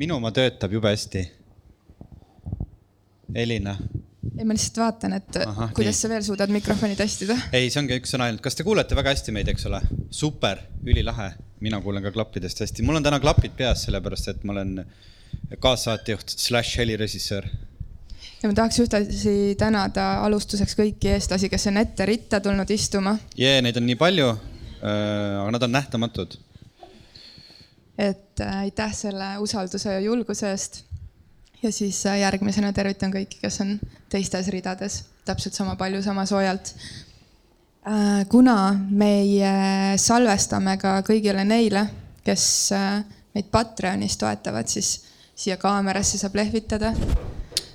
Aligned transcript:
minu 0.00 0.18
oma 0.18 0.32
töötab 0.34 0.72
jube 0.74 0.90
hästi. 0.90 1.24
Elina. 3.34 3.76
ei, 4.38 4.44
ma 4.44 4.54
lihtsalt 4.54 4.78
vaatan, 4.82 5.16
et 5.18 5.36
Aha, 5.42 5.68
kuidas 5.74 5.96
nii. 5.96 6.00
sa 6.02 6.10
veel 6.12 6.24
suudad 6.26 6.52
mikrofoni 6.54 6.96
testida. 6.98 7.36
ei, 7.52 7.70
see 7.70 7.80
ongi 7.82 7.98
üks 7.98 8.14
sõna 8.14 8.28
ainult, 8.28 8.42
kas 8.44 8.58
te 8.58 8.66
kuulete 8.66 8.96
väga 8.98 9.14
hästi 9.14 9.34
meid, 9.34 9.50
eks 9.50 9.66
ole? 9.70 9.80
super, 10.14 10.60
ülilahe, 10.86 11.32
mina 11.64 11.80
kuulen 11.82 12.04
ka 12.04 12.12
klappidest 12.14 12.62
hästi, 12.62 12.86
mul 12.86 13.00
on 13.00 13.06
täna 13.06 13.20
klapid 13.22 13.56
peas, 13.58 13.86
sellepärast 13.86 14.30
et 14.34 14.44
ma 14.46 14.54
olen 14.54 14.84
kaassaatejuht 15.62 16.36
slaš 16.38 16.76
helirežissöör 16.78 17.48
ja 18.44 18.50
ma 18.50 18.56
tahaks 18.58 18.80
ühtlasi 18.82 19.54
tänada 19.60 20.06
alustuseks 20.26 20.76
kõiki 20.76 21.14
eestlasi, 21.14 21.48
kes 21.52 21.70
on 21.70 21.80
ette 21.80 22.06
ritta 22.08 22.42
tulnud 22.44 22.70
istuma. 22.70 23.16
jee, 23.40 23.60
neid 23.64 23.78
on 23.80 23.86
nii 23.88 23.96
palju, 24.00 24.30
äh, 24.82 25.40
aga 25.40 25.54
nad 25.56 25.68
on 25.68 25.72
nähtamatud. 25.78 26.36
Et 27.98 28.40
äh, 28.40 28.58
aitäh 28.66 28.92
selle 28.94 29.36
usalduse 29.38 29.92
ja 29.92 30.00
julguse 30.00 30.50
eest. 30.50 30.84
ja 31.62 31.72
siis 31.72 32.04
äh, 32.06 32.18
järgmisena 32.20 32.72
tervitan 32.72 33.12
kõiki, 33.12 33.40
kes 33.40 33.60
on 33.64 33.78
teistes 34.10 34.48
ridades 34.48 35.04
täpselt 35.24 35.54
sama 35.54 35.76
palju, 35.76 36.02
sama 36.02 36.26
soojalt. 36.26 36.74
kuna 38.28 38.72
meie 38.90 39.98
salvestame 40.00 40.78
ka 40.80 41.02
kõigile 41.04 41.44
neile, 41.44 41.86
kes 42.24 42.72
meid 43.34 43.50
Patreonis 43.52 44.16
toetavad, 44.16 44.68
siis 44.68 45.04
siia 45.36 45.56
kaamerasse 45.60 46.18
saab 46.18 46.36
lehvitada 46.40 46.94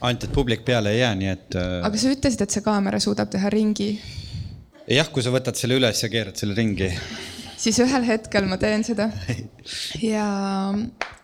ainult, 0.01 0.23
et 0.23 0.33
publik 0.33 0.63
peale 0.67 0.93
ei 0.93 1.01
jää, 1.01 1.15
nii 1.19 1.31
et. 1.31 1.57
Äh, 1.59 1.79
aga 1.88 1.99
sa 1.99 2.13
ütlesid, 2.13 2.43
et 2.45 2.55
see 2.55 2.65
kaamera 2.65 2.99
suudab 3.03 3.31
teha 3.33 3.51
ringi. 3.53 3.91
jah, 4.89 5.09
kui 5.13 5.23
sa 5.25 5.33
võtad 5.33 5.59
selle 5.59 5.77
üles 5.79 6.03
ja 6.03 6.09
keerad 6.11 6.39
selle 6.39 6.55
ringi. 6.57 6.89
Siis 7.59 7.79
ühel 7.83 8.07
hetkel 8.07 8.47
ma 8.49 8.57
teen 8.61 8.85
seda. 8.87 9.09
ja, 10.13 10.25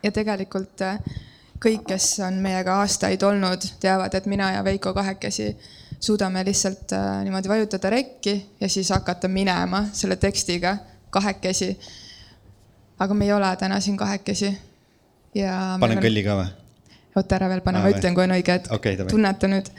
ja 0.04 0.12
tegelikult 0.16 0.84
äh, 0.86 1.00
kõik, 1.64 1.86
kes 1.94 2.12
on 2.26 2.42
meiega 2.44 2.80
aastaid 2.84 3.24
olnud, 3.26 3.66
teavad, 3.82 4.14
et 4.18 4.30
mina 4.30 4.52
ja 4.58 4.64
Veiko 4.66 4.94
kahekesi 4.96 5.54
suudame 6.00 6.44
lihtsalt 6.46 6.94
äh, 6.94 7.24
niimoodi 7.24 7.50
vajutada 7.50 7.90
rekki 7.90 8.36
ja 8.60 8.70
siis 8.70 8.92
hakata 8.94 9.28
minema 9.32 9.86
selle 9.94 10.16
tekstiga 10.22 10.78
kahekesi. 11.10 11.72
aga 13.00 13.14
me 13.14 13.26
ei 13.26 13.34
ole 13.34 13.56
täna 13.56 13.80
siin 13.80 13.98
kahekesi. 13.98 14.52
panen 15.80 16.04
kõlli 16.04 16.24
ka 16.24 16.38
või? 16.42 16.52
oota 17.16 17.36
ära 17.36 17.48
veel 17.50 17.62
pane, 17.64 17.80
ma 17.80 17.90
ütlen, 17.90 18.16
kui 18.16 18.24
on 18.24 18.36
õige 18.36 18.58
hetk 18.58 18.72
okay,. 18.76 18.98
tunneta 19.08 19.48
nüüd. 19.48 19.72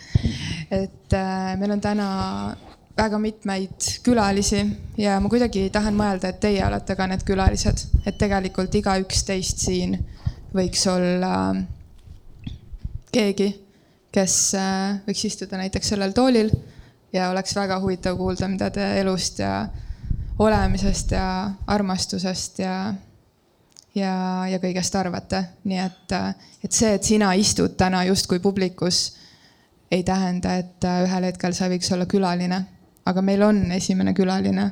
et 0.71 1.15
äh, 1.15 1.53
meil 1.61 1.77
on 1.77 1.81
täna 1.81 2.09
väga 2.97 3.19
mitmeid 3.21 3.89
külalisi 4.05 4.63
ja 4.99 5.19
ma 5.21 5.29
kuidagi 5.29 5.69
tahan 5.73 5.97
mõelda, 5.97 6.31
et 6.33 6.41
teie 6.41 6.65
olete 6.67 6.97
ka 6.97 7.07
need 7.11 7.25
külalised, 7.29 7.83
et 8.07 8.19
tegelikult 8.19 8.75
igaüks 8.75 9.25
teist 9.29 9.61
siin 9.67 9.99
võiks 10.57 10.87
olla 10.89 11.55
keegi, 13.13 13.51
kes 14.13 14.37
äh, 14.57 15.01
võiks 15.07 15.25
istuda 15.29 15.61
näiteks 15.61 15.93
sellel 15.93 16.15
toolil 16.17 16.51
ja 17.13 17.31
oleks 17.31 17.57
väga 17.57 17.81
huvitav 17.81 18.17
kuulda, 18.17 18.49
mida 18.49 18.71
te 18.73 18.87
elust 19.01 19.41
ja 19.45 19.67
olemisest 20.39 21.13
ja 21.17 21.27
armastusest 21.67 22.59
ja 22.65 22.77
ja, 23.97 24.13
ja 24.51 24.61
kõigest 24.61 24.97
arvate. 24.99 25.43
nii 25.65 25.81
et, 25.81 26.17
et 26.65 26.73
see, 26.73 26.93
et 26.97 27.05
sina 27.05 27.33
istud 27.35 27.77
täna 27.79 28.05
justkui 28.09 28.41
publikus, 28.45 29.17
ei 29.91 30.03
tähenda, 30.05 30.57
et 30.61 30.85
ühel 31.07 31.29
hetkel 31.31 31.55
sa 31.57 31.71
võiks 31.73 31.93
olla 31.95 32.09
külaline. 32.11 32.65
Aga 33.07 33.23
meil 33.23 33.43
on 33.43 33.63
esimene 33.73 34.15
külaline 34.15 34.71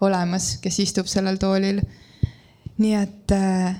olemas, 0.00 0.56
kes 0.62 0.78
istub 0.84 1.08
sellel 1.10 1.38
toolil. 1.40 1.80
nii 2.76 2.94
et 2.94 3.32
äh, 3.32 3.76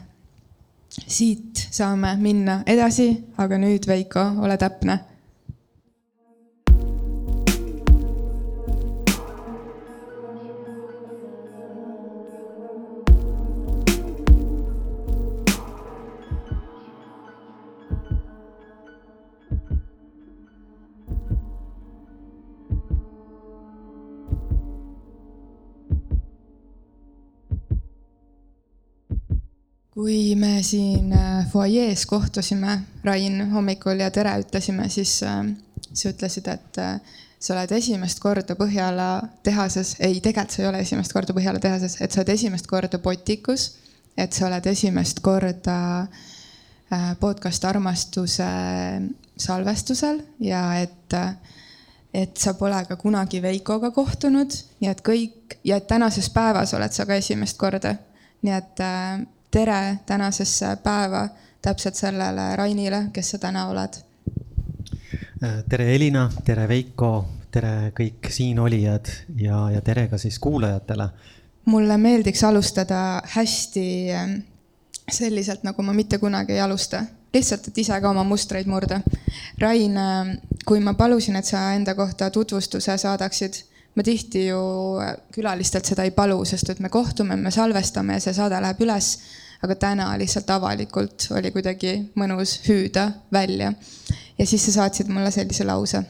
siit 1.07 1.67
saame 1.71 2.15
minna 2.17 2.63
edasi, 2.67 3.11
aga 3.39 3.59
nüüd, 3.61 3.87
Veiko, 3.87 4.23
ole 4.41 4.57
täpne 4.57 4.99
kui 29.97 30.35
me 30.37 30.59
siin 30.63 31.13
äh, 31.17 31.47
fuajees 31.49 32.05
kohtusime, 32.07 32.81
Rain, 33.05 33.39
hommikul 33.49 34.03
ja 34.05 34.11
tere 34.13 34.35
ütlesime, 34.43 34.91
siis 34.93 35.23
äh, 35.25 35.39
sa 35.89 36.11
ütlesid, 36.13 36.51
et 36.53 36.81
äh, 36.83 36.99
sa 37.41 37.55
oled 37.55 37.71
esimest 37.73 38.21
korda 38.21 38.59
Põhjala 38.59 39.07
tehases, 39.47 39.95
ei, 40.05 40.19
tegelikult 40.21 40.53
sa 40.53 40.61
ei 40.63 40.69
ole 40.69 40.83
esimest 40.85 41.15
korda 41.17 41.33
Põhjala 41.37 41.63
tehases, 41.65 41.97
et 42.05 42.13
sa 42.13 42.21
oled 42.21 42.33
esimest 42.35 42.69
korda 42.69 43.01
Botikus, 43.01 43.71
et 44.21 44.37
sa 44.37 44.51
oled 44.51 44.69
esimest 44.69 45.23
korda 45.25 45.79
podcast 47.21 47.65
Armastuse 47.67 48.47
salvestusel 49.43 50.21
ja 50.45 50.61
et, 50.79 51.17
et 52.15 52.37
sa 52.39 52.53
pole 52.55 52.79
ka 52.87 52.99
kunagi 53.01 53.41
Veikoga 53.43 53.91
kohtunud, 53.97 54.55
nii 54.85 54.93
et 54.93 55.03
kõik 55.09 55.57
ja 55.67 55.81
et 55.81 55.89
tänases 55.89 56.29
päevas 56.37 56.77
oled 56.77 56.95
sa 56.95 57.09
ka 57.09 57.17
esimest 57.19 57.59
korda. 57.59 57.97
nii 58.47 58.55
et 58.55 58.85
tere 59.57 59.99
tänasesse 60.07 60.77
päeva 60.85 61.29
täpselt 61.63 61.95
sellele 61.95 62.57
Rainile, 62.57 63.07
kes 63.13 63.31
sa 63.31 63.39
täna 63.39 63.69
oled. 63.69 63.95
tere, 65.69 65.95
Elina, 65.95 66.27
tere, 66.45 66.67
Veiko, 66.69 67.13
tere 67.51 67.93
kõik 67.97 68.29
siinolijad 68.29 69.09
ja, 69.41 69.63
ja 69.73 69.81
tere 69.81 70.09
ka 70.13 70.19
siis 70.19 70.37
kuulajatele. 70.39 71.09
mulle 71.65 71.97
meeldiks 71.97 72.45
alustada 72.45 73.23
hästi 73.37 73.87
ähm, 74.13 74.35
selliselt, 75.11 75.63
nagu 75.63 75.83
ma 75.83 75.93
mitte 75.93 76.19
kunagi 76.19 76.53
ei 76.53 76.61
alusta, 76.61 77.05
lihtsalt, 77.35 77.69
et 77.69 77.79
ise 77.79 78.01
ka 78.01 78.11
oma 78.11 78.25
mustreid 78.25 78.69
murda. 78.69 79.01
Rain, 79.59 79.97
ähm, 79.97 80.37
kui 80.67 80.81
ma 80.81 80.95
palusin, 80.95 81.37
et 81.37 81.45
sa 81.45 81.73
enda 81.73 81.95
kohta 81.95 82.31
tutvustuse 82.31 82.99
saadaksid 82.99 83.63
ma 83.97 84.05
tihti 84.05 84.47
ju 84.51 84.61
külalistelt 85.33 85.89
seda 85.89 86.05
ei 86.05 86.13
palu, 86.13 86.45
sest 86.45 86.71
et 86.71 86.81
me 86.81 86.93
kohtume, 86.93 87.37
me 87.37 87.51
salvestame 87.51 88.19
ja 88.19 88.21
see 88.21 88.37
saade 88.37 88.61
läheb 88.61 88.85
üles. 88.85 89.17
Aga 89.63 89.75
täna 89.75 90.11
lihtsalt 90.19 90.51
avalikult 90.51 91.29
oli 91.37 91.51
kuidagi 91.51 91.95
mõnus 92.15 92.59
hüüda 92.69 93.11
välja. 93.33 93.73
ja 94.39 94.47
siis 94.47 94.65
sa 94.67 94.73
saatsid 94.73 95.09
mulle 95.09 95.31
sellise 95.31 95.65
lause. 95.65 96.03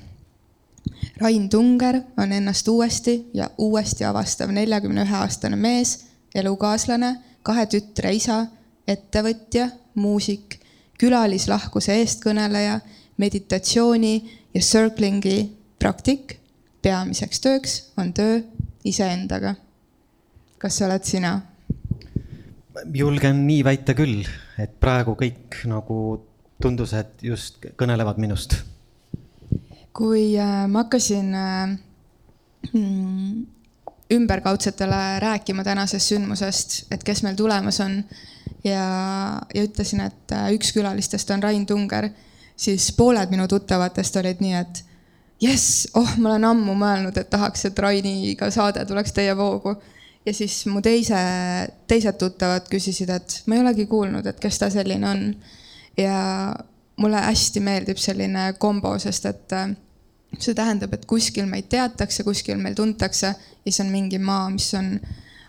Rain 1.21 1.49
Tunger 1.49 2.01
on 2.17 2.33
ennast 2.33 2.69
uuesti 2.69 3.31
ja 3.35 3.51
uuesti 3.59 4.05
avastav 4.05 4.51
neljakümne 4.51 5.03
ühe 5.03 5.17
aastane 5.17 5.57
mees, 5.57 5.99
elukaaslane, 6.35 7.17
kahe 7.43 7.67
tütre 7.67 8.13
isa, 8.13 8.47
ettevõtja, 8.87 9.71
muusik, 9.95 10.61
külalislahkuse 10.99 11.97
eestkõneleja, 12.01 12.81
meditatsiooni 13.17 14.15
ja 14.55 14.61
circling'i 14.61 15.39
praktik 15.79 16.39
peamiseks 16.83 17.41
tööks 17.41 17.77
on 17.97 18.13
töö 18.15 18.41
iseendaga. 18.85 19.55
kas 20.59 20.79
see 20.79 20.87
oled 20.87 21.05
sina? 21.05 21.41
Julgen 22.95 23.47
nii 23.47 23.65
väita 23.65 23.95
küll, 23.97 24.25
et 24.61 24.79
praegu 24.81 25.17
kõik 25.19 25.63
nagu 25.71 25.99
tundus, 26.63 26.95
et 26.97 27.23
just 27.23 27.61
kõnelevad 27.79 28.21
minust. 28.23 28.63
kui 29.97 30.37
äh, 30.37 30.67
ma 30.69 30.83
hakkasin 30.85 31.35
äh, 31.35 31.79
mm, 32.73 33.47
ümberkaudsetele 34.13 35.19
rääkima 35.25 35.65
tänasest 35.65 36.13
sündmusest, 36.13 36.75
et 36.93 37.05
kes 37.05 37.23
meil 37.25 37.37
tulemas 37.37 37.81
on 37.81 38.03
ja, 38.65 38.85
ja 39.55 39.65
ütlesin, 39.65 40.05
et 40.05 40.33
äh, 40.37 40.51
üks 40.53 40.73
külalistest 40.77 41.31
on 41.33 41.43
Rain 41.43 41.67
Tunger, 41.67 42.11
siis 42.57 42.91
pooled 42.93 43.33
minu 43.33 43.49
tuttavatest 43.49 44.21
olid 44.21 44.45
nii, 44.45 44.55
et 44.61 44.85
jess, 45.41 45.87
oh, 45.95 46.17
ma 46.19 46.33
olen 46.33 46.49
ammu 46.51 46.77
mõelnud, 46.79 47.17
et 47.17 47.31
tahaks, 47.31 47.67
et 47.69 47.79
Rainiga 47.79 48.51
saade 48.55 48.85
tuleks 48.89 49.13
teie 49.17 49.37
voogu. 49.37 49.77
Ja 50.27 50.35
siis 50.35 50.65
mu 50.67 50.83
teise, 50.83 51.19
teised 51.87 52.19
tuttavad 52.19 52.67
küsisid, 52.71 53.11
et 53.15 53.43
ma 53.47 53.57
ei 53.57 53.63
olegi 53.63 53.87
kuulnud, 53.91 54.27
et 54.27 54.41
kes 54.43 54.59
ta 54.59 54.71
selline 54.75 55.09
on. 55.09 55.29
ja 55.97 56.17
mulle 57.01 57.21
hästi 57.21 57.61
meeldib 57.61 58.01
selline 58.01 58.51
kombo, 58.59 58.97
sest 58.99 59.27
et 59.31 59.53
äh, 59.57 59.71
see 60.39 60.55
tähendab, 60.57 60.93
et 60.97 61.07
kuskil 61.09 61.49
meid 61.49 61.71
teatakse, 61.73 62.25
kuskil 62.25 62.59
meil 62.61 62.77
tuntakse 62.77 63.33
ja 63.33 63.73
see 63.73 63.85
on 63.85 63.93
mingi 63.93 64.19
maa, 64.19 64.51
mis 64.53 64.69
on 64.77 64.95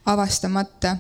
avastamata. 0.08 0.96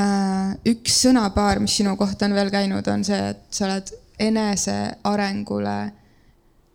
Äh, 0.00 0.56
üks 0.72 1.02
sõnapaar, 1.06 1.60
mis 1.60 1.76
sinu 1.80 1.96
kohta 1.96 2.28
on 2.28 2.36
veel 2.36 2.52
käinud, 2.52 2.88
on 2.92 3.04
see, 3.04 3.20
et 3.32 3.44
sa 3.50 3.66
oled 3.68 3.92
enesearengule 4.20 5.76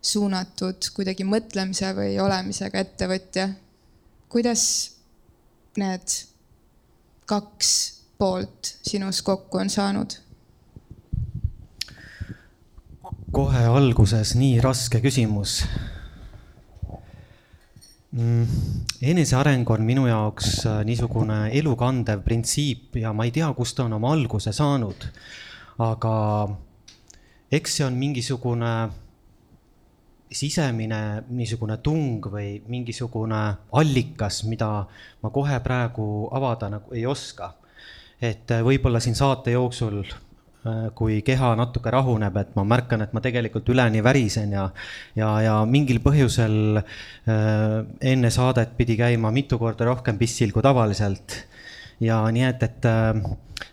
suunatud 0.01 0.89
kuidagi 0.95 1.25
mõtlemise 1.25 1.91
või 1.97 2.15
olemisega 2.21 2.81
ettevõtja. 2.81 3.49
kuidas 4.29 4.63
need 5.77 6.17
kaks 7.25 7.69
poolt 8.17 8.75
sinus 8.83 9.21
kokku 9.21 9.57
on 9.57 9.69
saanud? 9.69 10.17
kohe 13.31 13.63
alguses 13.63 14.33
nii 14.35 14.59
raske 14.63 14.99
küsimus 14.99 15.61
mm,? 18.11 18.47
eneseareng 19.01 19.69
on 19.71 19.85
minu 19.87 20.07
jaoks 20.09 20.65
äh, 20.65 20.81
niisugune 20.87 21.45
elukandev 21.59 22.25
printsiip 22.25 22.99
ja 22.99 23.13
ma 23.13 23.27
ei 23.27 23.31
tea, 23.31 23.47
kust 23.55 23.77
ta 23.77 23.87
on 23.87 23.95
oma 23.95 24.11
alguse 24.11 24.51
saanud. 24.51 25.07
aga 25.79 26.15
eks 27.51 27.77
see 27.77 27.85
on 27.87 27.95
mingisugune 27.99 28.73
sisemine 30.31 31.23
niisugune 31.29 31.77
tung 31.83 32.25
või 32.31 32.61
mingisugune 32.67 33.41
allikas, 33.71 34.43
mida 34.47 34.71
ma 35.21 35.29
kohe 35.29 35.59
praegu 35.63 36.29
avada 36.31 36.69
nagu 36.69 36.93
ei 36.95 37.05
oska. 37.05 37.53
et 38.21 38.51
äh, 38.51 38.61
võib-olla 38.61 38.99
siin 38.99 39.15
saate 39.15 39.51
jooksul 39.51 40.03
Äh, 40.61 40.91
kui 40.93 41.23
keha 41.25 41.55
natuke 41.57 41.89
rahuneb, 41.89 42.35
et 42.37 42.49
ma 42.53 42.61
märkan, 42.69 43.01
et 43.01 43.15
ma 43.17 43.21
tegelikult 43.23 43.65
üleni 43.73 44.03
värisen 44.05 44.51
ja, 44.53 44.67
ja, 45.17 45.29
ja 45.41 45.53
mingil 45.65 45.97
põhjusel 46.03 46.77
äh, 46.77 47.79
enne 48.11 48.29
saadet 48.29 48.75
pidi 48.77 48.93
käima 48.99 49.31
mitu 49.33 49.57
korda 49.57 49.87
rohkem 49.89 50.19
pissil 50.21 50.53
kui 50.53 50.61
tavaliselt. 50.61 51.39
Ja 52.01 52.23
nii 52.33 52.47
et, 52.47 52.63
et, 52.65 52.87
äh, 52.89 53.21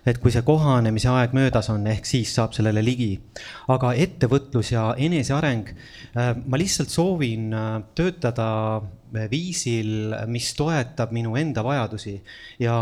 et 0.06 0.20
kui 0.22 0.32
see 0.34 0.44
kohanemise 0.46 1.10
aeg 1.12 1.34
möödas 1.36 1.70
on, 1.72 1.86
ehk 1.88 2.06
siis 2.06 2.34
saab 2.36 2.54
sellele 2.56 2.84
ligi. 2.84 3.10
aga 3.68 3.94
ettevõtlus 3.96 4.72
ja 4.72 4.92
eneseareng, 4.96 5.72
ma 6.14 6.60
lihtsalt 6.60 6.92
soovin 6.92 7.52
töötada 7.96 8.48
viisil, 9.12 10.12
mis 10.28 10.50
toetab 10.56 11.12
minu 11.16 11.34
enda 11.40 11.62
vajadusi 11.64 12.18
ja, 12.60 12.76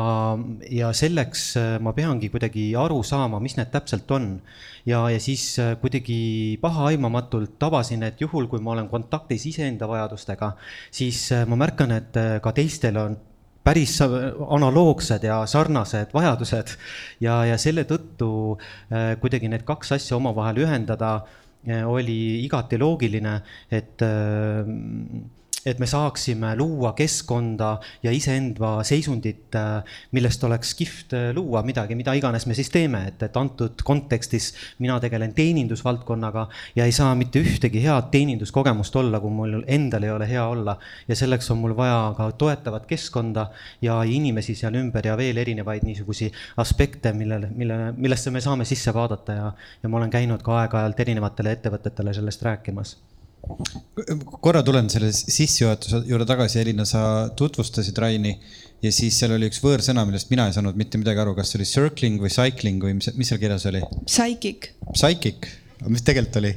ja 0.70 0.90
selleks 0.96 1.44
äh, 1.60 1.76
ma 1.80 1.92
peangi 1.94 2.30
kuidagi 2.32 2.72
aru 2.76 3.02
saama, 3.06 3.40
mis 3.40 3.56
need 3.56 3.70
täpselt 3.70 4.10
on. 4.10 4.40
ja, 4.86 5.04
ja 5.10 5.20
siis 5.20 5.58
äh, 5.58 5.76
kuidagi 5.80 6.58
pahaaimamatult 6.60 7.58
tabasin, 7.58 8.02
et 8.02 8.20
juhul, 8.20 8.46
kui 8.50 8.60
ma 8.60 8.74
olen 8.74 8.88
kontaktis 8.88 9.46
iseenda 9.46 9.88
vajadustega, 9.88 10.52
siis 10.90 11.30
äh, 11.32 11.46
ma 11.46 11.56
märkan, 11.56 11.92
et 11.92 12.20
ka 12.42 12.52
teistel 12.52 12.96
on 12.96 13.16
päris 13.66 13.96
analoogsed 14.02 15.26
ja 15.26 15.40
sarnased 15.50 16.14
vajadused. 16.14 16.76
Ja, 17.20 17.40
ja 17.48 17.58
selle 17.58 17.86
tõttu 17.88 18.30
kuidagi 19.20 19.50
need 19.50 19.66
kaks 19.66 19.96
asja 19.98 20.18
omavahel 20.20 20.62
ühendada 20.62 21.18
oli 21.90 22.44
igati 22.44 22.78
loogiline, 22.78 23.40
et 23.74 24.02
et 25.66 25.80
me 25.82 25.86
saaksime 25.86 26.54
luua 26.56 26.92
keskkonda 26.96 27.72
ja 28.02 28.12
iseenda 28.14 28.84
seisundit, 28.86 29.54
äh, 29.58 29.82
millest 30.14 30.44
oleks 30.46 30.74
kihvt 30.78 31.14
äh, 31.16 31.24
luua 31.34 31.62
midagi, 31.66 31.96
mida 31.98 32.14
iganes 32.14 32.46
me 32.46 32.54
siis 32.54 32.70
teeme, 32.70 33.02
et, 33.10 33.22
et 33.26 33.36
antud 33.36 33.82
kontekstis 33.84 34.52
mina 34.78 35.00
tegelen 35.02 35.34
teenindusvaldkonnaga 35.34 36.46
ja 36.76 36.86
ei 36.86 36.94
saa 36.94 37.14
mitte 37.18 37.42
ühtegi 37.42 37.82
head 37.82 38.12
teeninduskogemust 38.14 38.96
olla, 38.96 39.20
kui 39.20 39.34
mul 39.34 39.58
endal 39.66 40.06
ei 40.06 40.14
ole 40.14 40.30
hea 40.30 40.46
olla. 40.46 40.78
ja 41.08 41.16
selleks 41.16 41.50
on 41.50 41.58
mul 41.58 41.76
vaja 41.76 42.14
ka 42.16 42.30
toetavat 42.38 42.86
keskkonda 42.86 43.48
ja 43.82 43.98
inimesi 44.02 44.54
seal 44.54 44.78
ümber 44.78 45.06
ja 45.06 45.16
veel 45.16 45.36
erinevaid 45.42 45.82
niisugusi 45.82 46.30
aspekte, 46.56 47.12
millele, 47.12 47.50
mille, 47.50 47.92
millesse 47.96 48.30
me 48.30 48.40
saame 48.40 48.64
sisse 48.64 48.94
vaadata. 48.94 49.32
Ja, 49.32 49.52
ja 49.82 49.88
ma 49.88 49.98
olen 49.98 50.10
käinud 50.10 50.46
ka 50.46 50.60
aeg-ajalt 50.62 51.00
erinevatele 51.06 51.58
ettevõtetele 51.58 52.14
sellest 52.14 52.42
rääkimas 52.46 52.96
korra 54.42 54.62
tulen 54.66 54.88
selle 54.92 55.12
sissejuhatuse 55.14 56.02
juurde 56.08 56.26
tagasi, 56.28 56.60
Elina, 56.60 56.84
sa 56.88 57.02
tutvustasid 57.38 57.98
Raini 58.02 58.34
ja 58.84 58.92
siis 58.92 59.16
seal 59.20 59.36
oli 59.36 59.48
üks 59.50 59.62
võõrsõna, 59.64 60.04
millest 60.08 60.30
mina 60.32 60.48
ei 60.48 60.56
saanud 60.56 60.76
mitte 60.78 61.00
midagi 61.00 61.22
aru, 61.22 61.34
kas 61.38 61.52
see 61.52 61.60
oli 61.60 61.68
circling 61.70 62.22
või 62.22 62.32
cycling 62.32 62.82
või 62.84 62.98
mis, 62.98 63.10
mis 63.16 63.32
seal 63.32 63.40
kirjas 63.42 63.66
oli? 63.70 63.82
Psychic. 64.04 64.72
Psychic, 64.92 65.48
mis 65.88 66.04
tegelikult 66.06 66.42
oli? 66.42 66.54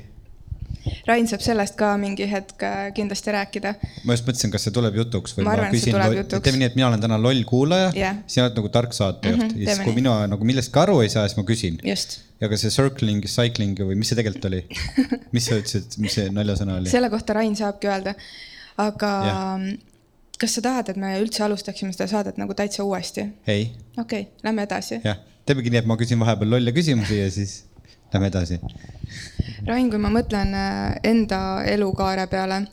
Rain 1.07 1.27
saab 1.30 1.44
sellest 1.44 1.75
ka 1.80 1.91
mingi 2.01 2.27
hetk 2.30 2.63
äh, 2.65 2.89
kindlasti 2.95 3.33
rääkida. 3.33 3.74
ma 4.07 4.15
just 4.15 4.27
mõtlesin, 4.27 4.53
kas 4.53 4.65
see 4.68 4.75
tuleb 4.75 4.97
jutuks 5.00 5.36
või 5.38 5.47
ma, 5.47 5.56
ma 5.59 5.69
küsin, 5.74 5.97
teeme 6.36 6.62
nii, 6.62 6.69
et 6.69 6.77
mina 6.80 6.89
olen 6.89 7.03
täna 7.03 7.19
loll 7.21 7.44
kuulaja 7.50 7.89
yeah., 7.97 8.21
sina 8.30 8.47
oled 8.47 8.59
nagu 8.59 8.71
tark 8.74 8.95
saatejuht 8.97 9.39
mm 9.39 9.51
-hmm, 9.51 9.62
ja 9.63 9.75
siis, 9.75 9.83
kui 9.86 9.94
nii. 9.94 10.01
mina 10.01 10.15
nagu 10.33 10.50
millestki 10.50 10.81
aru 10.83 11.00
ei 11.06 11.12
saa, 11.13 11.27
siis 11.27 11.39
ma 11.39 11.45
küsin. 11.47 11.80
ja 11.86 12.50
ka 12.50 12.57
see 12.57 12.74
circling, 12.74 13.25
cycling 13.25 13.80
või 13.80 14.00
mis 14.00 14.12
see 14.12 14.19
tegelikult 14.19 14.50
oli 14.51 14.63
mis 15.36 15.50
sa 15.50 15.59
ütlesid, 15.59 16.00
mis 16.03 16.18
see 16.19 16.30
naljasõna 16.33 16.80
oli? 16.81 16.89
selle 16.89 17.09
kohta 17.13 17.38
Rain 17.39 17.56
saabki 17.56 17.92
öelda, 17.92 18.15
aga 18.77 19.13
yeah. 19.30 19.65
kas 20.39 20.57
sa 20.57 20.65
tahad, 20.65 20.94
et 20.94 21.00
me 21.00 21.15
üldse 21.21 21.44
alustaksime 21.44 21.95
seda 21.95 22.07
saadet 22.12 22.38
nagu 22.42 22.53
täitsa 22.53 22.83
uuesti? 22.83 23.30
ei. 23.47 23.71
okei 23.97 24.27
okay,, 24.27 24.31
lähme 24.44 24.68
edasi. 24.69 25.01
jah, 25.03 25.19
teemegi 25.45 25.74
nii, 25.74 25.83
et 25.83 25.89
ma 25.89 25.97
küsin 26.00 26.19
vahepeal 26.21 26.57
lolle 26.57 26.75
küsimusi 26.75 27.19
ja 27.24 27.31
siis 27.31 27.63
lähme 28.13 28.27
edasi. 28.27 28.59
Rain, 29.69 29.86
kui 29.92 30.00
ma 30.01 30.10
mõtlen 30.10 30.50
äh, 30.57 30.95
enda 31.06 31.62
elukaare 31.69 32.24
peale, 32.31 32.63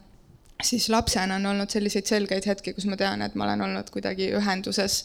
siis 0.64 0.86
lapsena 0.88 1.36
on 1.36 1.50
olnud 1.50 1.68
selliseid 1.68 2.08
selgeid 2.08 2.46
hetki, 2.48 2.72
kus 2.72 2.86
ma 2.88 2.96
tean, 2.96 3.20
et 3.20 3.34
ma 3.36 3.44
olen 3.44 3.66
olnud 3.66 3.90
kuidagi 3.92 4.30
ühenduses 4.38 5.02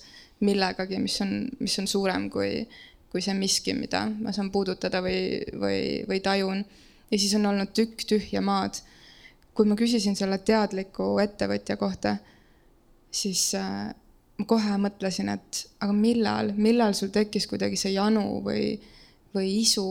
millegagi, 0.47 1.01
mis 1.03 1.17
on, 1.25 1.33
mis 1.59 1.75
on 1.81 1.89
suurem 1.91 2.29
kui, 2.31 2.61
kui 3.11 3.25
see 3.25 3.35
miski, 3.35 3.75
mida 3.75 4.05
ma 4.07 4.31
saan 4.31 4.53
puudutada 4.53 5.03
või, 5.03 5.41
või, 5.51 5.81
või 6.07 6.21
tajun. 6.23 6.63
ja 7.11 7.19
siis 7.19 7.35
on 7.35 7.51
olnud 7.51 7.75
tükk 7.75 8.07
tühja 8.07 8.39
maad. 8.39 8.79
kui 9.53 9.67
ma 9.67 9.75
küsisin 9.75 10.15
selle 10.15 10.37
teadliku 10.47 11.17
ettevõtja 11.19 11.75
kohta, 11.75 12.15
siis 13.11 13.49
äh, 13.59 13.91
ma 14.39 14.47
kohe 14.47 14.79
mõtlesin, 14.79 15.27
et 15.35 15.65
aga 15.83 15.91
millal, 15.91 16.55
millal 16.55 16.95
sul 16.95 17.11
tekkis 17.11 17.51
kuidagi 17.51 17.75
see 17.75 17.97
janu 17.99 18.39
või 18.47 18.77
või 19.35 19.57
isu 19.59 19.83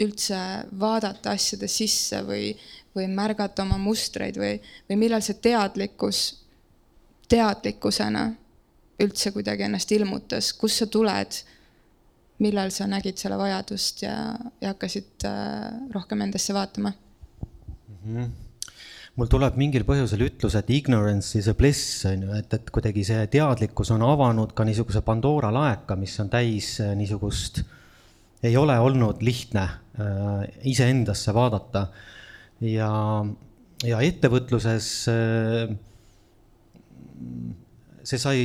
üldse 0.00 0.38
vaadata 0.80 1.34
asjade 1.34 1.68
sisse 1.70 2.22
või, 2.26 2.52
või 2.96 3.06
märgata 3.10 3.62
oma 3.62 3.78
mustreid 3.78 4.38
või, 4.40 4.56
või 4.90 4.98
millal 5.04 5.22
see 5.22 5.38
teadlikkus 5.42 6.22
teadlikkusena 7.30 8.28
üldse 9.02 9.32
kuidagi 9.34 9.66
ennast 9.66 9.90
ilmutas, 9.94 10.52
kust 10.58 10.82
sa 10.82 10.86
tuled, 10.90 11.38
millal 12.42 12.70
sa 12.74 12.86
nägid 12.90 13.18
selle 13.18 13.38
vajadust 13.38 14.04
ja, 14.04 14.14
ja 14.60 14.74
hakkasid 14.74 15.26
äh, 15.26 15.68
rohkem 15.94 16.26
endasse 16.26 16.54
vaatama? 16.54 16.94
Mm? 18.04 18.16
-hmm 18.16 18.32
mul 19.14 19.28
tuleb 19.30 19.54
mingil 19.54 19.84
põhjusel 19.86 20.24
ütlus, 20.26 20.56
et 20.58 20.70
ignorance 20.74 21.38
is 21.38 21.46
a 21.46 21.52
bliss, 21.54 22.02
on 22.10 22.22
ju, 22.26 22.32
et, 22.34 22.54
et 22.54 22.70
kuidagi 22.74 23.04
see 23.06 23.26
teadlikkus 23.30 23.92
on 23.94 24.02
avanud 24.02 24.50
ka 24.58 24.64
niisuguse 24.66 25.04
Pandora 25.06 25.52
laeka, 25.54 25.94
mis 25.94 26.16
on 26.18 26.32
täis 26.32 26.80
äh, 26.82 26.96
niisugust 26.98 27.60
äh, 27.62 27.83
ei 28.44 28.56
ole 28.60 28.76
olnud 28.80 29.22
lihtne 29.24 29.62
äh, 29.64 30.44
iseendasse 30.68 31.34
vaadata. 31.34 31.86
Ja, 32.64 32.90
ja 33.84 34.00
ettevõtluses 34.04 34.90
äh, 35.10 35.72
see 38.04 38.20
sai 38.20 38.44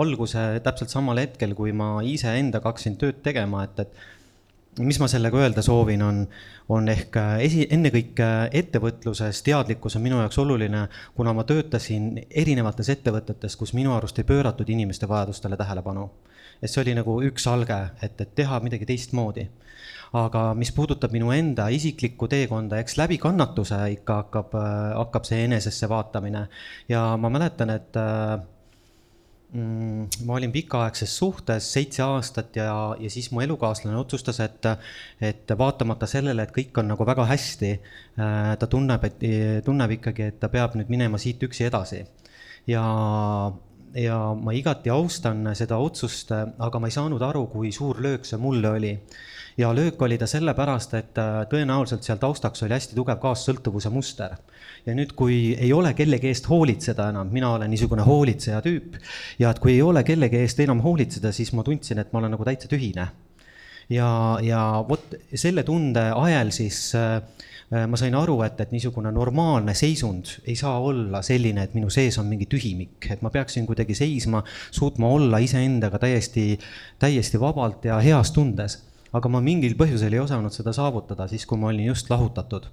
alguse 0.00 0.60
täpselt 0.64 0.92
samal 0.92 1.18
hetkel, 1.20 1.54
kui 1.58 1.74
ma 1.76 1.98
iseendaga 2.06 2.70
hakkasin 2.70 2.96
tööd 3.00 3.20
tegema, 3.24 3.64
et, 3.66 3.82
et 3.82 4.80
mis 4.86 5.00
ma 5.02 5.08
sellega 5.10 5.40
öelda 5.42 5.64
soovin, 5.66 6.02
on, 6.06 6.20
on 6.70 6.88
ehk 6.92 7.18
esi, 7.42 7.66
ennekõike 7.74 8.28
ettevõtluses 8.62 9.42
teadlikkus 9.46 9.98
on 9.98 10.04
minu 10.06 10.20
jaoks 10.22 10.38
oluline, 10.38 10.86
kuna 11.16 11.34
ma 11.36 11.44
töötasin 11.48 12.12
erinevates 12.30 12.92
ettevõtetes, 12.94 13.58
kus 13.58 13.74
minu 13.74 13.96
arust 13.96 14.22
ei 14.22 14.28
pööratud 14.28 14.70
inimeste 14.70 15.10
vajadustele 15.10 15.58
tähelepanu 15.58 16.06
et 16.60 16.70
see 16.70 16.82
oli 16.84 16.94
nagu 16.98 17.16
üks 17.24 17.46
alge, 17.50 17.78
et, 18.04 18.20
et 18.20 18.36
teha 18.36 18.60
midagi 18.64 18.88
teistmoodi. 18.88 19.48
aga 20.10 20.40
mis 20.58 20.72
puudutab 20.74 21.12
minu 21.14 21.30
enda 21.30 21.68
isiklikku 21.70 22.26
teekonda, 22.28 22.80
eks 22.82 22.96
läbi 22.98 23.18
kannatuse 23.22 23.76
ikka 23.94 24.16
hakkab, 24.24 24.56
hakkab 24.98 25.28
see 25.28 25.44
enesesse 25.44 25.86
vaatamine 25.88 26.48
ja 26.90 27.04
ma 27.16 27.30
mäletan, 27.30 27.70
et 27.70 27.94
mm, 29.54 30.24
ma 30.26 30.34
olin 30.34 30.50
pikaaegses 30.52 31.14
suhtes 31.22 31.70
seitse 31.76 32.02
aastat 32.02 32.58
ja, 32.58 32.74
ja 32.98 33.10
siis 33.10 33.30
mu 33.30 33.44
elukaaslane 33.46 33.96
otsustas, 34.02 34.42
et, 34.42 34.66
et 35.22 35.54
vaatamata 35.62 36.10
sellele, 36.10 36.42
et 36.42 36.54
kõik 36.58 36.82
on 36.82 36.90
nagu 36.90 37.06
väga 37.06 37.30
hästi, 37.30 37.72
ta 38.18 38.70
tunneb, 38.74 39.06
et 39.06 39.24
tunneb 39.64 39.98
ikkagi, 40.00 40.32
et 40.32 40.42
ta 40.42 40.50
peab 40.50 40.74
nüüd 40.74 40.90
minema 40.90 41.22
siit 41.22 41.46
üksi 41.46 41.70
edasi. 41.70 42.04
ja 42.66 42.82
ja 43.94 44.18
ma 44.36 44.52
igati 44.54 44.90
austan 44.92 45.50
seda 45.58 45.78
otsust, 45.80 46.30
aga 46.32 46.80
ma 46.80 46.88
ei 46.88 46.94
saanud 46.94 47.22
aru, 47.22 47.46
kui 47.52 47.72
suur 47.74 48.00
löök 48.02 48.26
see 48.28 48.38
mulle 48.38 48.70
oli. 48.76 48.94
ja 49.58 49.72
löök 49.74 50.02
oli 50.02 50.16
ta 50.18 50.26
sellepärast, 50.30 50.94
et 50.94 51.18
äh, 51.18 51.42
tõenäoliselt 51.50 52.06
seal 52.06 52.20
taustaks 52.22 52.62
oli 52.62 52.72
hästi 52.72 52.94
tugev 52.96 53.18
kaassõltuvuse 53.20 53.90
muster. 53.90 54.36
ja 54.86 54.94
nüüd, 54.94 55.14
kui 55.16 55.56
ei 55.58 55.72
ole 55.72 55.94
kellegi 55.94 56.30
eest 56.30 56.48
hoolitseda 56.48 57.10
enam, 57.10 57.28
mina 57.32 57.52
olen 57.54 57.70
niisugune 57.70 58.02
hoolitseja 58.06 58.60
tüüp, 58.64 58.96
ja 59.38 59.50
et 59.50 59.58
kui 59.58 59.74
ei 59.74 59.82
ole 59.82 60.04
kellegi 60.04 60.38
eest 60.40 60.60
enam 60.60 60.80
hoolitseda, 60.80 61.32
siis 61.32 61.52
ma 61.52 61.66
tundsin, 61.66 61.98
et 61.98 62.12
ma 62.12 62.22
olen 62.22 62.36
nagu 62.36 62.44
täitsa 62.44 62.68
tühine. 62.68 63.08
ja, 63.90 64.38
ja 64.42 64.84
vot 64.88 65.14
selle 65.34 65.62
tunde 65.62 66.10
ajel 66.14 66.50
siis 66.54 66.94
äh, 66.94 67.20
ma 67.70 67.98
sain 68.00 68.14
aru, 68.18 68.40
et, 68.42 68.58
et 68.64 68.72
niisugune 68.74 69.12
normaalne 69.14 69.76
seisund 69.78 70.32
ei 70.42 70.56
saa 70.58 70.80
olla 70.82 71.20
selline, 71.22 71.68
et 71.68 71.74
minu 71.78 71.86
sees 71.90 72.18
on 72.18 72.26
mingi 72.26 72.48
tühimik, 72.50 73.06
et 73.14 73.22
ma 73.22 73.30
peaksin 73.30 73.66
kuidagi 73.68 73.94
seisma, 73.94 74.42
suutma 74.74 75.06
olla 75.06 75.38
iseendaga 75.38 76.00
täiesti, 76.02 76.56
täiesti 76.98 77.38
vabalt 77.38 77.86
ja 77.86 78.00
heas 78.02 78.34
tundes 78.34 78.80
aga 79.16 79.30
ma 79.32 79.40
mingil 79.44 79.74
põhjusel 79.78 80.14
ei 80.14 80.22
osanud 80.22 80.54
seda 80.54 80.74
saavutada 80.76 81.26
siis, 81.30 81.46
kui 81.46 81.58
ma 81.58 81.70
olin 81.70 81.90
just 81.90 82.10
lahutatud 82.10 82.68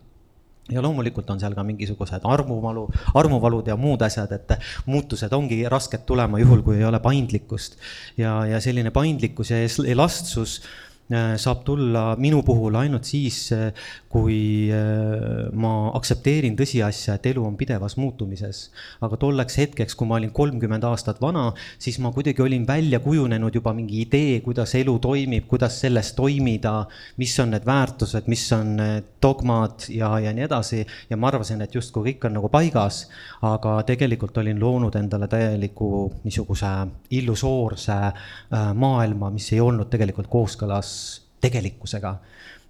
ja 0.71 0.81
loomulikult 0.83 1.29
on 1.31 1.39
seal 1.39 1.55
ka 1.55 1.63
mingisugused 1.63 2.25
armuvalu, 2.27 2.87
armuvalud 3.15 3.69
ja 3.71 3.77
muud 3.79 4.01
asjad, 4.03 4.33
et 4.35 4.57
muutused 4.85 5.31
ongi 5.33 5.61
rasked 5.71 6.03
tulema 6.09 6.41
juhul, 6.41 6.63
kui 6.65 6.81
ei 6.81 6.87
ole 6.87 6.99
paindlikkust. 6.99 7.77
ja, 8.19 8.41
ja 8.45 8.59
selline 8.63 8.91
paindlikkus 8.91 9.53
ja 9.53 9.61
elastsus 9.87 10.59
Äh, 11.07 11.37
saab 11.39 11.61
tulla 11.63 12.17
minu 12.19 12.41
puhul 12.43 12.75
ainult 12.75 13.07
siis, 13.07 13.53
äh, 13.55 13.69
kui 14.17 14.69
äh, 14.74 15.50
ma 15.53 15.91
aktsepteerin 15.97 16.55
tõsiasja, 16.57 17.17
et 17.17 17.27
elu 17.31 17.43
on 17.45 17.57
pidevas 17.59 17.97
muutumises. 18.00 18.67
aga 19.05 19.17
tolleks 19.21 19.57
hetkeks, 19.62 19.95
kui 19.95 20.09
ma 20.09 20.17
olin 20.17 20.31
kolmkümmend 20.33 20.86
aastat 20.89 21.21
vana, 21.21 21.51
siis 21.79 22.00
ma 22.01 22.12
kuidagi 22.15 22.41
olin 22.41 22.65
välja 22.67 23.00
kujunenud 23.03 23.55
juba 23.55 23.74
mingi 23.77 24.01
idee, 24.05 24.39
kuidas 24.45 24.74
elu 24.79 24.97
toimib, 25.03 25.45
kuidas 25.47 25.79
selles 25.83 26.13
toimida, 26.17 26.74
mis 27.21 27.36
on 27.43 27.53
need 27.53 27.67
väärtused, 27.67 28.29
mis 28.31 28.45
on 28.57 28.75
need 28.81 29.12
dogmad 29.21 29.88
ja, 29.93 30.12
ja 30.24 30.33
nii 30.33 30.47
edasi. 30.47 30.83
ja 31.09 31.17
ma 31.17 31.29
arvasin, 31.31 31.62
et 31.62 31.75
justkui 31.75 32.12
kõik 32.12 32.27
on 32.29 32.38
nagu 32.39 32.50
paigas, 32.53 33.03
aga 33.45 33.77
tegelikult 33.88 34.38
olin 34.41 34.59
loonud 34.59 34.95
endale 34.97 35.29
täieliku 35.29 36.07
niisuguse 36.24 36.74
illusoorse 37.19 38.00
maailma, 38.74 39.31
mis 39.33 39.51
ei 39.53 39.62
olnud 39.62 39.91
tegelikult 39.93 40.29
kooskõlas 40.31 40.91
tegelikkusega. 41.41 42.15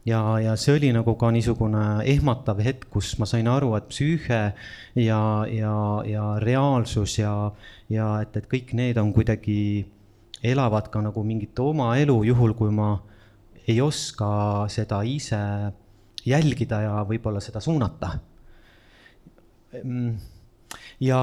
Ja, 0.07 0.21
ja 0.39 0.55
see 0.59 0.77
oli 0.77 0.91
nagu 0.95 1.15
ka 1.19 1.29
niisugune 1.35 1.83
ehmatav 2.07 2.61
hetk, 2.63 2.87
kus 2.93 3.13
ma 3.19 3.27
sain 3.29 3.47
aru, 3.51 3.73
et 3.77 3.89
psüühe 3.91 4.41
ja, 5.03 5.21
ja, 5.51 5.73
ja 6.07 6.25
reaalsus 6.43 7.17
ja, 7.19 7.33
ja 7.91 8.07
et, 8.23 8.37
et 8.39 8.47
kõik 8.51 8.73
need 8.77 8.99
on 9.01 9.11
kuidagi, 9.15 9.85
elavad 10.45 10.87
ka 10.93 11.01
nagu 11.03 11.23
mingit 11.27 11.59
oma 11.59 11.91
elu, 11.99 12.21
juhul 12.29 12.55
kui 12.57 12.71
ma 12.71 12.93
ei 13.67 13.81
oska 13.83 14.29
seda 14.71 15.01
ise 15.03 15.41
jälgida 16.27 16.81
ja 16.85 17.03
võib-olla 17.07 17.43
seda 17.43 17.59
suunata. 17.63 18.15
Mm 19.83 20.36
ja, 21.03 21.19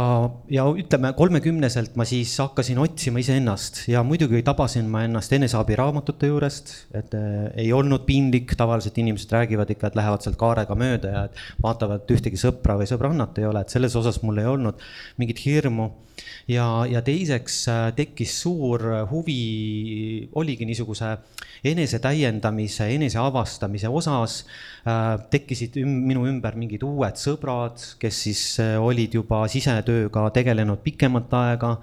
ja 0.52 0.64
ütleme, 0.78 1.10
kolmekümneselt 1.18 1.96
ma 1.98 2.06
siis 2.06 2.32
hakkasin 2.38 2.78
otsima 2.82 3.18
iseennast 3.22 3.82
ja 3.90 4.04
muidugi 4.06 4.42
tabasin 4.46 4.86
ma 4.90 5.02
ennast 5.06 5.34
eneseabiraamatute 5.34 6.30
juurest, 6.30 6.74
et 6.94 7.14
äh, 7.18 7.48
ei 7.64 7.72
olnud 7.74 8.06
piinlik, 8.06 8.54
tavaliselt 8.58 8.98
inimesed 9.02 9.34
räägivad 9.34 9.74
ikka, 9.74 9.90
et 9.90 9.98
lähevad 9.98 10.24
sealt 10.24 10.38
kaarega 10.40 10.78
mööda 10.78 11.14
ja 11.16 11.24
vaatavad, 11.62 12.04
et 12.04 12.14
ühtegi 12.16 12.38
sõpra 12.40 12.78
või 12.78 12.88
sõbrannat 12.90 13.42
ei 13.42 13.48
ole, 13.50 13.64
et 13.64 13.74
selles 13.74 13.96
osas 13.98 14.22
mul 14.22 14.42
ei 14.42 14.50
olnud 14.50 14.82
mingit 15.18 15.42
hirmu. 15.46 15.90
Ja, 16.48 16.86
ja 16.90 17.02
teiseks 17.04 17.60
äh, 17.68 17.84
tekkis 17.96 18.36
suur 18.42 18.86
huvi, 19.10 20.28
oligi 20.34 20.64
niisuguse 20.68 21.16
enesetäiendamise, 21.64 22.88
eneseavastamise 22.94 23.88
osas 23.88 24.44
äh, 24.86 25.18
tekkisid 25.30 25.78
üm, 25.80 25.94
minu 26.08 26.26
ümber 26.28 26.56
mingid 26.60 26.84
uued 26.84 27.20
sõbrad, 27.20 27.80
kes 28.00 28.24
siis 28.28 28.42
äh, 28.62 28.76
olid 28.80 29.16
juba 29.16 29.44
sise 29.48 29.64
sisetööga 29.64 30.28
tegelenud 30.34 30.82
pikemat 30.84 31.32
aega, 31.38 31.76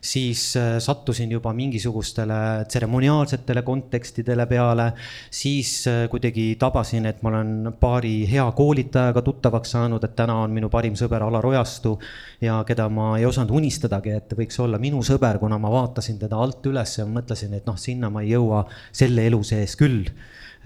siis 0.00 0.56
äh, 0.56 0.76
sattusin 0.82 1.30
juba 1.32 1.52
mingisugustele 1.56 2.64
tseremoniaalsetele 2.68 3.62
kontekstidele 3.66 4.46
peale, 4.46 4.92
siis 5.30 5.86
äh, 5.90 6.06
kuidagi 6.12 6.56
tabasin, 6.58 7.06
et 7.06 7.22
ma 7.22 7.32
olen 7.34 7.72
paari 7.80 8.26
hea 8.30 8.46
koolitajaga 8.56 9.22
tuttavaks 9.22 9.74
saanud, 9.76 10.04
et 10.04 10.16
täna 10.16 10.38
on 10.44 10.54
minu 10.54 10.70
parim 10.72 10.96
sõber 10.98 11.26
Alar 11.26 11.46
Ojastu 11.46 11.96
ja 12.40 12.62
keda 12.66 12.88
ma 12.92 13.14
ei 13.18 13.26
osanud 13.26 13.52
unistadagi, 13.76 14.14
et 14.16 14.32
võiks 14.36 14.56
olla 14.62 14.78
minu 14.80 15.02
sõber, 15.04 15.38
kuna 15.38 15.58
ma 15.60 15.70
vaatasin 15.72 16.18
teda 16.18 16.38
alt 16.40 16.64
üles 16.66 16.96
ja 16.98 17.04
mõtlesin, 17.06 17.54
et 17.56 17.66
noh, 17.68 17.76
sinna 17.76 18.10
ma 18.10 18.22
ei 18.24 18.32
jõua 18.32 18.64
selle 18.92 19.26
elu 19.28 19.42
sees 19.44 19.76
küll. 19.76 20.06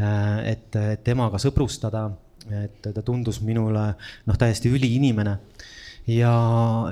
Äh, 0.00 0.54
et, 0.54 0.78
temaga 1.04 1.38
sõbrustada, 1.38 2.08
et 2.50 2.80
ta 2.80 3.02
tundus 3.02 3.40
minule 3.42 3.90
noh, 4.26 4.36
täiesti 4.38 4.70
üliinimene 4.72 5.34
ja, 6.08 6.32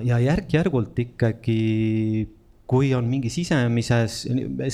ja 0.05 0.19
järk-järgult 0.21 0.99
ikkagi 0.99 2.29
kui 2.69 2.91
on 2.93 3.07
mingi 3.09 3.31
sisemises 3.33 4.19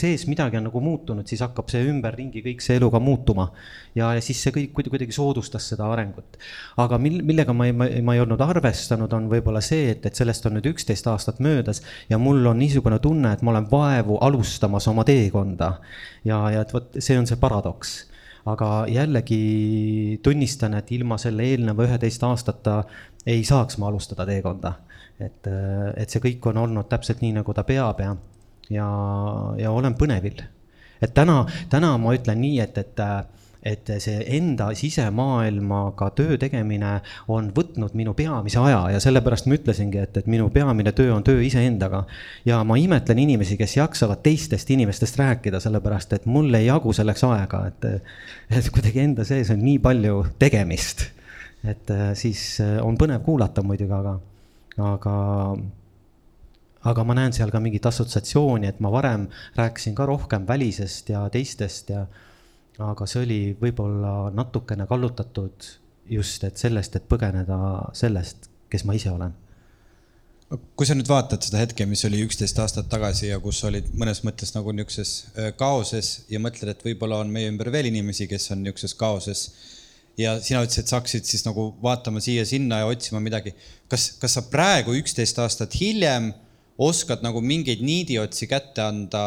sees 0.01 0.25
midagi 0.27 0.59
on 0.59 0.67
nagu 0.67 0.81
muutunud, 0.83 1.29
siis 1.31 1.45
hakkab 1.45 1.69
see 1.71 1.85
ümberringi 1.87 2.43
kõik 2.43 2.65
see 2.65 2.79
elu 2.81 2.89
ka 2.91 3.01
muutuma. 3.03 3.51
ja, 3.95 4.09
siis 4.25 4.41
see 4.43 4.55
kõik 4.55 4.73
kuidagi 4.75 5.15
soodustas 5.15 5.69
seda 5.71 5.87
arengut. 5.95 6.39
aga 6.83 6.99
mil-, 6.99 7.23
millega 7.23 7.55
ma 7.55 7.69
ei, 7.71 7.75
ma 7.75 8.17
ei 8.17 8.23
olnud 8.25 8.43
arvestanud, 8.43 9.13
on 9.15 9.29
võib-olla 9.31 9.63
see, 9.63 9.93
et, 9.95 10.07
et 10.07 10.19
sellest 10.19 10.47
on 10.51 10.59
nüüd 10.59 10.67
üksteist 10.73 11.07
aastat 11.11 11.39
möödas 11.45 11.85
ja 12.11 12.19
mul 12.19 12.43
on 12.51 12.59
niisugune 12.59 12.99
tunne, 12.99 13.33
et 13.33 13.47
ma 13.47 13.55
olen 13.55 13.71
vaevu 13.71 14.19
alustamas 14.27 14.91
oma 14.91 15.07
teekonda. 15.07 15.77
ja, 16.25 16.43
ja 16.51 16.67
et 16.67 16.75
vot 16.75 16.99
see 16.99 17.19
on 17.19 17.31
see 17.31 17.39
paradoks 17.39 18.01
aga 18.51 18.85
jällegi 18.91 20.19
tunnistan, 20.23 20.75
et 20.77 20.91
ilma 20.93 21.17
selle 21.21 21.47
eelneva 21.49 21.87
üheteist 21.87 22.25
aastata 22.27 22.83
ei 23.27 23.45
saaks 23.47 23.79
ma 23.81 23.89
alustada 23.89 24.27
teekonda. 24.29 24.75
Et, 25.21 25.51
et 25.97 26.11
see 26.11 26.23
kõik 26.23 26.51
on 26.51 26.65
olnud 26.65 26.89
täpselt 26.91 27.23
nii, 27.23 27.35
nagu 27.39 27.55
ta 27.55 27.67
peab 27.67 28.01
ja, 28.03 28.17
ja, 28.71 28.89
ja 29.61 29.71
olen 29.71 29.95
põnevil. 29.99 30.43
et 31.03 31.15
täna, 31.15 31.45
täna 31.71 31.97
ma 31.99 32.17
ütlen 32.17 32.41
nii, 32.43 32.61
et, 32.65 32.79
et 32.79 33.07
et 33.65 33.89
see 34.03 34.21
enda 34.37 34.67
sisemaailmaga 34.77 36.11
töö 36.19 36.37
tegemine 36.41 36.99
on 37.33 37.49
võtnud 37.57 37.95
minu 37.97 38.13
peamise 38.17 38.61
aja 38.61 38.83
ja 38.93 39.01
sellepärast 39.01 39.49
ma 39.49 39.57
ütlesingi, 39.57 40.03
et, 40.05 40.19
et 40.21 40.29
minu 40.31 40.51
peamine 40.53 40.93
töö 40.93 41.15
on 41.15 41.25
töö 41.25 41.41
iseendaga. 41.47 42.05
ja 42.45 42.61
ma 42.65 42.77
imetlen 42.77 43.23
inimesi, 43.25 43.57
kes 43.57 43.77
jaksavad 43.79 44.21
teistest 44.23 44.71
inimestest 44.71 45.17
rääkida, 45.21 45.61
sellepärast 45.65 46.13
et 46.13 46.29
mul 46.29 46.53
ei 46.55 46.67
jagu 46.67 46.93
selleks 46.93 47.25
aega, 47.25 47.65
et, 47.73 47.89
et 48.53 48.71
kuidagi 48.75 49.01
enda 49.01 49.25
sees 49.25 49.51
on 49.55 49.65
nii 49.65 49.81
palju 49.81 50.21
tegemist. 50.39 51.09
et 51.65 51.97
siis 52.21 52.61
on 52.85 53.01
põnev 53.01 53.25
kuulata 53.25 53.65
muidugi, 53.65 53.97
aga, 53.97 54.19
aga 54.79 55.15
aga 56.85 57.05
ma 57.05 57.17
näen 57.17 57.33
seal 57.33 57.53
ka 57.53 57.61
mingit 57.65 57.87
assotsiatsiooni, 57.89 58.69
et 58.69 58.81
ma 58.85 58.91
varem 58.93 59.29
rääkisin 59.57 59.95
ka 59.97 60.07
rohkem 60.07 60.49
välisest 60.49 61.09
ja 61.15 61.25
teistest 61.33 61.95
ja 61.95 62.05
aga 62.83 63.07
see 63.07 63.23
oli 63.23 63.41
võib-olla 63.61 64.33
natukene 64.35 64.87
kallutatud 64.91 65.71
just, 66.11 66.45
et 66.45 66.61
sellest, 66.61 66.99
et 66.99 67.09
põgeneda 67.09 67.59
sellest, 67.97 68.51
kes 68.71 68.85
ma 68.85 68.97
ise 68.99 69.13
olen. 69.13 69.35
kui 70.77 70.87
sa 70.87 70.95
nüüd 70.95 71.09
vaatad 71.09 71.43
seda 71.43 71.63
hetke, 71.63 71.87
mis 71.89 72.05
oli 72.07 72.21
üksteist 72.23 72.59
aastat 72.63 72.87
tagasi 72.93 73.31
ja 73.31 73.41
kus 73.43 73.63
olid 73.67 73.89
mõnes 73.99 74.21
mõttes 74.27 74.53
nagu 74.55 74.75
niisuguses 74.77 75.15
äh, 75.33 75.49
kaoses 75.57 76.27
ja 76.31 76.39
mõtled, 76.39 76.69
et 76.71 76.85
võib-olla 76.85 77.23
on 77.25 77.33
meie 77.33 77.49
ümber 77.51 77.73
veel 77.75 77.89
inimesi, 77.89 78.29
kes 78.31 78.51
on 78.55 78.63
niisuguses 78.63 78.95
kaoses. 79.01 79.45
Ja 80.19 80.39
sina 80.41 80.63
ütlesid, 80.63 80.85
et 80.85 80.93
sa 80.93 81.01
hakkasid 81.01 81.27
siis 81.29 81.45
nagu 81.47 81.73
vaatama 81.83 82.23
siia-sinna 82.23 82.83
ja 82.83 82.87
otsima 82.87 83.21
midagi. 83.21 83.55
kas, 83.89 84.13
kas 84.21 84.39
sa 84.39 84.43
praegu, 84.51 84.95
üksteist 84.95 85.39
aastat 85.39 85.75
hiljem, 85.81 86.33
oskad 86.79 87.23
nagu 87.23 87.41
mingeid 87.41 87.83
niidiotsi 87.83 88.47
kätte 88.51 88.83
anda 88.83 89.25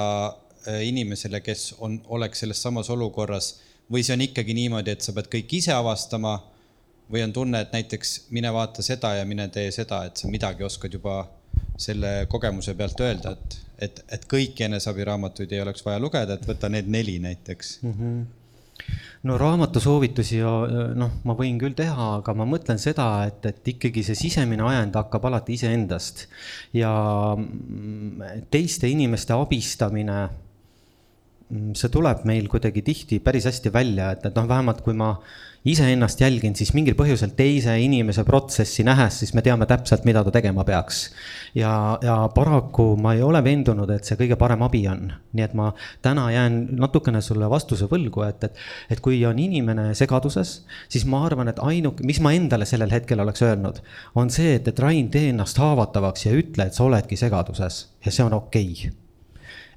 Äh, 0.68 0.88
inimesele, 0.88 1.40
kes 1.42 1.76
on, 1.80 2.02
oleks 2.12 2.42
selles 2.44 2.60
samas 2.62 2.90
olukorras 2.92 3.54
või 3.94 4.02
see 4.04 4.18
on 4.18 4.24
ikkagi 4.26 4.52
niimoodi, 4.58 4.92
et 4.92 5.06
sa 5.06 5.14
pead 5.16 5.30
kõik 5.32 5.54
ise 5.62 5.72
avastama 5.72 6.34
või 7.14 7.22
on 7.24 7.32
tunne, 7.32 7.62
et 7.64 7.72
näiteks 7.72 8.12
mine 8.36 8.52
vaata 8.52 8.84
seda 8.84 9.14
ja 9.16 9.24
mine 9.26 9.46
tee 9.54 9.70
seda, 9.72 10.02
et 10.10 10.20
sa 10.20 10.28
midagi 10.28 10.66
oskad 10.68 10.92
juba 10.92 11.22
selle 11.80 12.26
kogemuse 12.28 12.76
pealt 12.76 13.00
öelda, 13.06 13.32
et, 13.38 13.58
et, 13.88 14.02
et 14.18 14.28
kõiki 14.28 14.66
eneseabiraamatuid 14.68 15.56
ei 15.56 15.64
oleks 15.64 15.86
vaja 15.88 16.02
lugeda, 16.04 16.36
et 16.36 16.50
võta 16.50 16.68
need 16.74 16.92
neli 16.92 17.16
näiteks 17.24 17.72
mm. 17.86 17.94
-hmm. 17.94 18.28
No 19.28 19.36
raamatusoovitusi 19.42 20.42
noh, 20.96 21.14
ma 21.28 21.36
võin 21.36 21.58
küll 21.60 21.76
teha, 21.76 22.10
aga 22.22 22.36
ma 22.38 22.46
mõtlen 22.48 22.80
seda, 22.80 23.08
et, 23.28 23.46
et 23.50 23.72
ikkagi 23.74 24.04
see 24.06 24.16
sisemine 24.16 24.64
ajend 24.68 24.96
hakkab 25.00 25.26
alati 25.28 25.58
iseendast. 25.58 26.28
Ja 26.78 26.92
mm, 27.36 28.46
teiste 28.54 28.88
inimeste 28.92 29.36
abistamine 29.36 30.28
Mm, 31.48 31.76
see 31.80 31.88
tuleb 31.92 32.26
meil 32.28 32.50
kuidagi 32.52 32.82
tihti 32.84 33.22
päris 33.24 33.46
hästi 33.48 33.72
välja, 33.72 34.10
et, 34.12 34.26
et 34.28 34.36
noh, 34.36 34.48
vähemalt 34.50 34.82
kui 34.84 34.96
ma 34.98 35.14
iseennast 35.66 36.22
jälgin, 36.22 36.56
siis 36.56 36.74
mingil 36.76 36.96
põhjusel 36.98 37.34
teise 37.38 37.74
inimese 37.82 38.24
protsessi 38.28 38.86
nähes, 38.88 39.20
siis 39.22 39.34
me 39.36 39.44
teame 39.46 39.66
täpselt, 39.70 40.06
mida 40.08 40.24
ta 40.24 40.32
tegema 40.32 40.64
peaks. 40.68 41.10
ja, 41.56 41.98
ja 42.02 42.18
paraku 42.36 42.96
ma 43.02 43.14
ei 43.14 43.24
ole 43.24 43.44
veendunud, 43.44 43.90
et 43.90 44.06
see 44.06 44.20
kõige 44.20 44.38
parem 44.40 44.62
abi 44.68 44.84
on. 44.88 45.12
nii 45.34 45.46
et 45.46 45.54
ma 45.58 45.72
täna 46.02 46.30
jään 46.32 46.60
natukene 46.80 47.22
sulle 47.22 47.50
vastuse 47.50 47.90
võlgu, 47.92 48.24
et, 48.28 48.44
et, 48.44 48.62
et 48.90 49.02
kui 49.02 49.20
on 49.26 49.40
inimene 49.40 49.94
segaduses, 49.96 50.62
siis 50.90 51.06
ma 51.06 51.26
arvan, 51.26 51.52
et 51.52 51.60
ainuke, 51.64 52.06
mis 52.08 52.22
ma 52.22 52.34
endale 52.38 52.66
sellel 52.66 52.94
hetkel 52.94 53.20
oleks 53.24 53.44
öelnud, 53.46 53.82
on 54.16 54.30
see, 54.34 54.56
et, 54.60 54.68
et 54.68 54.80
Rain, 54.80 55.10
tee 55.12 55.32
ennast 55.32 55.60
haavatavaks 55.62 56.30
ja 56.30 56.38
ütle, 56.38 56.70
et 56.70 56.78
sa 56.78 56.88
oledki 56.88 57.20
segaduses 57.20 57.84
ja 58.06 58.14
see 58.14 58.26
on 58.26 58.38
okei 58.38 58.72
okay 58.72 59.07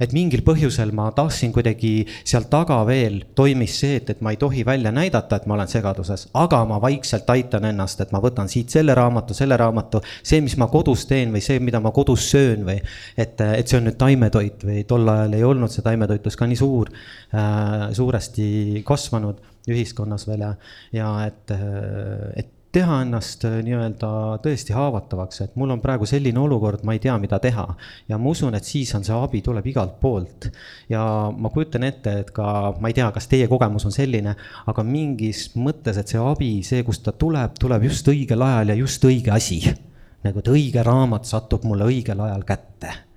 et 0.01 0.15
mingil 0.17 0.43
põhjusel 0.47 0.93
ma 0.97 1.11
tahtsin 1.17 1.53
kuidagi 1.55 2.07
seal 2.25 2.47
taga 2.53 2.81
veel 2.89 3.21
toimis 3.37 3.77
see, 3.83 3.99
et, 4.01 4.11
et 4.15 4.23
ma 4.25 4.35
ei 4.35 4.41
tohi 4.41 4.65
välja 4.67 4.93
näidata, 4.95 5.41
et 5.41 5.49
ma 5.51 5.57
olen 5.59 5.71
segaduses, 5.71 6.29
aga 6.41 6.63
ma 6.69 6.81
vaikselt 6.83 7.29
aitan 7.33 7.69
ennast, 7.71 8.01
et 8.01 8.15
ma 8.15 8.23
võtan 8.23 8.51
siit 8.51 8.73
selle 8.73 8.97
raamatu, 8.97 9.37
selle 9.37 9.59
raamatu, 9.61 10.03
see, 10.23 10.41
mis 10.45 10.57
ma 10.61 10.71
kodus 10.73 11.07
teen 11.11 11.35
või 11.35 11.45
see, 11.45 11.61
mida 11.63 11.83
ma 11.83 11.93
kodus 11.97 12.31
söön 12.33 12.65
või 12.69 12.79
et, 13.17 13.41
et 13.41 13.67
see 13.69 13.81
on 13.81 13.89
nüüd 13.91 13.99
taimetoit 14.01 14.65
või 14.67 14.85
tol 14.89 15.09
ajal 15.09 15.37
ei 15.37 15.47
olnud 15.47 15.73
see 15.73 15.85
taimetoitlus 15.87 16.39
ka 16.39 16.49
nii 16.51 16.61
suur 16.61 16.93
äh,, 16.93 17.91
suuresti 17.97 18.85
kasvanud 18.87 19.45
ühiskonnas 19.71 20.25
veel 20.29 20.47
ja, 20.47 20.55
ja 20.97 21.11
et, 21.29 21.53
et 22.41 22.57
teha 22.73 23.01
ennast 23.05 23.45
äh, 23.49 23.59
nii-öelda 23.67 24.11
tõesti 24.45 24.75
haavatavaks, 24.77 25.43
et 25.45 25.57
mul 25.59 25.75
on 25.75 25.83
praegu 25.83 26.07
selline 26.07 26.39
olukord, 26.39 26.85
ma 26.87 26.95
ei 26.95 27.03
tea, 27.03 27.17
mida 27.23 27.41
teha. 27.43 27.67
ja 28.09 28.19
ma 28.19 28.31
usun, 28.31 28.55
et 28.55 28.67
siis 28.67 28.93
on 28.95 29.05
see 29.07 29.17
abi 29.17 29.43
tuleb 29.47 29.67
igalt 29.73 29.99
poolt. 30.01 30.51
ja 30.89 31.03
ma 31.37 31.51
kujutan 31.51 31.89
ette, 31.89 32.17
et 32.25 32.33
ka, 32.37 32.47
ma 32.81 32.93
ei 32.93 32.97
tea, 32.97 33.11
kas 33.15 33.29
teie 33.31 33.51
kogemus 33.51 33.87
on 33.91 33.95
selline, 33.95 34.37
aga 34.71 34.87
mingis 34.87 35.51
mõttes, 35.57 35.99
et 35.99 36.09
see 36.09 36.23
abi, 36.23 36.53
see, 36.67 36.87
kust 36.87 37.05
ta 37.07 37.13
tuleb, 37.13 37.59
tuleb 37.61 37.91
just 37.91 38.09
õigel 38.11 38.47
ajal 38.47 38.75
ja 38.75 38.81
just 38.81 39.05
õige 39.05 39.35
asi. 39.35 39.63
nagu, 40.25 40.39
et 40.39 40.51
õige 40.53 40.83
raamat 40.85 41.25
satub 41.25 41.65
mulle 41.65 41.87
õigel 41.89 42.21
ajal 42.21 42.45
kätte 42.45 43.10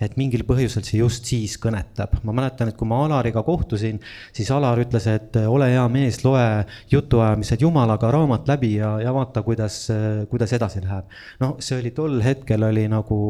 et 0.00 0.16
mingil 0.16 0.44
põhjusel 0.48 0.84
see 0.86 1.00
just 1.00 1.28
siis 1.28 1.56
kõnetab. 1.60 2.18
ma 2.24 2.34
mäletan, 2.36 2.70
et 2.70 2.76
kui 2.76 2.88
ma 2.88 3.02
Alariga 3.04 3.42
kohtusin, 3.46 4.00
siis 4.32 4.50
Alar 4.54 4.80
ütles, 4.80 5.06
et 5.10 5.36
ole 5.44 5.70
hea 5.72 5.86
mees, 5.92 6.22
loe 6.24 6.64
jutuajamised 6.90 7.62
Jumalaga 7.62 8.10
raamat 8.10 8.48
läbi 8.48 8.74
ja, 8.78 8.94
ja 9.02 9.14
vaata, 9.14 9.42
kuidas, 9.46 9.82
kuidas 10.30 10.52
edasi 10.56 10.84
läheb. 10.84 11.10
no 11.40 11.56
see 11.58 11.78
oli 11.80 11.94
tol 11.96 12.20
hetkel 12.24 12.64
oli 12.70 12.86
nagu 12.88 13.20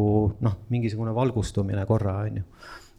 noh, 0.40 0.58
mingisugune 0.70 1.14
valgustumine 1.14 1.86
korra, 1.86 2.20
on 2.26 2.42
ju. 2.42 2.44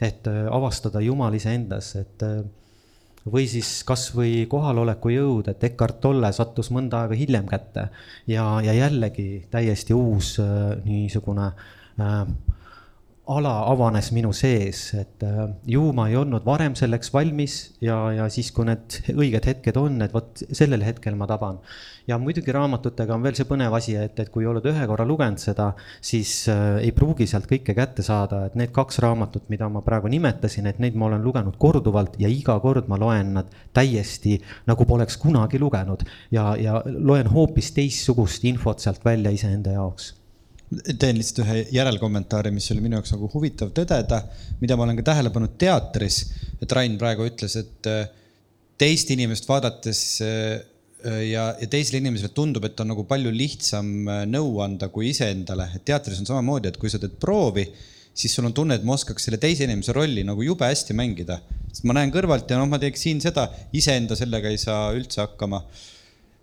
et 0.02 0.28
äh, 0.28 0.48
avastada 0.52 1.02
Jumal 1.02 1.38
iseendas, 1.38 1.96
et 1.96 2.28
äh, 2.28 2.42
või 3.30 3.46
siis 3.50 3.84
kasvõi 3.86 4.48
kohaloleku 4.50 5.12
jõud, 5.14 5.52
et 5.52 5.64
Eckart 5.70 6.00
Tolle 6.02 6.32
sattus 6.34 6.72
mõnda 6.74 7.04
aega 7.04 7.18
hiljem 7.18 7.46
kätte 7.50 7.88
ja, 8.28 8.46
ja 8.66 8.74
jällegi 8.74 9.46
täiesti 9.52 9.94
uus 9.94 10.38
äh, 10.42 10.74
niisugune 10.86 11.52
äh, 12.02 12.26
ala 13.32 13.52
avanes 13.70 14.10
minu 14.16 14.32
sees, 14.36 14.82
et 14.98 15.24
äh, 15.26 15.46
ju 15.70 15.92
ma 15.96 16.08
ei 16.10 16.18
olnud 16.20 16.46
varem 16.48 16.76
selleks 16.78 17.12
valmis 17.14 17.56
ja, 17.84 17.98
ja 18.16 18.28
siis, 18.34 18.52
kui 18.56 18.68
need 18.68 18.98
õiged 19.14 19.48
hetked 19.48 19.80
on, 19.80 20.00
et 20.06 20.14
vot 20.16 20.44
sellel 20.52 20.84
hetkel 20.86 21.18
ma 21.20 21.28
taban. 21.30 21.60
ja 22.10 22.18
muidugi 22.20 22.52
raamatutega 22.52 23.14
on 23.16 23.24
veel 23.24 23.38
see 23.38 23.48
põnev 23.48 23.76
asi, 23.78 23.96
et, 23.96 24.18
et 24.20 24.32
kui 24.34 24.46
oled 24.50 24.66
ühe 24.68 24.88
korra 24.90 25.06
lugenud 25.08 25.42
seda, 25.42 25.72
siis 26.04 26.34
äh, 26.52 26.80
ei 26.86 26.94
pruugi 26.96 27.28
sealt 27.30 27.50
kõike 27.50 27.76
kätte 27.78 28.06
saada, 28.06 28.46
et 28.50 28.58
need 28.60 28.74
kaks 28.76 29.02
raamatut, 29.04 29.48
mida 29.54 29.70
ma 29.72 29.84
praegu 29.86 30.12
nimetasin, 30.12 30.70
et 30.72 30.82
neid 30.84 30.98
ma 30.98 31.10
olen 31.10 31.26
lugenud 31.26 31.60
korduvalt 31.62 32.18
ja 32.22 32.32
iga 32.32 32.58
kord 32.64 32.90
ma 32.92 33.00
loen 33.02 33.36
nad 33.40 33.52
täiesti 33.74 34.40
nagu 34.68 34.88
poleks 34.88 35.20
kunagi 35.22 35.62
lugenud. 35.62 36.04
Ja, 36.32 36.52
ja 36.60 36.82
loen 36.86 37.30
hoopis 37.32 37.72
teistsugust 37.78 38.44
infot 38.50 38.84
sealt 38.84 39.06
välja 39.06 39.32
iseenda 39.36 39.78
jaoks 39.78 40.16
teen 40.72 41.20
lihtsalt 41.20 41.44
ühe 41.44 41.58
järelkommentaari, 41.76 42.52
mis 42.56 42.70
oli 42.72 42.84
minu 42.84 42.98
jaoks 43.00 43.12
nagu 43.16 43.28
huvitav 43.34 43.74
tõdeda, 43.76 44.22
mida 44.62 44.78
ma 44.80 44.86
olen 44.86 45.00
ka 45.02 45.10
tähele 45.12 45.32
pannud 45.34 45.58
teatris. 45.60 46.24
et 46.62 46.72
Rain 46.72 46.98
praegu 47.02 47.28
ütles, 47.28 47.58
et 47.60 47.90
äh, 47.92 48.06
teist 48.80 49.12
inimest 49.12 49.50
vaadates 49.50 50.02
äh, 50.24 50.62
ja, 51.28 51.50
ja 51.60 51.68
teisele 51.68 52.00
inimesele 52.00 52.32
tundub, 52.36 52.66
et 52.66 52.80
on 52.80 52.94
nagu 52.94 53.04
palju 53.10 53.34
lihtsam 53.36 53.92
äh, 54.08 54.24
nõu 54.30 54.62
anda 54.64 54.88
kui 54.94 55.10
iseendale, 55.12 55.68
et 55.76 55.86
teatris 55.88 56.22
on 56.24 56.30
samamoodi, 56.30 56.72
et 56.72 56.80
kui 56.80 56.92
sa 56.94 57.02
teed 57.02 57.20
proovi, 57.20 57.68
siis 58.16 58.34
sul 58.36 58.48
on 58.48 58.56
tunne, 58.56 58.80
et 58.80 58.88
ma 58.88 58.96
oskaks 58.96 59.28
selle 59.28 59.40
teise 59.42 59.68
inimese 59.68 59.96
rolli 59.96 60.24
nagu 60.28 60.44
jube 60.46 60.68
hästi 60.68 60.96
mängida. 60.96 61.42
sest 61.72 61.84
ma 61.88 62.00
näen 62.00 62.12
kõrvalt 62.16 62.48
ja 62.48 62.60
noh, 62.60 62.70
ma 62.72 62.80
teeksin 62.80 63.20
seda, 63.24 63.50
iseenda 63.76 64.16
sellega 64.20 64.52
ei 64.52 64.60
saa 64.62 64.92
üldse 64.96 65.26
hakkama. 65.26 65.66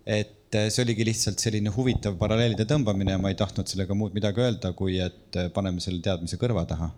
et 0.05 0.38
et 0.49 0.57
eh, 0.57 0.69
see 0.73 0.81
oligi 0.81 1.05
lihtsalt 1.05 1.41
selline 1.41 1.69
huvitav 1.69 2.15
paralleelide 2.17 2.65
tõmbamine 2.69 3.13
ja 3.13 3.21
ma 3.21 3.29
ei 3.29 3.37
tahtnud 3.37 3.69
sellega 3.69 3.93
muud 3.93 4.15
midagi 4.17 4.41
öelda, 4.41 4.71
kui 4.73 4.97
et 4.97 5.37
eh, 5.37 5.49
paneme 5.53 5.81
selle 5.83 6.01
teadmise 6.01 6.39
kõrva 6.41 6.63
taha. 6.69 6.89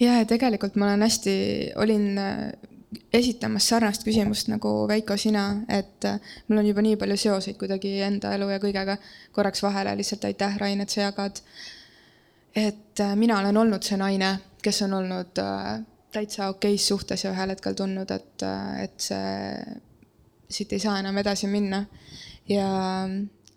ja, 0.00 0.16
ja 0.16 0.24
tegelikult 0.28 0.78
ma 0.80 0.88
olen 0.88 1.04
hästi, 1.04 1.34
olin 1.82 2.06
eh, 2.22 2.70
esitamas 3.12 3.68
sarnast 3.68 4.06
küsimust 4.08 4.48
nagu 4.48 4.72
Veiko, 4.88 5.18
sina, 5.20 5.44
et 5.68 6.08
mul 6.48 6.62
on 6.62 6.70
juba 6.70 6.84
nii 6.84 6.96
palju 7.00 7.18
seoseid 7.26 7.60
kuidagi 7.60 7.92
enda 8.06 8.32
elu 8.38 8.48
ja 8.54 8.58
kõigega. 8.60 8.96
korraks 9.36 9.62
vahele 9.64 9.92
lihtsalt 10.00 10.24
aitäh, 10.28 10.56
Rain, 10.60 10.80
et 10.80 10.92
sa 10.92 11.08
jagad. 11.10 11.40
et 12.56 13.04
mina 13.16 13.38
olen 13.40 13.56
olnud 13.56 13.84
see 13.84 13.96
naine, 14.00 14.38
kes 14.62 14.82
on 14.88 14.92
olnud 15.00 15.44
täitsa 16.12 16.48
okeis 16.52 16.88
suhtes 16.88 17.24
ja 17.24 17.32
ühel 17.32 17.52
hetkel 17.52 17.76
tundnud, 17.76 18.10
et, 18.10 18.44
et 18.80 19.00
see, 19.00 19.56
siit 20.48 20.72
ei 20.72 20.80
saa 20.80 20.98
enam 21.00 21.16
edasi 21.20 21.48
minna 21.48 21.84
ja, 22.48 22.68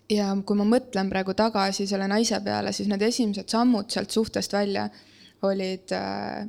ja 0.10 0.28
kui 0.46 0.58
ma 0.60 0.68
mõtlen 0.70 1.10
praegu 1.10 1.34
tagasi 1.38 1.88
selle 1.88 2.08
naise 2.12 2.40
peale, 2.46 2.74
siis 2.74 2.90
need 2.92 3.02
esimesed 3.08 3.50
sammud 3.50 3.90
sealt 3.92 4.12
suhtest 4.12 4.54
välja 4.54 4.90
olid 5.46 5.92
äh, 5.94 6.46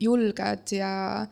julged 0.00 0.72
ja, 0.72 1.26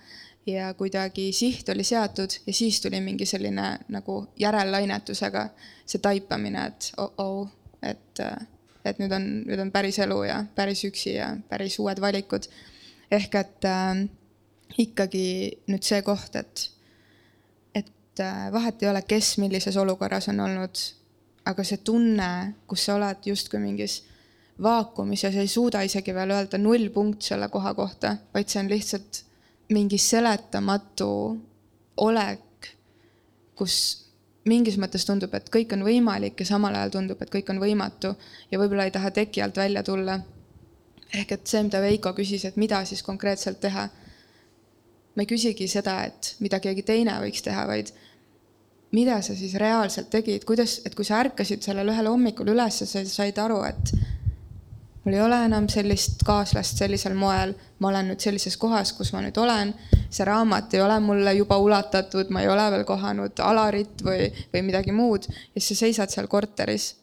ja 0.47 0.75
kuidagi 0.75 1.31
siht 1.33 1.69
oli 1.69 1.85
seatud 1.85 2.39
ja 2.47 2.53
siis 2.53 2.81
tuli 2.81 3.01
mingi 3.01 3.27
selline 3.27 3.71
nagu 3.89 4.21
järellainetusega 4.37 5.49
see 5.89 6.01
taipamine, 6.05 6.67
et 6.67 6.93
oh-oh, 7.01 7.49
et, 7.83 8.21
et 8.85 8.99
nüüd 9.01 9.13
on, 9.15 9.29
nüüd 9.49 9.63
on 9.63 9.73
päris 9.73 9.99
elu 10.05 10.23
ja 10.29 10.43
päris 10.55 10.85
üksi 10.89 11.17
ja 11.17 11.33
päris 11.49 11.79
uued 11.79 12.01
valikud. 12.01 12.49
ehk 13.11 13.35
et 13.41 13.65
äh, 13.65 14.05
ikkagi 14.77 15.29
nüüd 15.69 15.85
see 15.85 16.03
koht, 16.05 16.37
et 16.37 16.69
et 18.19 18.25
äh, 18.27 18.53
vahet 18.53 18.83
ei 18.83 18.91
ole, 18.91 19.03
kes 19.03 19.39
millises 19.39 19.77
olukorras 19.77 20.29
on 20.29 20.41
olnud, 20.41 20.81
aga 21.49 21.65
see 21.65 21.81
tunne, 21.85 22.31
kus 22.67 22.89
sa 22.89 22.97
oled 22.99 23.27
justkui 23.31 23.61
mingis 23.63 24.03
vaakumis 24.63 25.23
ja 25.23 25.31
sa 25.33 25.45
ei 25.45 25.49
suuda 25.49 25.85
isegi 25.87 26.15
veel 26.15 26.35
öelda 26.35 26.59
nullpunkt 26.59 27.23
selle 27.23 27.49
koha 27.49 27.75
kohta, 27.79 28.17
vaid 28.35 28.51
see 28.51 28.63
on 28.63 28.71
lihtsalt 28.71 29.23
mingi 29.75 29.99
seletamatu 30.01 31.11
olek, 32.05 32.73
kus 33.59 33.77
mingis 34.49 34.79
mõttes 34.81 35.05
tundub, 35.05 35.35
et 35.37 35.51
kõik 35.53 35.75
on 35.77 35.85
võimalik 35.85 36.41
ja 36.41 36.49
samal 36.49 36.75
ajal 36.75 36.95
tundub, 36.97 37.23
et 37.23 37.31
kõik 37.33 37.51
on 37.53 37.61
võimatu 37.63 38.15
ja 38.51 38.61
võib-olla 38.61 38.89
ei 38.89 38.95
taha 38.95 39.13
teki 39.15 39.45
alt 39.45 39.57
välja 39.61 39.83
tulla. 39.83 40.19
ehk 41.15 41.33
et 41.33 41.47
see, 41.47 41.63
mida 41.63 41.81
Veiko 41.81 42.13
küsis, 42.13 42.45
et 42.45 42.57
mida 42.57 42.85
siis 42.85 43.03
konkreetselt 43.03 43.61
teha. 43.61 43.89
Ma 45.19 45.25
ei 45.27 45.31
küsigi 45.33 45.67
seda, 45.67 46.05
et 46.07 46.37
mida 46.39 46.61
keegi 46.63 46.85
teine 46.87 47.17
võiks 47.19 47.43
teha, 47.43 47.65
vaid 47.67 47.91
mida 48.95 49.17
sa 49.21 49.35
siis 49.35 49.57
reaalselt 49.59 50.07
tegid, 50.13 50.45
kuidas, 50.47 50.79
et 50.87 50.95
kui 50.95 51.05
sa 51.05 51.19
ärkasid 51.25 51.67
sellel 51.67 51.91
ühel 51.91 52.07
hommikul 52.07 52.55
üles 52.55 52.79
sa 52.79 53.03
said 53.03 53.41
aru, 53.43 53.59
et 53.67 53.91
mul 55.03 55.17
ei 55.17 55.25
ole 55.25 55.41
enam 55.49 55.67
sellist 55.73 56.23
kaaslast 56.27 56.79
sellisel 56.79 57.19
moel, 57.19 57.57
ma 57.83 57.91
olen 57.91 58.13
nüüd 58.13 58.23
sellises 58.23 58.55
kohas, 58.61 58.95
kus 58.95 59.11
ma 59.17 59.25
nüüd 59.25 59.43
olen, 59.43 59.75
see 60.07 60.25
raamat 60.29 60.79
ei 60.79 60.85
ole 60.87 61.01
mulle 61.03 61.35
juba 61.35 61.59
ulatatud, 61.59 62.31
ma 62.31 62.47
ei 62.47 62.53
ole 62.55 62.71
veel 62.77 62.87
kohanud 62.89 63.43
Alarit 63.43 64.07
või, 64.07 64.31
või 64.55 64.65
midagi 64.71 64.95
muud 64.95 65.27
ja 65.27 65.59
siis 65.59 65.73
sa 65.75 65.83
seisad 65.83 66.15
seal 66.15 66.31
korteris. 66.31 66.95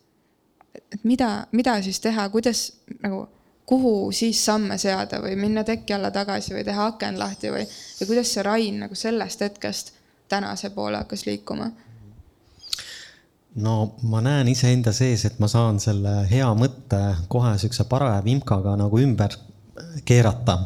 et 0.76 1.04
mida, 1.04 1.48
mida 1.52 1.82
siis 1.84 2.00
teha, 2.00 2.30
kuidas 2.30 2.72
nagu, 3.04 3.26
kuhu 3.66 4.12
siis 4.12 4.46
samme 4.46 4.78
seada 4.78 5.20
või 5.22 5.36
minna 5.40 5.64
teki 5.64 5.94
alla 5.94 6.12
tagasi 6.12 6.54
või 6.54 6.64
teha 6.66 6.86
aken 6.92 7.20
lahti 7.20 7.52
või, 7.54 7.66
või 8.00 8.08
kuidas 8.12 8.34
see 8.34 8.44
Rain 8.46 8.80
nagu 8.86 8.96
sellest 8.96 9.42
hetkest 9.42 9.94
tänase 10.30 10.70
poole 10.70 10.98
hakkas 10.98 11.26
liikuma? 11.26 11.72
no 13.56 13.96
ma 14.04 14.22
näen 14.22 14.48
iseenda 14.52 14.92
sees, 14.94 15.26
et 15.26 15.40
ma 15.40 15.48
saan 15.48 15.80
selle 15.80 16.26
hea 16.30 16.48
mõtte 16.60 17.02
kohe 17.32 17.56
siukse 17.58 17.88
paraja 17.90 18.24
vimkaga 18.24 18.76
nagu 18.80 19.00
ümber 19.00 19.38
keerata. 20.06 20.60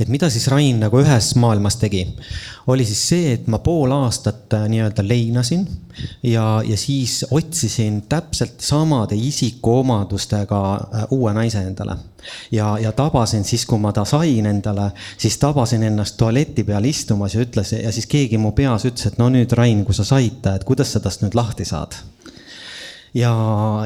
et 0.00 0.08
mida 0.08 0.28
siis 0.30 0.46
Rain 0.50 0.80
nagu 0.80 0.98
ühes 0.98 1.34
maailmas 1.38 1.76
tegi, 1.78 2.02
oli 2.66 2.84
siis 2.84 3.02
see, 3.08 3.32
et 3.36 3.46
ma 3.52 3.60
pool 3.62 3.92
aastat 3.94 4.52
äh, 4.56 4.66
nii-öelda 4.68 5.04
leinasin 5.06 5.66
ja, 6.26 6.62
ja 6.66 6.76
siis 6.76 7.22
otsisin 7.30 8.02
täpselt 8.08 8.60
samade 8.60 9.16
isikuomadustega 9.16 10.62
äh, 10.74 11.04
uue 11.10 11.32
naise 11.32 11.62
endale. 11.62 11.96
ja, 12.52 12.78
ja 12.78 12.92
tabasin 12.92 13.44
siis, 13.44 13.66
kui 13.66 13.78
ma 13.78 13.92
ta 13.92 14.04
sain 14.04 14.46
endale, 14.46 14.90
siis 15.18 15.38
tabasin 15.38 15.82
ennast 15.82 16.16
tualeti 16.16 16.64
peal 16.64 16.84
istumas 16.84 17.34
ja 17.34 17.44
ütles 17.44 17.72
ja 17.78 17.92
siis 17.92 18.06
keegi 18.06 18.38
mu 18.38 18.52
peas 18.52 18.84
ütles, 18.84 19.12
et 19.12 19.20
no 19.22 19.30
nüüd, 19.30 19.52
Rain, 19.56 19.84
kui 19.84 19.94
sa 19.94 20.04
said 20.04 20.42
ta, 20.42 20.56
et 20.56 20.64
kuidas 20.64 20.92
sa 20.92 21.00
tast 21.00 21.24
nüüd 21.24 21.38
lahti 21.38 21.64
saad 21.68 22.00
ja 23.14 23.32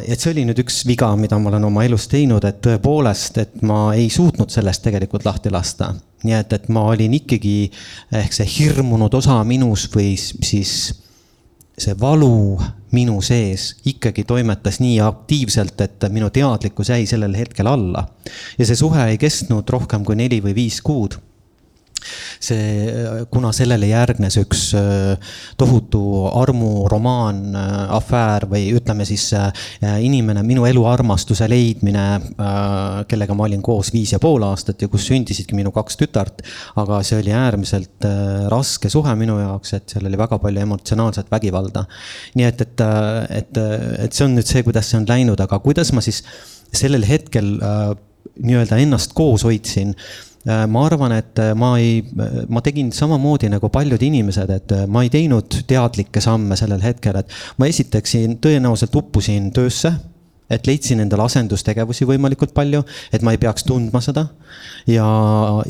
et 0.06 0.20
see 0.20 0.32
oli 0.34 0.44
nüüd 0.46 0.60
üks 0.62 0.82
viga, 0.86 1.08
mida 1.18 1.38
ma 1.40 1.50
olen 1.50 1.66
oma 1.68 1.84
elus 1.86 2.06
teinud, 2.10 2.44
et 2.46 2.60
tõepoolest, 2.64 3.40
et 3.42 3.56
ma 3.66 3.90
ei 3.96 4.08
suutnud 4.12 4.52
sellest 4.52 4.84
tegelikult 4.86 5.26
lahti 5.26 5.52
lasta. 5.52 5.94
nii 6.26 6.34
et, 6.34 6.52
et 6.52 6.68
ma 6.72 6.86
olin 6.90 7.12
ikkagi 7.14 7.70
ehk 8.18 8.32
see 8.34 8.46
hirmunud 8.48 9.14
osa 9.14 9.36
minus 9.44 9.84
või 9.92 10.14
siis 10.18 10.72
see 11.76 11.94
valu 12.00 12.56
minu 12.96 13.20
sees 13.20 13.74
ikkagi 13.84 14.24
toimetas 14.24 14.80
nii 14.80 14.96
aktiivselt, 15.04 15.80
et 15.84 16.06
minu 16.10 16.30
teadlikkus 16.32 16.90
jäi 16.94 17.06
sellel 17.06 17.36
hetkel 17.36 17.68
alla. 17.68 18.06
ja 18.58 18.66
see 18.66 18.78
suhe 18.78 19.10
ei 19.10 19.18
kestnud 19.18 19.68
rohkem 19.68 20.04
kui 20.04 20.16
neli 20.16 20.40
või 20.42 20.54
viis 20.56 20.80
kuud 20.82 21.18
see, 22.42 23.26
kuna 23.32 23.52
sellele 23.54 23.88
järgnes 23.90 24.36
üks 24.40 24.62
äh, 24.76 25.32
tohutu 25.58 26.02
armuromaan, 26.30 27.40
äh, 27.56 27.76
afäär 27.96 28.46
või 28.50 28.68
ütleme 28.76 29.06
siis 29.08 29.28
äh, 29.36 29.50
inimene, 30.04 30.44
minu 30.46 30.66
eluarmastuse 30.68 31.48
leidmine, 31.50 32.06
kellega 33.08 33.34
ma 33.36 33.46
olin 33.46 33.62
koos 33.64 33.92
viis 33.94 34.12
ja 34.14 34.20
pool 34.22 34.44
aastat 34.46 34.82
ja 34.82 34.88
kus 34.92 35.06
sündisidki 35.08 35.56
minu 35.56 35.72
kaks 35.74 35.98
tütart. 36.00 36.42
aga 36.76 37.00
see 37.06 37.18
oli 37.20 37.32
äärmiselt 37.34 38.04
raske 38.52 38.90
suhe 38.92 39.14
minu 39.18 39.38
jaoks, 39.40 39.72
et 39.78 39.94
seal 39.94 40.08
oli 40.08 40.18
väga 40.18 40.38
palju 40.42 40.62
emotsionaalset 40.62 41.30
vägivalda. 41.32 41.86
nii 42.34 42.46
et, 42.46 42.60
et, 42.66 42.84
et, 43.40 43.62
et 44.06 44.12
see 44.12 44.26
on 44.26 44.36
nüüd 44.36 44.48
see, 44.48 44.64
kuidas 44.66 44.90
see 44.90 45.00
on 45.00 45.08
läinud, 45.08 45.40
aga 45.40 45.58
kuidas 45.64 45.92
ma 45.96 46.04
siis 46.04 46.22
sellel 46.74 47.06
hetkel 47.08 47.56
nii-öelda 48.36 48.78
ennast 48.82 49.14
koos 49.16 49.46
hoidsin 49.46 49.94
Äh, 49.94 50.25
ma 50.46 50.84
arvan, 50.86 51.12
et 51.16 51.38
äh, 51.42 51.54
ma 51.58 51.72
ei, 51.80 52.02
ma 52.48 52.62
tegin 52.62 52.92
samamoodi 52.94 53.50
nagu 53.50 53.70
paljud 53.72 54.02
inimesed, 54.02 54.50
et 54.54 54.74
äh, 54.76 54.84
ma 54.86 55.02
ei 55.02 55.10
teinud 55.10 55.62
teadlikke 55.66 56.22
samme 56.22 56.58
sellel 56.58 56.84
hetkel, 56.84 57.18
et 57.18 57.32
ma 57.58 57.66
esiteks 57.70 58.14
tõenäoliselt 58.44 58.94
uppusin 59.02 59.50
töösse 59.56 59.96
et 60.50 60.66
leidsin 60.68 61.00
endale 61.02 61.26
asendustegevusi 61.26 62.06
võimalikult 62.06 62.52
palju, 62.54 62.82
et 63.14 63.24
ma 63.26 63.34
ei 63.34 63.40
peaks 63.42 63.66
tundma 63.66 64.00
seda. 64.04 64.28
ja, 64.86 65.06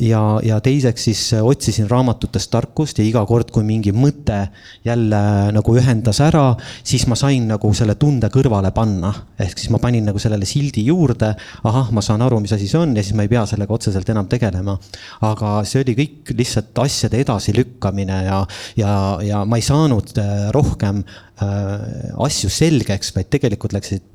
ja, 0.01 0.21
ja 0.45 0.59
teiseks 0.61 1.07
siis 1.07 1.21
otsisin 1.41 1.89
raamatutest 1.89 2.51
tarkust 2.53 2.99
ja 3.01 3.05
iga 3.05 3.23
kord, 3.25 3.49
kui 3.51 3.65
mingi 3.65 3.91
mõte 3.95 4.47
jälle 4.85 5.21
nagu 5.55 5.75
ühendas 5.77 6.21
ära, 6.23 6.51
siis 6.83 7.07
ma 7.09 7.17
sain 7.17 7.47
nagu 7.49 7.71
selle 7.73 7.95
tunde 7.97 8.29
kõrvale 8.33 8.71
panna. 8.75 9.13
ehk 9.39 9.57
siis 9.57 9.71
ma 9.73 9.81
panin 9.81 10.05
nagu 10.05 10.21
sellele 10.21 10.45
sildi 10.45 10.85
juurde, 10.85 11.33
ahah, 11.63 11.91
ma 11.91 12.03
saan 12.05 12.21
aru, 12.25 12.39
mis 12.43 12.53
asi 12.53 12.69
see 12.69 12.79
on 12.79 12.95
ja 12.95 13.03
siis 13.03 13.17
ma 13.17 13.25
ei 13.25 13.31
pea 13.31 13.45
sellega 13.49 13.73
otseselt 13.73 14.09
enam 14.13 14.29
tegelema. 14.29 14.77
aga 15.25 15.61
see 15.65 15.81
oli 15.81 15.97
kõik 15.97 16.35
lihtsalt 16.37 16.77
asjade 16.85 17.17
edasilükkamine 17.25 18.19
ja, 18.27 18.43
ja, 18.77 18.91
ja 19.25 19.41
ma 19.45 19.57
ei 19.57 19.65
saanud 19.65 20.13
äh, 20.21 20.51
rohkem 20.53 21.01
äh, 21.41 22.13
asju 22.27 22.51
selgeks, 22.53 23.15
vaid 23.15 23.33
tegelikult 23.33 23.73
läksid 23.73 24.05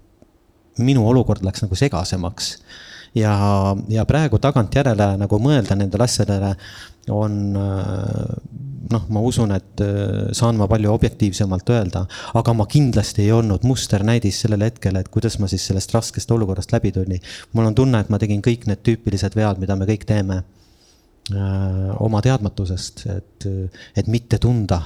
minu 0.79 1.05
olukord 1.09 1.45
läks 1.45 1.65
nagu 1.65 1.77
segasemaks. 1.77 2.57
ja, 3.15 3.37
ja 3.93 4.05
praegu 4.09 4.39
tagantjärele 4.41 5.17
nagu 5.21 5.39
mõelda 5.43 5.77
nendele 5.77 6.05
asjadele 6.09 6.55
on 7.13 7.57
noh, 8.93 9.05
ma 9.13 9.23
usun, 9.25 9.53
et 9.57 9.83
äh, 9.85 10.31
saan 10.37 10.59
ma 10.61 10.69
palju 10.71 10.93
objektiivsemalt 10.93 11.71
öelda, 11.75 12.05
aga 12.39 12.55
ma 12.57 12.67
kindlasti 12.71 13.27
ei 13.27 13.35
olnud 13.35 13.67
musternäidis 13.69 14.43
sellel 14.45 14.67
hetkel, 14.67 14.99
et 15.01 15.11
kuidas 15.13 15.39
ma 15.43 15.51
siis 15.51 15.65
sellest 15.69 15.95
raskest 15.95 16.33
olukorrast 16.35 16.75
läbi 16.75 16.93
tulin. 16.95 17.23
mul 17.53 17.71
on 17.71 17.77
tunne, 17.79 18.01
et 18.03 18.11
ma 18.13 18.21
tegin 18.23 18.43
kõik 18.45 18.67
need 18.71 18.83
tüüpilised 18.87 19.37
vead, 19.39 19.61
mida 19.63 19.77
me 19.79 19.89
kõik 19.89 20.07
teeme 20.09 20.43
öö, 21.33 21.93
oma 22.03 22.23
teadmatusest, 22.25 23.07
et, 23.13 23.49
et 23.97 24.11
mitte 24.11 24.41
tunda 24.43 24.83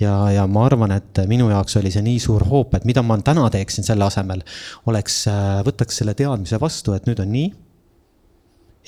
ja, 0.00 0.14
ja 0.32 0.46
ma 0.50 0.66
arvan, 0.68 0.94
et 0.96 1.20
minu 1.30 1.48
jaoks 1.50 1.78
oli 1.80 1.92
see 1.94 2.04
nii 2.04 2.18
suur 2.22 2.44
hoop, 2.50 2.74
et 2.76 2.86
mida 2.88 3.02
ma 3.06 3.18
täna 3.24 3.46
teeksin 3.52 3.86
selle 3.86 4.06
asemel, 4.08 4.42
oleks, 4.90 5.22
äh, 5.32 5.60
võtaks 5.66 6.02
selle 6.02 6.16
teadmise 6.18 6.60
vastu, 6.62 6.96
et 6.96 7.08
nüüd 7.08 7.22
on 7.24 7.32
nii. 7.32 7.52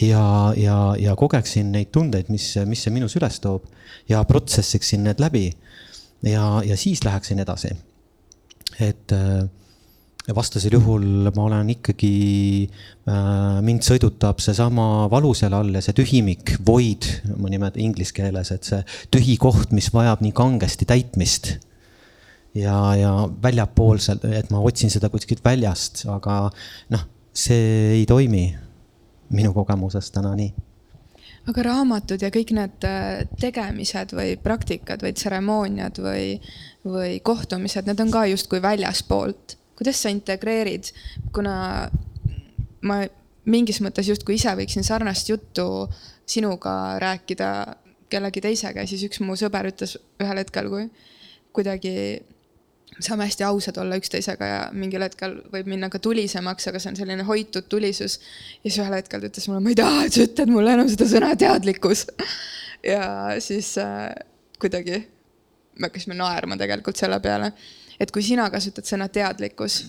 ja, 0.07 0.25
ja, 0.57 0.79
ja 1.01 1.17
kogeksin 1.19 1.73
neid 1.75 1.91
tundeid, 1.95 2.29
mis, 2.31 2.53
mis 2.67 2.85
see 2.85 2.95
minus 2.95 3.17
üles 3.19 3.41
toob 3.43 3.65
ja 4.09 4.23
protsessiksin 4.25 5.03
need 5.05 5.21
läbi. 5.21 5.51
ja, 6.23 6.61
ja 6.65 6.77
siis 6.77 7.05
läheksin 7.05 7.39
edasi. 7.45 7.75
et 8.81 9.13
äh, 9.13 9.49
vastasel 10.37 10.75
juhul 10.77 11.31
ma 11.35 11.45
olen 11.47 11.71
ikkagi 11.73 12.13
äh,, 13.09 13.61
mind 13.65 13.85
sõidutab 13.87 14.43
seesama 14.45 15.09
valu 15.13 15.33
seal 15.37 15.57
all 15.57 15.73
ja 15.73 15.83
see 15.85 15.97
tühimik, 15.97 16.57
void, 16.67 17.09
ma 17.41 17.51
nimetan 17.53 17.85
inglise 17.85 18.17
keeles, 18.17 18.53
et 18.53 18.69
see 18.69 18.83
tühi 19.15 19.39
koht, 19.41 19.73
mis 19.77 19.91
vajab 19.95 20.23
nii 20.25 20.35
kangesti 20.37 20.89
täitmist. 20.89 21.57
ja, 22.59 22.77
ja 22.99 23.13
väljapoolselt, 23.43 24.25
et 24.35 24.51
ma 24.51 24.61
otsin 24.65 24.91
seda 24.91 25.11
kuskilt 25.13 25.45
väljast, 25.45 26.05
aga 26.11 26.49
noh, 26.95 27.05
see 27.33 28.01
ei 28.01 28.07
toimi 28.09 28.49
minu 29.33 29.53
kogemusest 29.57 30.15
täna 30.17 30.33
nii 30.37 30.51
aga 31.49 31.63
raamatud 31.65 32.21
ja 32.21 32.29
kõik 32.33 32.51
need 32.57 32.85
äh, 32.85 33.23
tegemised 33.41 34.13
või 34.17 34.35
praktikad 34.41 35.01
või 35.05 35.15
tseremooniad 35.17 36.01
või, 36.05 36.25
või 36.85 37.15
kohtumised, 37.25 37.89
need 37.89 38.03
on 38.05 38.13
ka 38.13 38.27
justkui 38.29 38.61
väljaspoolt 38.65 39.58
kuidas 39.79 40.03
sa 40.03 40.13
integreerid, 40.13 40.91
kuna 41.35 41.55
ma 42.83 43.03
mingis 43.49 43.81
mõttes 43.85 44.09
justkui 44.11 44.37
ise 44.39 44.53
võiksin 44.59 44.87
sarnast 44.87 45.31
juttu 45.31 45.89
sinuga 46.29 46.99
rääkida 47.01 47.51
kellegi 48.13 48.43
teisega 48.45 48.85
ja 48.85 48.91
siis 48.91 49.05
üks 49.09 49.23
mu 49.25 49.37
sõber 49.39 49.69
ütles 49.71 49.97
ühel 50.21 50.41
hetkel, 50.43 50.69
kui 50.73 50.89
kuidagi 51.57 51.95
saame 52.99 53.29
hästi 53.29 53.45
ausad 53.47 53.79
olla 53.81 53.99
üksteisega 54.01 54.47
ja 54.49 54.61
mingil 54.75 55.05
hetkel 55.05 55.39
võib 55.53 55.69
minna 55.71 55.91
ka 55.93 56.01
tulisemaks, 56.03 56.69
aga 56.71 56.81
see 56.83 56.93
on 56.93 56.99
selline 56.99 57.27
hoitud 57.29 57.69
tulisus. 57.71 58.19
ja 58.63 58.71
siis 58.71 58.81
ühel 58.83 58.97
hetkel 58.99 59.23
ta 59.23 59.31
ütles 59.31 59.49
mulle, 59.49 59.63
ma 59.65 59.73
ei 59.73 59.79
taha, 59.79 60.07
et 60.07 60.17
sa 60.17 60.25
ütled 60.27 60.53
mulle 60.53 60.75
enam 60.75 60.91
seda 60.91 61.09
sõna 61.11 61.35
teadlikkus. 61.39 62.07
ja 62.93 63.05
siis 63.45 63.75
äh, 63.83 64.09
kuidagi 64.59 65.03
me 65.79 65.89
hakkasime 65.89 66.17
naerma 66.19 66.59
tegelikult 66.59 66.99
selle 66.99 67.21
peale 67.23 67.53
et 68.01 68.11
kui 68.15 68.23
sina 68.23 68.51
kasutad 68.51 68.87
sõna 68.87 69.09
teadlikkus, 69.13 69.83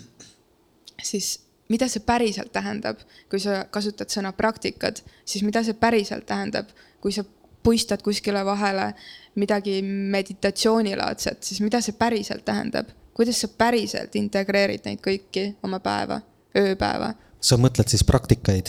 siis 1.04 1.40
mida 1.70 1.88
see 1.90 2.02
päriselt 2.06 2.52
tähendab, 2.54 3.02
kui 3.30 3.42
sa 3.42 3.64
kasutad 3.72 4.10
sõna 4.12 4.32
praktikad, 4.36 5.04
siis 5.26 5.46
mida 5.46 5.64
see 5.64 5.78
päriselt 5.78 6.26
tähendab, 6.30 6.72
kui 7.02 7.14
sa 7.16 7.24
puistad 7.64 8.02
kuskile 8.02 8.42
vahele 8.46 8.94
midagi 9.40 9.80
meditatsioonilaadset, 9.84 11.44
siis 11.44 11.62
mida 11.62 11.82
see 11.86 11.96
päriselt 11.98 12.46
tähendab, 12.48 12.90
kuidas 13.14 13.42
sa 13.44 13.50
päriselt 13.52 14.16
integreerid 14.16 14.88
neid 14.88 15.02
kõiki 15.06 15.52
oma 15.64 15.82
päeva, 15.84 16.22
ööpäeva? 16.58 17.14
sa 17.40 17.56
mõtled 17.56 17.88
siis 17.88 18.04
praktikaid 18.04 18.68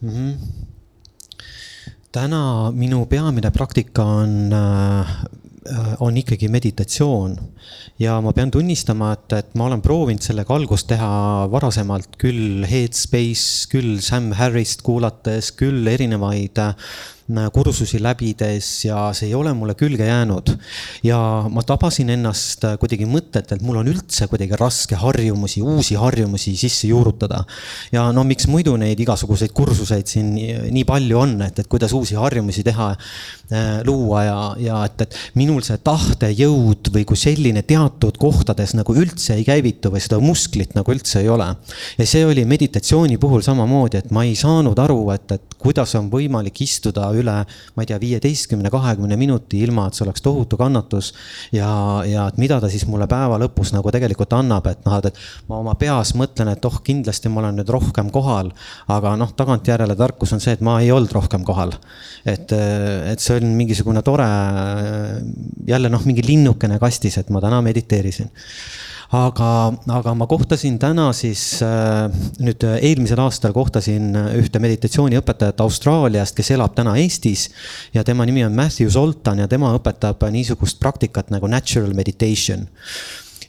mm? 0.00 0.10
-hmm. 0.10 0.32
täna 2.12 2.72
minu 2.74 3.06
peamine 3.06 3.50
praktika 3.50 4.04
on 4.04 4.52
äh, 4.52 5.12
on 6.02 6.16
ikkagi 6.18 6.48
meditatsioon. 6.50 7.36
ja 8.02 8.16
ma 8.20 8.32
pean 8.34 8.50
tunnistama, 8.50 9.12
et, 9.14 9.32
et 9.36 9.54
ma 9.54 9.68
olen 9.68 9.82
proovinud 9.82 10.24
sellega 10.24 10.54
algust 10.56 10.88
teha 10.90 11.46
varasemalt 11.52 12.16
küll 12.18 12.66
Headspace, 12.66 13.68
küll 13.70 14.00
Sam 14.02 14.32
Harrist 14.38 14.82
kuulates, 14.82 15.52
küll 15.54 15.86
erinevaid 15.86 16.58
äh, 16.58 16.74
kursusi 17.52 18.00
läbides 18.02 18.68
ja 18.86 19.08
see 19.16 19.30
ei 19.30 19.34
ole 19.34 19.52
mulle 19.56 19.74
külge 19.78 20.06
jäänud. 20.06 20.52
ja 21.02 21.18
ma 21.50 21.62
tabasin 21.66 22.10
ennast 22.14 22.64
kuidagi 22.80 23.06
mõtet, 23.08 23.52
et 23.54 23.62
mul 23.62 23.80
on 23.80 23.90
üldse 23.92 24.28
kuidagi 24.30 24.58
raske 24.58 24.98
harjumusi, 24.98 25.62
uusi 25.62 25.94
harjumusi 25.98 26.54
sisse 26.56 26.88
juurutada. 26.88 27.44
ja 27.92 28.10
no 28.12 28.24
miks 28.24 28.46
muidu 28.46 28.76
neid 28.76 29.00
igasuguseid 29.00 29.52
kursuseid 29.52 30.06
siin 30.06 30.32
nii 30.34 30.84
palju 30.88 31.18
on, 31.18 31.36
et, 31.46 31.58
et 31.58 31.70
kuidas 31.70 31.92
uusi 31.96 32.18
harjumusi 32.18 32.64
teha 32.66 32.90
äh,, 32.92 33.80
luua 33.86 34.24
ja, 34.24 34.38
ja 34.58 34.82
et, 34.86 35.06
et 35.06 35.18
minul 35.38 35.62
see 35.64 35.78
tahtejõud 35.82 36.92
või 36.94 37.06
kui 37.08 37.18
selline 37.18 37.62
teatud 37.66 38.18
kohtades 38.20 38.74
nagu 38.78 38.96
üldse 38.96 39.36
ei 39.38 39.46
käivitu 39.46 39.92
või 39.92 40.02
seda 40.02 40.20
musklit 40.22 40.76
nagu 40.78 40.92
üldse 40.94 41.22
ei 41.22 41.30
ole. 41.32 41.48
ja 41.98 42.06
see 42.08 42.24
oli 42.26 42.44
meditatsiooni 42.48 43.18
puhul 43.22 43.44
samamoodi, 43.44 44.02
et 44.02 44.10
ma 44.14 44.24
ei 44.26 44.34
saanud 44.38 44.78
aru, 44.78 45.00
et, 45.14 45.36
et 45.38 45.58
kuidas 45.62 45.94
on 45.98 46.10
võimalik 46.12 46.62
istuda 46.64 47.08
üle, 47.16 47.21
ma 47.30 47.84
ei 47.84 47.88
tea, 47.90 47.98
viieteistkümne, 48.02 48.70
kahekümne 48.72 49.16
minuti, 49.20 49.62
ilma 49.62 49.86
et 49.88 49.98
see 49.98 50.06
oleks 50.06 50.24
tohutu 50.24 50.58
kannatus. 50.60 51.12
ja, 51.52 51.68
ja 52.08 52.26
et 52.28 52.38
mida 52.42 52.60
ta 52.60 52.70
siis 52.72 52.86
mulle 52.90 53.06
päeva 53.10 53.38
lõpus 53.42 53.72
nagu 53.76 53.92
tegelikult 53.94 54.34
annab, 54.36 54.66
et 54.70 54.84
noh, 54.86 54.98
et 54.98 55.22
ma 55.48 55.60
oma 55.62 55.74
peas 55.80 56.14
mõtlen, 56.18 56.52
et 56.52 56.68
oh, 56.68 56.80
kindlasti 56.84 57.32
ma 57.32 57.42
olen 57.42 57.60
nüüd 57.60 57.72
rohkem 57.72 58.10
kohal. 58.14 58.52
aga 58.92 59.16
noh, 59.20 59.34
tagantjärele 59.36 59.96
tarkus 59.98 60.32
on 60.36 60.42
see, 60.42 60.56
et 60.56 60.64
ma 60.64 60.78
ei 60.82 60.92
olnud 60.92 61.12
rohkem 61.12 61.44
kohal. 61.48 61.74
et, 62.24 62.52
et 62.52 63.20
see 63.20 63.40
on 63.40 63.52
mingisugune 63.58 64.02
tore, 64.06 64.28
jälle 65.68 65.92
noh, 65.92 66.06
mingi 66.08 66.24
linnukene 66.26 66.78
kastis, 66.82 67.18
et 67.18 67.30
ma 67.30 67.42
täna 67.44 67.62
mediteerisin 67.64 68.30
aga, 69.12 69.50
aga 69.92 70.14
ma 70.16 70.26
kohtasin 70.30 70.78
täna 70.80 71.10
siis 71.16 71.44
äh, 71.64 72.06
nüüd 72.42 72.64
äh, 72.64 72.78
eelmisel 72.88 73.20
aastal 73.20 73.52
kohtasin 73.56 74.12
ühte 74.40 74.62
meditatsiooniõpetajat 74.62 75.60
Austraaliast, 75.64 76.36
kes 76.38 76.52
elab 76.56 76.76
täna 76.78 76.96
Eestis. 77.00 77.50
ja 77.94 78.04
tema 78.04 78.26
nimi 78.26 78.44
on 78.44 78.56
Matthew 78.56 78.88
Zoltan 78.90 79.44
ja 79.44 79.48
tema 79.48 79.74
õpetab 79.76 80.24
niisugust 80.32 80.80
praktikat 80.80 81.30
nagu 81.34 81.50
natural 81.50 81.92
meditation 81.94 82.66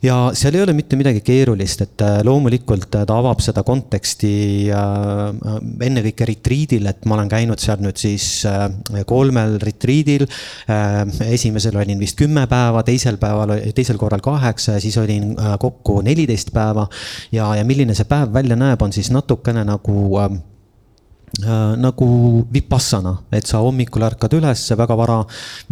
ja 0.04 0.16
seal 0.36 0.58
ei 0.58 0.64
ole 0.66 0.76
mitte 0.76 0.98
midagi 1.00 1.22
keerulist, 1.26 1.84
et 1.86 2.04
äh, 2.04 2.20
loomulikult 2.28 2.98
äh, 3.00 3.06
ta 3.08 3.18
avab 3.22 3.42
seda 3.44 3.64
konteksti 3.66 4.34
äh, 4.76 5.58
ennekõike 5.88 6.28
retriidil, 6.28 6.88
et 6.92 7.08
ma 7.08 7.18
olen 7.18 7.32
käinud 7.32 7.62
seal 7.64 7.82
nüüd 7.84 8.00
siis 8.00 8.46
kolmel 9.08 9.58
retriidil. 9.64 10.26
esimesel 11.26 11.76
olin 11.80 12.00
vist 12.00 12.18
kümme 12.20 12.46
päeva, 12.50 12.84
teisel 12.86 13.18
päeval, 13.22 13.56
teisel 13.76 14.00
korral 14.02 14.24
kaheksa 14.24 14.78
ja 14.78 14.84
siis 14.84 14.98
olin 15.02 15.36
kokku 15.60 16.02
neliteist 16.06 16.54
päeva. 16.54 16.88
ja, 17.32 17.54
ja 17.56 17.66
milline 17.66 17.96
see 17.96 18.08
päev 18.10 18.34
välja 18.34 18.58
näeb, 18.60 18.82
on 18.82 18.94
siis 18.94 19.12
natukene 19.14 19.64
nagu 19.68 20.18
nagu 21.42 22.08
vipassana, 22.54 23.16
et 23.34 23.48
sa 23.50 23.58
hommikul 23.66 24.04
ärkad 24.06 24.36
üles, 24.38 24.68
väga 24.78 24.94
vara, 24.98 25.16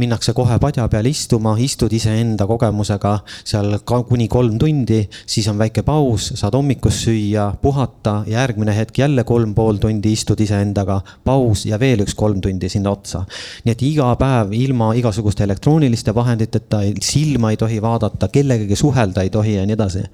minnakse 0.02 0.34
kohe 0.34 0.56
padja 0.60 0.88
peal 0.89 1.06
istuma, 1.06 1.54
istud 1.62 1.93
iseenda 1.93 2.47
kogemusega 2.50 3.12
seal 3.38 3.78
ka 3.86 4.00
kuni 4.10 4.26
kolm 4.32 4.58
tundi, 4.58 5.04
siis 5.30 5.45
on 5.52 5.60
väike 5.62 5.84
paus, 5.86 6.32
saad 6.39 6.58
hommikust 6.58 7.06
süüa, 7.06 7.52
puhata, 7.62 8.24
järgmine 8.28 8.74
hetk 8.74 8.97
jälle 9.04 9.24
kolm 9.24 9.54
pool 9.54 9.78
tundi 9.82 10.15
istud 10.17 10.41
iseendaga, 10.41 10.97
paus 11.24 11.67
ja 11.69 11.78
veel 11.80 12.02
üks 12.08 12.17
kolm 12.17 12.41
tundi 12.41 12.69
sinna 12.69 12.95
otsa. 12.95 13.21
nii 13.65 13.76
et 13.76 13.84
iga 13.86 14.10
päev 14.17 14.56
ilma 14.58 14.95
igasuguste 14.97 15.45
elektrooniliste 15.45 16.15
vahenditeta, 16.15 16.82
silma 17.06 17.54
ei 17.54 17.62
tohi 17.62 17.78
vaadata, 17.82 18.32
kellegagi 18.34 18.76
suhelda 18.76 19.21
ei 19.21 19.30
tohi 19.30 19.60
ja 19.60 19.67
nii 19.69 19.78
edasi 19.78 20.08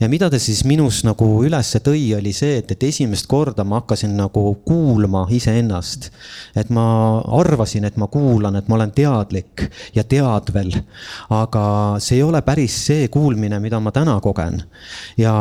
ja 0.00 0.08
mida 0.08 0.28
ta 0.30 0.38
siis 0.42 0.62
minus 0.68 1.02
nagu 1.06 1.26
ülesse 1.46 1.80
tõi, 1.84 2.02
oli 2.16 2.32
see, 2.36 2.60
et, 2.60 2.70
et 2.72 2.86
esimest 2.88 3.28
korda 3.30 3.64
ma 3.64 3.80
hakkasin 3.80 4.16
nagu 4.18 4.42
kuulma 4.66 5.26
iseennast. 5.32 6.10
et 6.56 6.70
ma 6.70 6.86
arvasin, 7.40 7.84
et 7.84 7.96
ma 7.96 8.08
kuulan, 8.12 8.56
et 8.56 8.68
ma 8.68 8.78
olen 8.78 8.92
teadlik 8.96 9.66
ja 9.94 10.04
teadvel. 10.04 10.72
aga 11.30 11.66
see 12.00 12.20
ei 12.20 12.26
ole 12.26 12.42
päris 12.42 12.76
see 12.88 13.08
kuulmine, 13.08 13.60
mida 13.60 13.80
ma 13.80 13.92
täna 13.92 14.20
kogen. 14.20 14.62
ja 15.16 15.36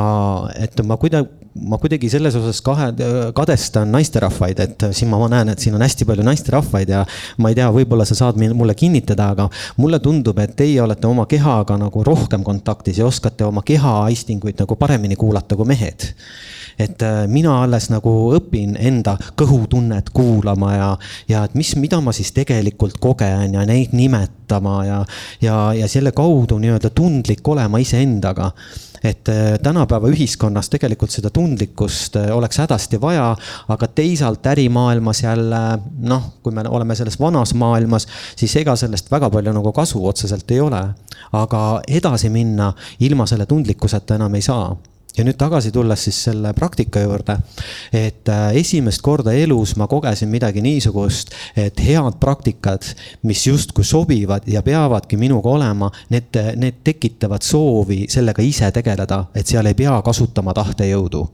et 0.60 0.80
ma 0.86 0.98
kuidagi 0.98 1.45
ma 1.56 1.78
kuidagi 1.80 2.10
selles 2.12 2.36
osas 2.36 2.60
kahe, 2.66 2.90
kadestan 3.36 3.92
naisterahvaid, 3.96 4.60
et 4.60 4.86
siin 4.96 5.10
ma 5.12 5.20
näen, 5.32 5.54
et 5.54 5.64
siin 5.64 5.76
on 5.78 5.84
hästi 5.86 6.08
palju 6.08 6.26
naisterahvaid 6.28 6.92
ja 6.92 7.06
ma 7.40 7.52
ei 7.52 7.56
tea, 7.56 7.70
võib-olla 7.72 8.08
sa 8.08 8.18
saad 8.18 8.40
mulle 8.42 8.76
kinnitada, 8.76 9.30
aga 9.32 9.48
mulle 9.80 10.02
tundub, 10.04 10.40
et 10.44 10.56
teie 10.60 10.82
olete 10.84 11.08
oma 11.08 11.26
kehaga 11.32 11.78
nagu 11.80 12.04
rohkem 12.04 12.44
kontaktis 12.44 13.00
ja 13.00 13.08
oskate 13.08 13.48
oma 13.48 13.64
keha 13.66 14.02
aistinguid 14.10 14.60
nagu 14.60 14.76
paremini 14.80 15.16
kuulata 15.16 15.56
kui 15.56 15.72
mehed. 15.72 16.12
Et 16.76 17.02
äh, 17.08 17.24
mina 17.32 17.54
alles 17.64 17.88
nagu 17.88 18.12
õpin 18.36 18.76
enda 18.76 19.16
kõhutunnet 19.40 20.10
kuulama 20.12 20.74
ja, 20.76 20.90
ja 21.32 21.46
et 21.48 21.56
mis, 21.56 21.72
mida 21.80 22.02
ma 22.04 22.12
siis 22.12 22.34
tegelikult 22.36 23.00
kogen 23.00 23.56
ja 23.56 23.64
neid 23.68 23.96
nimetama 24.46 24.86
ja, 24.86 25.06
ja, 25.42 25.74
ja 25.74 25.88
selle 25.88 26.12
kaudu 26.12 26.58
nii-öelda 26.60 26.90
tundlik 26.90 27.48
olema 27.48 27.78
iseendaga 27.78 28.52
et 29.04 29.30
äh, 29.30 29.60
tänapäeva 29.62 30.10
ühiskonnas 30.10 30.70
tegelikult 30.70 31.12
seda 31.12 31.30
tundlikkust 31.30 32.16
äh, 32.16 32.32
oleks 32.34 32.58
hädasti 32.58 32.98
vaja, 33.02 33.36
aga 33.68 33.88
teisalt 33.88 34.46
ärimaailmas 34.46 35.24
jälle 35.24 35.80
noh, 36.02 36.24
kui 36.42 36.54
me 36.54 36.64
oleme 36.70 36.96
selles 36.96 37.20
vanas 37.20 37.54
maailmas, 37.54 38.08
siis 38.36 38.56
ega 38.56 38.76
sellest 38.76 39.12
väga 39.12 39.30
palju 39.30 39.54
nagu 39.54 39.72
kasu 39.72 40.02
otseselt 40.08 40.52
ei 40.52 40.60
ole. 40.60 40.82
aga 41.34 41.82
edasi 41.88 42.30
minna 42.30 42.74
ilma 43.00 43.26
selle 43.26 43.46
tundlikkuseta 43.46 44.16
enam 44.16 44.36
ei 44.36 44.42
saa 44.42 44.76
ja 45.18 45.24
nüüd 45.24 45.38
tagasi 45.40 45.72
tulles 45.72 46.04
siis 46.08 46.24
selle 46.28 46.54
praktika 46.54 47.02
juurde, 47.04 47.38
et 47.94 48.30
äh, 48.30 48.50
esimest 48.62 49.02
korda 49.06 49.34
elus 49.34 49.76
ma 49.80 49.88
kogesin 49.88 50.30
midagi 50.30 50.64
niisugust, 50.66 51.34
et 51.56 51.80
head 51.80 52.20
praktikad, 52.20 52.84
mis 53.24 53.46
justkui 53.48 53.86
sobivad 53.86 54.48
ja 54.48 54.64
peavadki 54.66 55.18
minuga 55.18 55.50
olema, 55.50 55.92
need, 56.10 56.36
need 56.56 56.84
tekitavad 56.84 57.46
soovi 57.46 58.06
sellega 58.10 58.44
ise 58.44 58.72
tegeleda, 58.72 59.26
et 59.36 59.48
seal 59.48 59.66
ei 59.66 59.78
pea 59.78 59.96
kasutama 60.06 60.54
tahtejõudu 60.54 61.26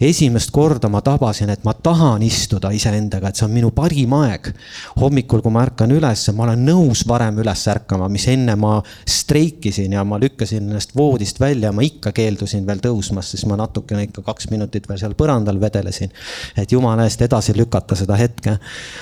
esimest 0.00 0.50
korda 0.54 0.88
ma 0.92 1.00
tabasin, 1.04 1.50
et 1.50 1.64
ma 1.64 1.74
tahan 1.74 2.22
istuda 2.26 2.70
iseendaga, 2.74 3.30
et 3.30 3.38
see 3.38 3.46
on 3.46 3.54
minu 3.54 3.70
parim 3.76 4.12
aeg. 4.18 4.52
hommikul, 5.00 5.42
kui 5.44 5.52
ma 5.52 5.64
ärkan 5.66 5.92
üles, 5.92 6.26
ma 6.36 6.46
olen 6.46 6.64
nõus 6.66 7.04
varem 7.08 7.38
üles 7.42 7.66
ärkama, 7.68 8.08
mis 8.12 8.26
enne 8.32 8.56
ma 8.56 8.78
streikisin 9.08 9.92
ja 9.92 10.04
ma 10.04 10.18
lükkasin 10.20 10.64
ennast 10.64 10.94
voodist 10.96 11.40
välja, 11.40 11.72
ma 11.72 11.84
ikka 11.84 12.12
keeldusin 12.16 12.66
veel 12.66 12.80
tõusmast, 12.84 13.34
siis 13.34 13.46
ma 13.46 13.58
natukene 13.60 14.06
ikka 14.08 14.24
kaks 14.26 14.50
minutit 14.52 14.88
veel 14.88 15.00
seal 15.00 15.16
põrandal 15.18 15.60
vedelesin. 15.60 16.10
et 16.56 16.72
jumala 16.72 17.04
eest 17.04 17.22
edasi 17.22 17.56
lükata 17.56 17.96
seda 17.96 18.16
hetke. 18.16 18.58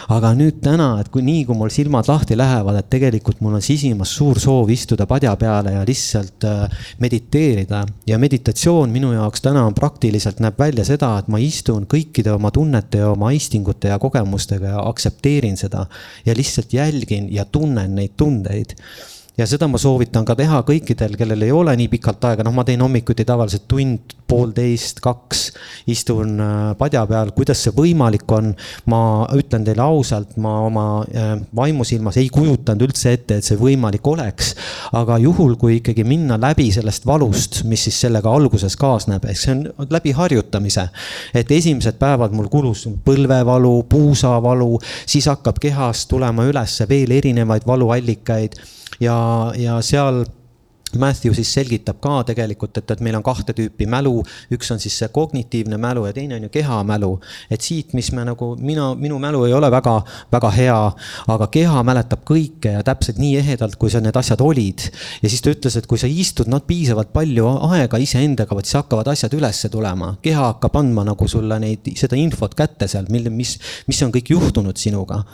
aga 0.09 0.35
nüüd 0.35 0.61
täna, 0.65 1.01
et 1.01 1.09
kui 1.09 1.23
nii, 1.23 1.45
kui 1.45 1.57
mul 1.57 1.71
silmad 1.71 2.09
lahti 2.09 2.37
lähevad, 2.37 2.79
et 2.81 2.91
tegelikult 2.91 3.41
mul 3.41 3.55
on 3.55 3.63
sisimas 3.63 4.15
suur 4.17 4.41
soov 4.41 4.71
istuda 4.71 5.07
padja 5.07 5.37
peale 5.37 5.73
ja 5.77 5.85
lihtsalt 5.87 6.45
äh, 6.45 6.69
mediteerida 6.99 7.85
ja 8.07 8.19
meditatsioon 8.19 8.91
minu 8.91 9.13
jaoks 9.13 9.45
täna 9.45 9.65
on 9.67 9.75
praktiliselt 9.75 10.41
näeb 10.43 10.59
välja 10.59 10.74
välja 10.75 10.85
seda, 10.89 11.13
et 11.21 11.29
ma 11.31 11.39
istun 11.39 11.85
kõikide 11.87 12.33
oma 12.35 12.51
tunnete 12.51 12.99
ja 13.05 13.13
oma 13.13 13.31
aistingute 13.31 13.93
ja 13.93 13.99
kogemustega 14.03 14.75
ja 14.75 14.83
aktsepteerin 14.89 15.57
seda 15.57 15.87
ja 16.27 16.35
lihtsalt 16.35 16.75
jälgin 16.75 17.29
ja 17.33 17.45
tunnen 17.45 17.95
neid 17.95 18.17
tundeid 18.19 18.75
ja 19.39 19.47
seda 19.51 19.67
ma 19.71 19.79
soovitan 19.83 20.27
ka 20.27 20.37
teha 20.39 20.61
kõikidel, 20.67 21.17
kellel 21.19 21.43
ei 21.43 21.53
ole 21.55 21.75
nii 21.79 21.89
pikalt 21.91 22.23
aega, 22.29 22.45
noh, 22.47 22.55
ma 22.55 22.65
teen 22.67 22.83
hommikuti 22.85 23.27
tavaliselt 23.27 23.67
tund, 23.71 24.15
poolteist, 24.31 25.03
kaks, 25.05 25.41
istun 25.91 26.39
äh, 26.41 26.53
padja 26.79 27.03
peal, 27.11 27.33
kuidas 27.37 27.61
see 27.67 27.75
võimalik 27.77 28.31
on. 28.33 28.53
ma 28.91 29.27
ütlen 29.37 29.67
teile 29.67 29.83
ausalt, 29.85 30.37
ma 30.41 30.55
oma 30.65 30.85
äh, 31.03 31.35
vaimusilmas 31.57 32.17
ei 32.23 32.31
kujutanud 32.33 32.87
üldse 32.87 33.13
ette, 33.19 33.39
et 33.39 33.47
see 33.47 33.59
võimalik 33.61 34.07
oleks. 34.09 34.55
aga 34.95 35.19
juhul, 35.19 35.57
kui 35.61 35.81
ikkagi 35.81 36.07
minna 36.07 36.39
läbi 36.41 36.71
sellest 36.73 37.07
valust, 37.07 37.63
mis 37.69 37.85
siis 37.89 37.99
sellega 38.07 38.31
alguses 38.31 38.79
kaasneb, 38.81 39.27
ehk 39.29 39.41
see 39.41 39.57
on 39.57 39.91
läbi 39.91 40.15
harjutamise. 40.15 40.89
et 41.35 41.51
esimesed 41.51 41.99
päevad 41.99 42.33
mul 42.33 42.49
kulus 42.49 42.87
põlvevalu, 43.05 43.75
puusavalu, 43.91 44.79
siis 45.07 45.27
hakkab 45.29 45.59
kehast 45.61 46.09
tulema 46.09 46.47
ülesse 46.47 46.89
veel 46.89 47.11
erinevaid 47.19 47.67
valuallikaid 47.67 48.57
ja, 49.01 49.19
ja 49.57 49.81
seal 49.83 50.25
Matthew 50.99 51.35
siis 51.35 51.51
selgitab 51.55 51.99
ka 52.03 52.23
tegelikult, 52.29 52.79
et, 52.79 52.91
et 52.91 53.03
meil 53.05 53.17
on 53.19 53.25
kahte 53.25 53.55
tüüpi 53.57 53.87
mälu, 53.91 54.21
üks 54.55 54.71
on 54.75 54.81
siis 54.83 54.97
see 55.01 55.11
kognitiivne 55.15 55.79
mälu 55.81 56.05
ja 56.07 56.13
teine 56.15 56.39
on 56.39 56.47
ju 56.47 56.51
kehamälu. 56.55 57.11
et 57.51 57.61
siit, 57.61 57.95
mis 57.95 58.13
me 58.13 58.25
nagu, 58.25 58.55
mina, 58.61 58.93
minu 58.99 59.19
mälu 59.19 59.45
ei 59.49 59.55
ole 59.55 59.71
väga, 59.71 59.95
väga 60.33 60.51
hea, 60.55 60.79
aga 61.35 61.49
keha 61.51 61.83
mäletab 61.87 62.25
kõike 62.29 62.77
ja 62.77 62.83
täpselt 62.87 63.19
nii 63.19 63.37
ehedalt, 63.41 63.77
kui 63.77 63.91
sa 63.91 64.01
need 64.01 64.17
asjad 64.17 64.41
olid. 64.41 64.87
ja 65.23 65.31
siis 65.31 65.43
ta 65.43 65.55
ütles, 65.55 65.79
et 65.79 65.89
kui 65.91 65.99
sa 65.99 66.11
istud 66.11 66.51
nad 66.51 66.67
piisavalt 66.67 67.13
palju 67.13 67.49
aega 67.71 67.99
iseendaga, 67.99 68.55
vot 68.55 68.67
siis 68.67 68.79
hakkavad 68.79 69.11
asjad 69.15 69.35
ülesse 69.35 69.69
tulema. 69.69 70.15
keha 70.23 70.53
hakkab 70.53 70.79
andma 70.83 71.07
nagu 71.11 71.29
sulle 71.29 71.59
neid, 71.59 71.95
seda 71.99 72.17
infot 72.17 72.55
kätte 72.55 72.89
seal, 72.89 73.11
mille, 73.11 73.31
mis, 73.35 73.59
mis 73.89 74.03
on 74.03 74.15
kõik 74.15 74.35
juhtunud 74.37 74.79
sinuga 74.79 75.25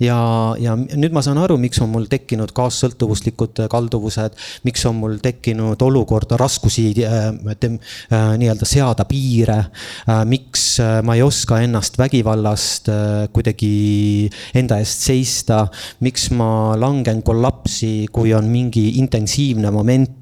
ja, 0.00 0.18
ja 0.60 0.74
nüüd 0.76 1.14
ma 1.14 1.22
saan 1.24 1.40
aru, 1.42 1.56
miks 1.60 1.80
on 1.84 1.90
mul 1.92 2.06
tekkinud 2.10 2.52
kaassõltuvuslikud 2.56 3.64
kalduvused, 3.70 4.36
miks 4.66 4.84
on 4.88 4.98
mul 5.00 5.18
tekkinud 5.22 5.80
olukorda 5.84 6.38
raskusi 6.40 6.88
äh, 7.04 7.30
äh, 7.30 8.30
nii-öelda 8.40 8.68
seada 8.68 9.06
piire 9.08 9.58
äh,. 9.60 10.22
miks 10.28 10.64
äh, 10.82 11.00
ma 11.06 11.16
ei 11.18 11.24
oska 11.24 11.60
ennast 11.64 11.98
vägivallast 12.00 12.90
äh, 12.92 13.26
kuidagi 13.32 14.30
enda 14.56 14.80
eest 14.80 15.04
seista, 15.10 15.64
miks 16.04 16.30
ma 16.36 16.76
langen 16.80 17.22
kollapsi, 17.26 18.08
kui 18.12 18.34
on 18.36 18.48
mingi 18.50 18.88
intensiivne 19.02 19.70
moment 19.74 20.19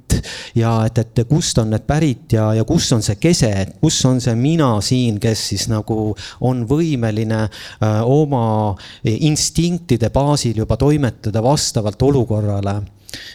ja 0.59 0.73
et, 0.87 0.99
et 0.99 1.23
kust 1.29 1.59
on 1.62 1.71
need 1.73 1.87
pärit 1.88 2.33
ja, 2.37 2.51
ja 2.57 2.64
kus 2.68 2.90
on 2.97 3.03
see 3.05 3.18
kese, 3.21 3.51
et 3.64 3.75
kus 3.83 3.99
on 4.09 4.21
see 4.23 4.35
mina 4.38 4.71
siin, 4.85 5.18
kes 5.23 5.49
siis 5.53 5.68
nagu 5.73 6.12
on 6.47 6.64
võimeline 6.68 7.40
öö, 7.47 7.88
äh, 7.88 8.01
oma 8.05 8.77
instinktide 9.05 10.11
baasil 10.14 10.62
juba 10.64 10.77
toimetada 10.81 11.42
vastavalt 11.42 12.03
olukorrale. 12.03 12.81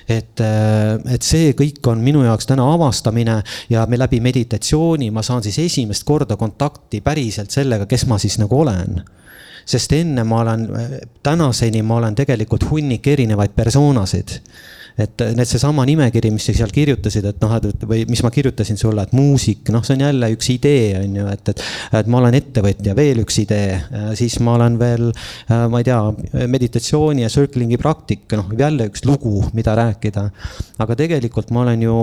Et, 0.08 0.40
äh, 0.44 1.00
et 1.16 1.26
see 1.26 1.54
kõik 1.58 1.82
on 1.90 2.04
minu 2.04 2.22
jaoks 2.26 2.48
täna 2.50 2.66
avastamine 2.76 3.40
ja 3.74 3.88
me 3.90 3.98
läbi 3.98 4.20
meditatsiooni 4.22 5.10
ma 5.12 5.24
saan 5.26 5.44
siis 5.44 5.58
esimest 5.64 6.06
korda 6.06 6.38
kontakti 6.38 7.02
päriselt 7.02 7.52
sellega, 7.52 7.88
kes 7.90 8.06
ma 8.08 8.20
siis 8.22 8.38
nagu 8.42 8.62
olen. 8.62 9.02
Sest 9.66 9.94
enne 9.96 10.26
ma 10.28 10.42
olen, 10.44 10.68
tänaseni 11.24 11.82
ma 11.88 12.02
olen 12.02 12.16
tegelikult 12.20 12.68
hunnik 12.70 13.08
erinevaid 13.08 13.56
persoonasid 13.56 14.40
et 14.98 15.24
need, 15.34 15.48
seesama 15.50 15.86
nimekiri, 15.90 16.30
mis 16.34 16.46
sa 16.46 16.54
seal 16.56 16.74
kirjutasid, 16.74 17.26
et 17.32 17.40
noh, 17.42 17.56
et 17.58 17.86
või 17.90 18.04
mis 18.10 18.22
ma 18.26 18.30
kirjutasin 18.34 18.78
sulle, 18.80 19.06
et 19.06 19.16
muusik, 19.18 19.72
noh, 19.74 19.82
see 19.86 19.98
on 19.98 20.04
jälle 20.06 20.30
üks 20.36 20.50
idee, 20.54 20.92
on 21.00 21.18
ju, 21.18 21.26
et, 21.34 21.54
et, 21.54 21.64
et 22.00 22.12
ma 22.12 22.20
olen 22.22 22.38
ettevõtja, 22.38 22.96
veel 22.98 23.24
üks 23.24 23.40
idee, 23.42 23.80
siis 24.20 24.38
ma 24.46 24.58
olen 24.60 24.78
veel, 24.82 25.10
ma 25.50 25.82
ei 25.82 25.88
tea, 25.88 26.00
meditatsiooni 26.54 27.26
ja 27.26 27.32
circling'i 27.34 27.80
praktik, 27.82 28.28
noh, 28.38 28.54
jälle 28.60 28.90
üks 28.92 29.06
lugu, 29.10 29.42
mida 29.58 29.76
rääkida. 29.80 30.28
aga 30.84 30.96
tegelikult 31.00 31.50
ma 31.56 31.64
olen 31.64 31.82
ju 31.86 31.98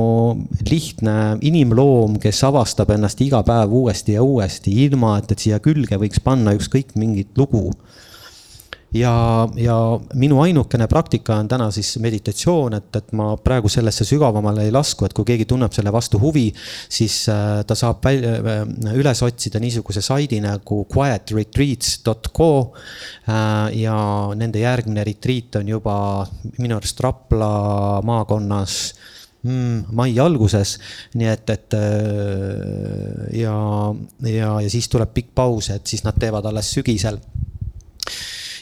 lihtne 0.70 1.16
inimloom, 1.46 2.18
kes 2.22 2.42
avastab 2.48 2.90
ennast 2.96 3.20
iga 3.22 3.42
päev 3.46 3.72
uuesti 3.82 4.18
ja 4.18 4.26
uuesti, 4.26 4.74
ilma 4.86 5.18
et, 5.20 5.30
et 5.30 5.46
siia 5.46 5.62
külge 5.62 5.98
võiks 6.00 6.22
panna 6.24 6.54
ükskõik 6.58 6.96
mingit 6.98 7.38
lugu 7.38 7.70
ja, 8.94 9.48
ja 9.56 9.76
minu 10.18 10.40
ainukene 10.42 10.86
praktika 10.90 11.36
on 11.40 11.48
täna 11.48 11.68
siis 11.74 11.92
meditatsioon, 12.02 12.74
et, 12.78 12.96
et 12.98 13.12
ma 13.16 13.32
praegu 13.40 13.70
sellesse 13.70 14.06
sügavamale 14.08 14.66
ei 14.66 14.74
lasku, 14.74 15.06
et 15.06 15.14
kui 15.16 15.28
keegi 15.28 15.46
tunneb 15.50 15.74
selle 15.74 15.92
vastu 15.94 16.20
huvi, 16.22 16.48
siis 16.90 17.22
äh, 17.30 17.60
ta 17.66 17.76
saab 17.78 18.02
välja, 18.04 18.36
äh, 18.40 18.64
üles 18.98 19.22
otsida 19.26 19.62
niisuguse 19.62 20.02
saidi 20.04 20.40
nagu 20.42 20.82
quietretreats.co. 20.90 22.50
Äh, 23.30 23.78
ja 23.80 23.96
nende 24.38 24.64
järgmine 24.64 25.04
retreat 25.06 25.60
on 25.60 25.70
juba 25.70 25.96
minu 26.58 26.78
arust 26.78 27.00
Rapla 27.00 27.50
maakonnas 28.06 28.78
mm, 29.46 29.92
mai 29.96 30.18
alguses. 30.20 30.78
nii 31.14 31.30
et, 31.30 31.50
et 31.50 31.76
ja, 33.38 33.54
ja, 34.26 34.50
ja 34.60 34.70
siis 34.70 34.88
tuleb 34.90 35.14
pikk 35.14 35.34
paus, 35.34 35.70
et 35.70 35.86
siis 35.86 36.04
nad 36.04 36.18
teevad 36.18 36.50
alles 36.50 36.74
sügisel 36.74 37.20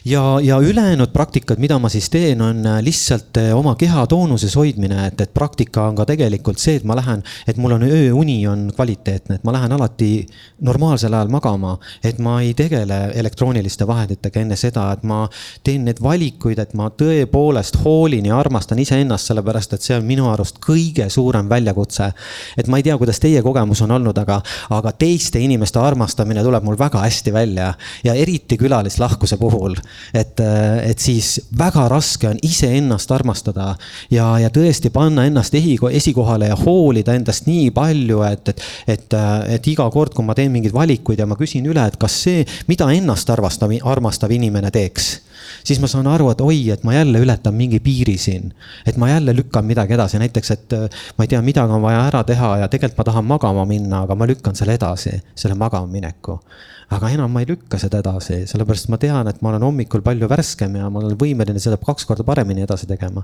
ja, 0.04 0.38
ja 0.42 0.58
ülejäänud 0.58 1.12
praktikad, 1.12 1.58
mida 1.58 1.78
ma 1.78 1.88
siis 1.88 2.10
teen, 2.10 2.42
on 2.42 2.66
äh, 2.66 2.82
lihtsalt 2.82 3.36
äh, 3.36 3.56
oma 3.56 3.74
keha 3.74 4.06
toonuses 4.06 4.56
hoidmine, 4.56 5.06
et, 5.06 5.20
et 5.20 5.34
praktika 5.34 5.86
on 5.88 5.96
ka 5.98 6.06
tegelikult 6.08 6.58
see, 6.58 6.78
et 6.78 6.84
ma 6.88 6.96
lähen, 6.98 7.22
et 7.48 7.56
mul 7.56 7.76
on 7.76 7.84
ööuni 7.86 8.38
on 8.48 8.68
kvaliteetne, 8.74 9.38
et 9.38 9.44
ma 9.44 9.54
lähen 9.54 9.72
alati 9.72 10.26
normaalsel 10.64 11.14
ajal 11.14 11.32
magama. 11.32 11.78
et 12.04 12.18
ma 12.18 12.40
ei 12.42 12.54
tegele 12.54 13.12
elektrooniliste 13.14 13.86
vahenditega 13.86 14.40
enne 14.40 14.56
seda, 14.56 14.90
et 14.92 15.02
ma 15.02 15.28
teen 15.64 15.84
neid 15.84 16.02
valikuid, 16.02 16.58
et 16.58 16.74
ma 16.78 16.90
tõepoolest 16.90 17.80
hoolin 17.84 18.26
ja 18.26 18.38
armastan 18.38 18.78
iseennast, 18.78 19.30
sellepärast 19.30 19.74
et 19.74 19.82
see 19.82 19.96
on 19.96 20.06
minu 20.06 20.28
arust 20.30 20.60
kõige 20.64 21.08
suurem 21.10 21.48
väljakutse. 21.48 22.12
et 22.56 22.68
ma 22.68 22.78
ei 22.78 22.82
tea, 22.82 22.98
kuidas 22.98 23.20
teie 23.20 23.42
kogemus 23.42 23.82
on 23.82 23.90
olnud, 23.90 24.18
aga, 24.18 24.40
aga 24.70 24.92
teiste 24.92 25.40
inimeste 25.40 25.78
armastamine 25.78 26.42
tuleb 26.44 26.64
mul 26.64 26.78
väga 26.78 27.02
hästi 27.04 27.32
välja 27.32 27.74
ja 28.04 28.14
eriti 28.14 28.56
külalislahkuse 28.56 29.36
puhul 29.36 29.76
et, 30.14 30.40
äh, 30.40 30.90
et 30.90 30.98
siis 31.02 31.38
väga 31.58 31.88
raske 31.90 32.28
on 32.30 32.40
iseennast 32.42 33.12
armastada 33.14 33.74
ja, 34.10 34.30
ja 34.42 34.50
tõesti 34.54 34.90
panna 34.94 35.26
ennast 35.28 35.54
esikohale 35.54 36.50
ja 36.50 36.58
hoolida 36.58 37.14
endast 37.18 37.48
nii 37.48 37.70
palju, 37.76 38.22
et, 38.28 38.52
et, 38.54 38.66
et, 38.86 39.16
äh, 39.16 39.54
et 39.58 39.70
iga 39.72 39.88
kord, 39.94 40.14
kui 40.14 40.26
ma 40.26 40.36
teen 40.38 40.52
mingeid 40.54 40.74
valikuid 40.74 41.20
ja 41.20 41.28
ma 41.28 41.38
küsin 41.38 41.66
üle, 41.68 41.86
et 41.88 41.98
kas 42.00 42.22
see, 42.26 42.44
mida 42.68 42.90
ennast 42.94 43.30
armastav, 43.30 43.72
armastav 43.84 44.32
inimene 44.34 44.72
teeks 44.74 45.16
siis 45.64 45.80
ma 45.80 45.88
saan 45.90 46.08
aru, 46.10 46.30
et 46.32 46.40
oi, 46.44 46.58
et 46.72 46.84
ma 46.86 46.94
jälle 46.96 47.20
ületan 47.22 47.54
mingi 47.54 47.80
piiri 47.80 48.16
siin. 48.18 48.52
et 48.86 48.96
ma 48.96 49.08
jälle 49.08 49.36
lükkan 49.36 49.64
midagi 49.64 49.94
edasi, 49.94 50.18
näiteks, 50.18 50.50
et 50.50 50.72
äh, 50.72 50.88
ma 51.18 51.24
ei 51.24 51.28
tea, 51.28 51.42
midagi 51.42 51.72
on 51.72 51.82
vaja 51.82 52.06
ära 52.06 52.24
teha 52.24 52.56
ja 52.64 52.68
tegelikult 52.68 52.98
ma 52.98 53.04
tahan 53.10 53.24
magama 53.24 53.64
minna, 53.64 54.02
aga 54.02 54.14
ma 54.14 54.26
lükkan 54.26 54.56
selle 54.56 54.74
edasi, 54.78 55.20
selle 55.34 55.54
magama 55.58 55.86
mineku 55.86 56.40
aga 56.88 57.10
enam 57.12 57.32
ma 57.32 57.42
ei 57.42 57.48
lükka 57.50 57.76
seda 57.80 58.00
edasi, 58.00 58.46
sellepärast 58.48 58.88
ma 58.88 58.96
tean, 59.00 59.28
et 59.28 59.42
ma 59.44 59.50
olen 59.50 59.64
hommikul 59.66 60.00
palju 60.04 60.28
värskem 60.30 60.78
ja 60.78 60.86
ma 60.88 61.02
olen 61.02 61.18
võimeline 61.20 61.60
seda 61.60 61.76
kaks 61.76 62.06
korda 62.08 62.24
paremini 62.24 62.64
edasi 62.64 62.88
tegema. 62.88 63.22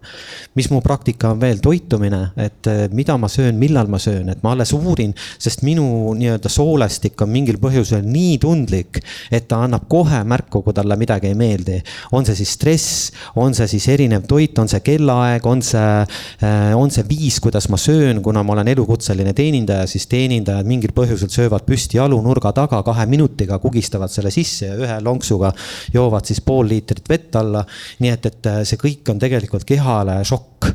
mis 0.54 0.68
mu 0.70 0.82
praktika 0.84 1.30
on 1.32 1.40
veel, 1.40 1.62
toitumine, 1.64 2.20
et 2.36 2.68
eh, 2.68 2.82
mida 2.92 3.16
ma 3.16 3.28
söön, 3.28 3.56
millal 3.56 3.88
ma 3.88 3.98
söön, 3.98 4.28
et 4.28 4.42
ma 4.44 4.52
alles 4.52 4.72
uurin, 4.76 5.14
sest 5.38 5.64
minu 5.64 6.12
nii-öelda 6.18 6.50
soolestik 6.52 7.20
on 7.24 7.32
mingil 7.32 7.56
põhjusel 7.62 8.04
nii 8.04 8.36
tundlik, 8.42 9.00
et 9.32 9.48
ta 9.48 9.62
annab 9.64 9.88
kohe 9.88 10.20
märku, 10.28 10.60
kui 10.66 10.76
talle 10.76 10.98
midagi 11.00 11.32
ei 11.32 11.38
meeldi. 11.38 11.80
on 12.12 12.28
see 12.28 12.36
siis 12.36 12.52
stress, 12.58 13.12
on 13.36 13.54
see 13.56 13.66
siis 13.70 13.88
erinev 13.88 14.28
toit, 14.28 14.58
on 14.58 14.68
see 14.68 14.80
kellaaeg, 14.84 15.46
on 15.46 15.64
see, 15.64 16.04
eh, 16.44 16.76
on 16.76 16.92
see 16.92 17.06
viis, 17.08 17.40
kuidas 17.40 17.70
ma 17.72 17.80
söön, 17.80 18.20
kuna 18.22 18.44
ma 18.44 18.52
olen 18.58 18.68
elukutseline 18.68 19.32
teenindaja, 19.32 19.88
siis 19.88 20.06
teenindajad 20.06 20.68
mingil 20.68 20.92
põhjusel 20.92 21.32
söövad 21.32 21.64
püsti 21.64 21.96
jalu 21.96 22.20
nurga 22.20 22.52
taga 22.52 22.82
kahe 22.84 23.08
minutiga 23.08 23.53
veega 23.54 23.58
kugistavad 23.62 24.10
selle 24.10 24.30
sisse 24.30 24.66
ja 24.66 24.76
ühe 24.78 24.98
lonksuga 25.02 25.52
joovad 25.94 26.26
siis 26.26 26.40
pool 26.44 26.68
liitrit 26.68 27.08
vett 27.08 27.34
alla. 27.36 27.64
nii 28.00 28.10
et, 28.10 28.26
et 28.26 28.46
äh, 28.46 28.62
see 28.64 28.78
kõik 28.78 29.10
on 29.10 29.18
tegelikult 29.18 29.64
kehale 29.64 30.22
šokk. 30.24 30.70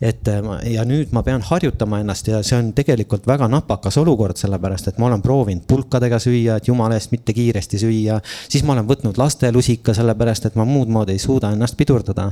et 0.00 0.28
äh, 0.28 0.72
ja 0.72 0.84
nüüd 0.84 1.12
ma 1.12 1.22
pean 1.22 1.42
harjutama 1.42 2.00
ennast 2.00 2.28
ja 2.28 2.42
see 2.42 2.58
on 2.58 2.72
tegelikult 2.72 3.26
väga 3.26 3.48
napakas 3.48 3.98
olukord, 3.98 4.36
sellepärast 4.36 4.88
et 4.88 4.98
ma 4.98 5.06
olen 5.06 5.22
proovinud 5.22 5.66
pulkadega 5.68 6.18
süüa, 6.18 6.56
et 6.58 6.68
jumala 6.68 6.96
eest 6.98 7.12
mitte 7.12 7.32
kiiresti 7.32 7.78
süüa. 7.78 8.20
siis 8.48 8.64
ma 8.64 8.74
olen 8.74 8.88
võtnud 8.88 9.18
lastelusika, 9.18 9.94
sellepärast 9.94 10.46
et 10.46 10.56
ma 10.56 10.64
muud 10.64 10.88
moodi 10.88 11.14
ei 11.14 11.22
suuda 11.22 11.52
ennast 11.52 11.76
pidurdada. 11.76 12.30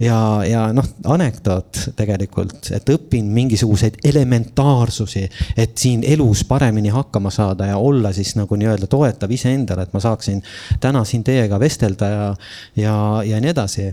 ja, 0.00 0.18
ja 0.46 0.66
noh, 0.72 0.88
anekdoot 1.04 1.92
tegelikult, 1.96 2.72
et 2.72 2.94
õpin 2.96 3.28
mingisuguseid 3.36 4.00
elementaarsusi, 4.04 5.28
et 5.56 5.76
siin 5.78 6.04
elus 6.04 6.44
paremini 6.48 6.88
hakkama 6.94 7.30
saada 7.30 7.66
ja 7.66 7.78
olla 7.78 8.12
siis 8.16 8.34
nagu 8.36 8.56
nii-öelda 8.56 8.86
toetav 8.90 9.30
iseendale, 9.36 9.86
et 9.86 9.94
ma 9.94 10.02
saaksin 10.02 10.42
täna 10.82 11.04
siin 11.04 11.24
teiega 11.26 11.60
vestelda 11.62 12.10
ja, 12.12 12.28
ja, 12.76 12.96
ja 13.24 13.40
nii 13.40 13.52
edasi 13.54 13.90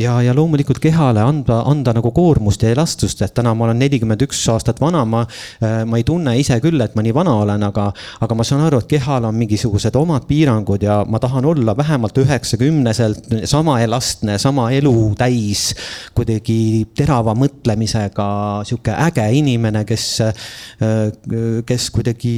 ja, 0.00 0.16
ja 0.24 0.34
loomulikult 0.36 0.80
kehale 0.82 1.22
anda, 1.24 1.60
anda 1.68 1.92
nagu 1.96 2.12
koormust 2.14 2.64
ja 2.64 2.72
elastust, 2.74 3.22
et 3.24 3.34
täna 3.36 3.52
ma 3.56 3.66
olen 3.66 3.80
nelikümmend 3.82 4.22
üks 4.24 4.40
aastat 4.52 4.80
vana, 4.82 5.02
ma, 5.08 5.22
äh, 5.64 5.82
ma 5.88 6.00
ei 6.00 6.06
tunne 6.06 6.36
ise 6.40 6.58
küll, 6.62 6.80
et 6.84 6.96
ma 6.96 7.04
nii 7.04 7.14
vana 7.16 7.36
olen, 7.42 7.64
aga, 7.68 7.88
aga 8.24 8.38
ma 8.38 8.46
saan 8.46 8.64
aru, 8.66 8.82
et 8.82 8.90
kehal 8.90 9.28
on 9.28 9.36
mingisugused 9.38 9.96
omad 10.00 10.26
piirangud 10.28 10.84
ja 10.86 11.00
ma 11.08 11.20
tahan 11.22 11.48
olla 11.52 11.76
vähemalt 11.76 12.18
üheksakümneselt 12.22 13.32
sama 13.50 13.78
elastne, 13.84 14.38
sama 14.42 14.70
elu 14.76 14.94
täis, 15.20 15.70
kuidagi 16.16 16.86
terava 16.96 17.34
mõtlemisega, 17.38 18.30
sihuke 18.68 18.96
äge 19.08 19.26
inimene, 19.40 19.84
kes, 19.88 20.06
äh, 20.24 21.02
kes 21.66 21.90
kuidagi 21.94 22.36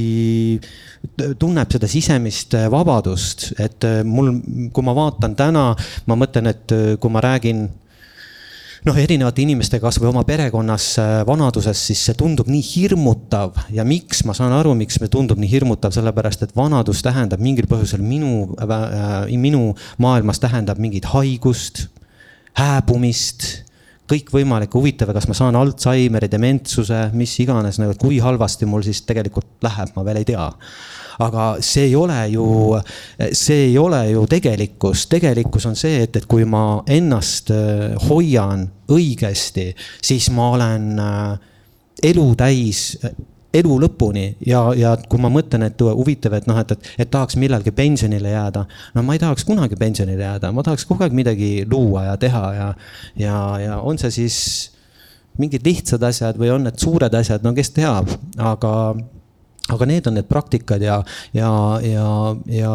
tunneb 1.39 1.71
seda 1.73 1.87
sisemist 1.91 2.55
vabadust, 2.71 3.49
et 3.59 3.83
mul, 4.07 4.31
kui 4.73 4.85
ma 4.85 4.93
vaatan 4.95 5.35
täna, 5.37 5.65
ma 6.07 6.17
mõtlen, 6.19 6.47
et 6.53 6.73
kui 7.01 7.11
ma 7.11 7.21
räägin 7.23 7.52
räägin 7.53 7.71
noh, 8.83 8.97
erinevate 8.99 9.43
inimestega, 9.43 9.85
kasvõi 9.87 10.09
oma 10.09 10.23
perekonnas 10.27 10.87
äh, 10.99 11.11
vanaduses, 11.27 11.79
siis 11.87 12.01
see 12.03 12.17
tundub 12.19 12.49
nii 12.51 12.63
hirmutav. 12.67 13.55
Ja 13.71 13.85
miks, 13.87 14.23
ma 14.27 14.35
saan 14.35 14.53
aru, 14.55 14.73
miks 14.75 14.99
see 14.99 15.11
tundub 15.11 15.39
nii 15.39 15.51
hirmutav, 15.51 15.93
sellepärast 15.95 16.43
et 16.43 16.55
vanadus 16.55 17.03
tähendab 17.05 17.43
mingil 17.43 17.69
põhjusel 17.71 18.03
minu 18.03 18.49
äh,, 18.59 19.31
minu 19.39 19.69
maailmas 20.03 20.41
tähendab 20.43 20.81
mingit 20.83 21.07
haigust, 21.13 21.87
hääbumist 22.59 23.63
kõikvõimalikku 24.11 24.81
huvitav, 24.81 25.13
kas 25.15 25.29
ma 25.29 25.37
saan 25.37 25.55
Alžeimeri 25.55 26.27
dementsuse, 26.29 27.05
mis 27.15 27.37
iganes, 27.39 27.79
nagu 27.79 27.95
kui 28.01 28.19
halvasti 28.21 28.67
mul 28.67 28.83
siis 28.83 28.99
tegelikult 29.07 29.63
läheb, 29.63 29.95
ma 29.95 30.03
veel 30.03 30.19
ei 30.21 30.27
tea 30.27 30.49
aga 31.19 31.47
see 31.63 31.89
ei 31.89 31.95
ole 31.95 32.19
ju, 32.33 32.45
see 33.31 33.69
ei 33.69 33.77
ole 33.77 34.01
ju 34.11 34.25
tegelikkus, 34.29 35.07
tegelikkus 35.11 35.67
on 35.69 35.77
see, 35.79 36.03
et, 36.07 36.15
et 36.21 36.25
kui 36.29 36.45
ma 36.49 36.81
ennast 36.87 37.51
äh, 37.53 37.93
hoian 38.07 38.67
õigesti, 38.93 39.71
siis 40.03 40.29
ma 40.33 40.49
olen 40.55 40.89
äh, 40.99 41.37
elu 42.13 42.27
täis 42.39 42.89
elu 43.53 43.77
lõpuni. 43.83 44.25
Ja, 44.47 44.63
ja 44.77 44.95
kui 45.09 45.21
ma 45.21 45.29
mõtlen, 45.33 45.67
et 45.67 45.81
huvitav, 45.83 46.33
et 46.37 46.47
noh, 46.49 46.57
et, 46.59 46.73
et, 46.73 46.91
et 47.05 47.11
tahaks 47.13 47.37
millalgi 47.39 47.73
pensionile 47.75 48.33
jääda. 48.33 48.65
no 48.95 49.03
ma 49.05 49.13
ei 49.15 49.21
tahaks 49.21 49.45
kunagi 49.45 49.77
pensionile 49.79 50.23
jääda, 50.25 50.51
ma 50.51 50.65
tahaks 50.65 50.87
kogu 50.89 51.05
aeg 51.05 51.13
midagi 51.13 51.51
luua 51.69 52.07
ja 52.09 52.17
teha 52.17 52.45
ja, 52.57 52.69
ja, 53.19 53.37
ja 53.61 53.79
on 53.81 54.01
see 54.01 54.11
siis 54.11 54.37
mingid 55.39 55.65
lihtsad 55.65 56.03
asjad 56.05 56.37
või 56.37 56.51
on 56.53 56.65
need 56.67 56.81
suured 56.81 57.13
asjad, 57.17 57.45
no 57.45 57.53
kes 57.57 57.73
teab, 57.73 58.09
aga 58.37 58.73
aga 59.71 59.85
need 59.87 60.07
on 60.09 60.17
need 60.17 60.27
praktikad 60.27 60.81
ja, 60.83 60.97
ja, 61.33 61.49
ja, 61.83 62.07
ja, 62.51 62.71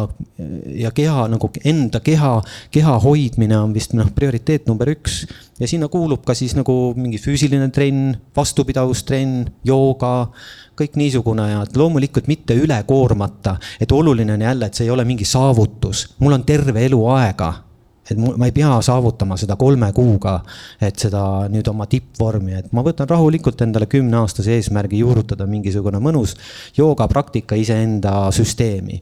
ja 0.85 0.91
keha 0.95 1.27
nagu 1.29 1.51
enda 1.69 2.01
keha, 2.01 2.31
keha 2.73 2.95
hoidmine 3.03 3.59
on 3.59 3.75
vist 3.75 3.93
noh, 3.93 4.09
prioriteet 4.15 4.65
number 4.69 4.89
üks. 4.95 5.21
ja 5.59 5.69
sinna 5.69 5.89
kuulub 5.91 6.25
ka 6.25 6.33
siis 6.33 6.55
nagu 6.57 6.95
mingi 6.97 7.21
füüsiline 7.21 7.69
trenn, 7.75 8.17
vastupidavustrenn, 8.35 9.45
jooga, 9.67 10.31
kõik 10.79 10.97
niisugune 10.97 11.49
ja 11.51 11.63
loomulikult 11.77 12.29
mitte 12.31 12.57
üle 12.57 12.81
koormata. 12.87 13.59
et 13.79 13.91
oluline 13.91 14.33
on 14.33 14.47
jälle, 14.49 14.65
et 14.65 14.73
see 14.73 14.89
ei 14.89 14.93
ole 14.93 15.05
mingi 15.05 15.29
saavutus, 15.29 16.07
mul 16.19 16.39
on 16.39 16.47
terve 16.47 16.85
elu 16.89 17.05
aega 17.13 17.53
et 18.11 18.19
ma 18.19 18.47
ei 18.47 18.53
pea 18.55 18.71
saavutama 18.85 19.37
seda 19.39 19.57
kolme 19.59 19.91
kuuga, 19.95 20.39
et 20.81 20.99
seda 20.99 21.23
nüüd 21.51 21.67
oma 21.71 21.87
tippvormi, 21.89 22.55
et 22.59 22.71
ma 22.75 22.83
võtan 22.85 23.09
rahulikult 23.09 23.61
endale 23.65 23.89
kümneaastase 23.91 24.55
eesmärgi 24.57 25.01
juurutada 25.03 25.47
mingisugune 25.49 26.01
mõnus 26.03 26.35
joogapraktika 26.77 27.57
iseenda 27.59 28.29
süsteemi. 28.35 29.01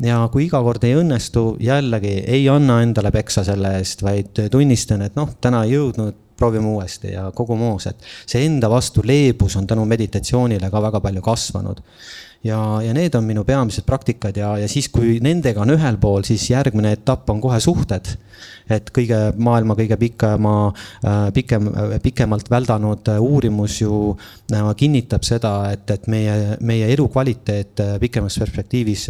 Ja 0.00 0.22
kui 0.32 0.46
iga 0.46 0.62
kord 0.64 0.84
ei 0.88 0.96
õnnestu, 0.96 1.58
jällegi 1.60 2.14
ei 2.24 2.46
anna 2.48 2.78
endale 2.80 3.10
peksa 3.12 3.44
selle 3.44 3.74
eest, 3.78 4.00
vaid 4.02 4.46
tunnistan, 4.50 5.04
et 5.04 5.16
noh, 5.18 5.34
täna 5.40 5.66
ei 5.66 5.76
jõudnud, 5.76 6.16
proovime 6.40 6.70
uuesti 6.72 7.12
ja 7.12 7.26
kogu 7.36 7.52
moos, 7.60 7.84
et 7.90 8.06
see 8.24 8.46
enda 8.46 8.70
vastu 8.72 9.04
leebus 9.04 9.58
on 9.60 9.66
tänu 9.68 9.84
meditatsioonile 9.84 10.70
ka 10.72 10.80
väga 10.80 11.02
palju 11.04 11.20
kasvanud 11.20 11.82
ja, 12.44 12.80
ja 12.82 12.94
need 12.96 13.14
on 13.14 13.26
minu 13.28 13.44
peamised 13.44 13.84
praktikad 13.86 14.36
ja, 14.36 14.54
ja 14.58 14.68
siis, 14.68 14.88
kui 14.92 15.18
nendega 15.22 15.60
on 15.64 15.74
ühel 15.74 15.98
pool, 16.00 16.24
siis 16.26 16.46
järgmine 16.50 16.94
etapp 16.96 17.28
on 17.30 17.40
kohe 17.40 17.60
suhted. 17.60 18.16
et 18.70 18.86
kõige, 18.94 19.16
maailma 19.36 19.74
kõige 19.76 19.96
pikema, 19.98 20.52
äh, 21.04 21.18
pikem, 21.34 21.66
pikemalt 22.02 22.50
väldanud 22.50 23.08
äh, 23.12 23.18
uurimus 23.20 23.80
ju 23.80 24.16
äh, 24.54 24.70
kinnitab 24.76 25.26
seda, 25.26 25.72
et, 25.74 25.90
et 25.90 26.06
meie, 26.06 26.56
meie 26.60 26.88
elukvaliteet 26.94 27.82
pikemas 28.00 28.38
perspektiivis 28.38 29.08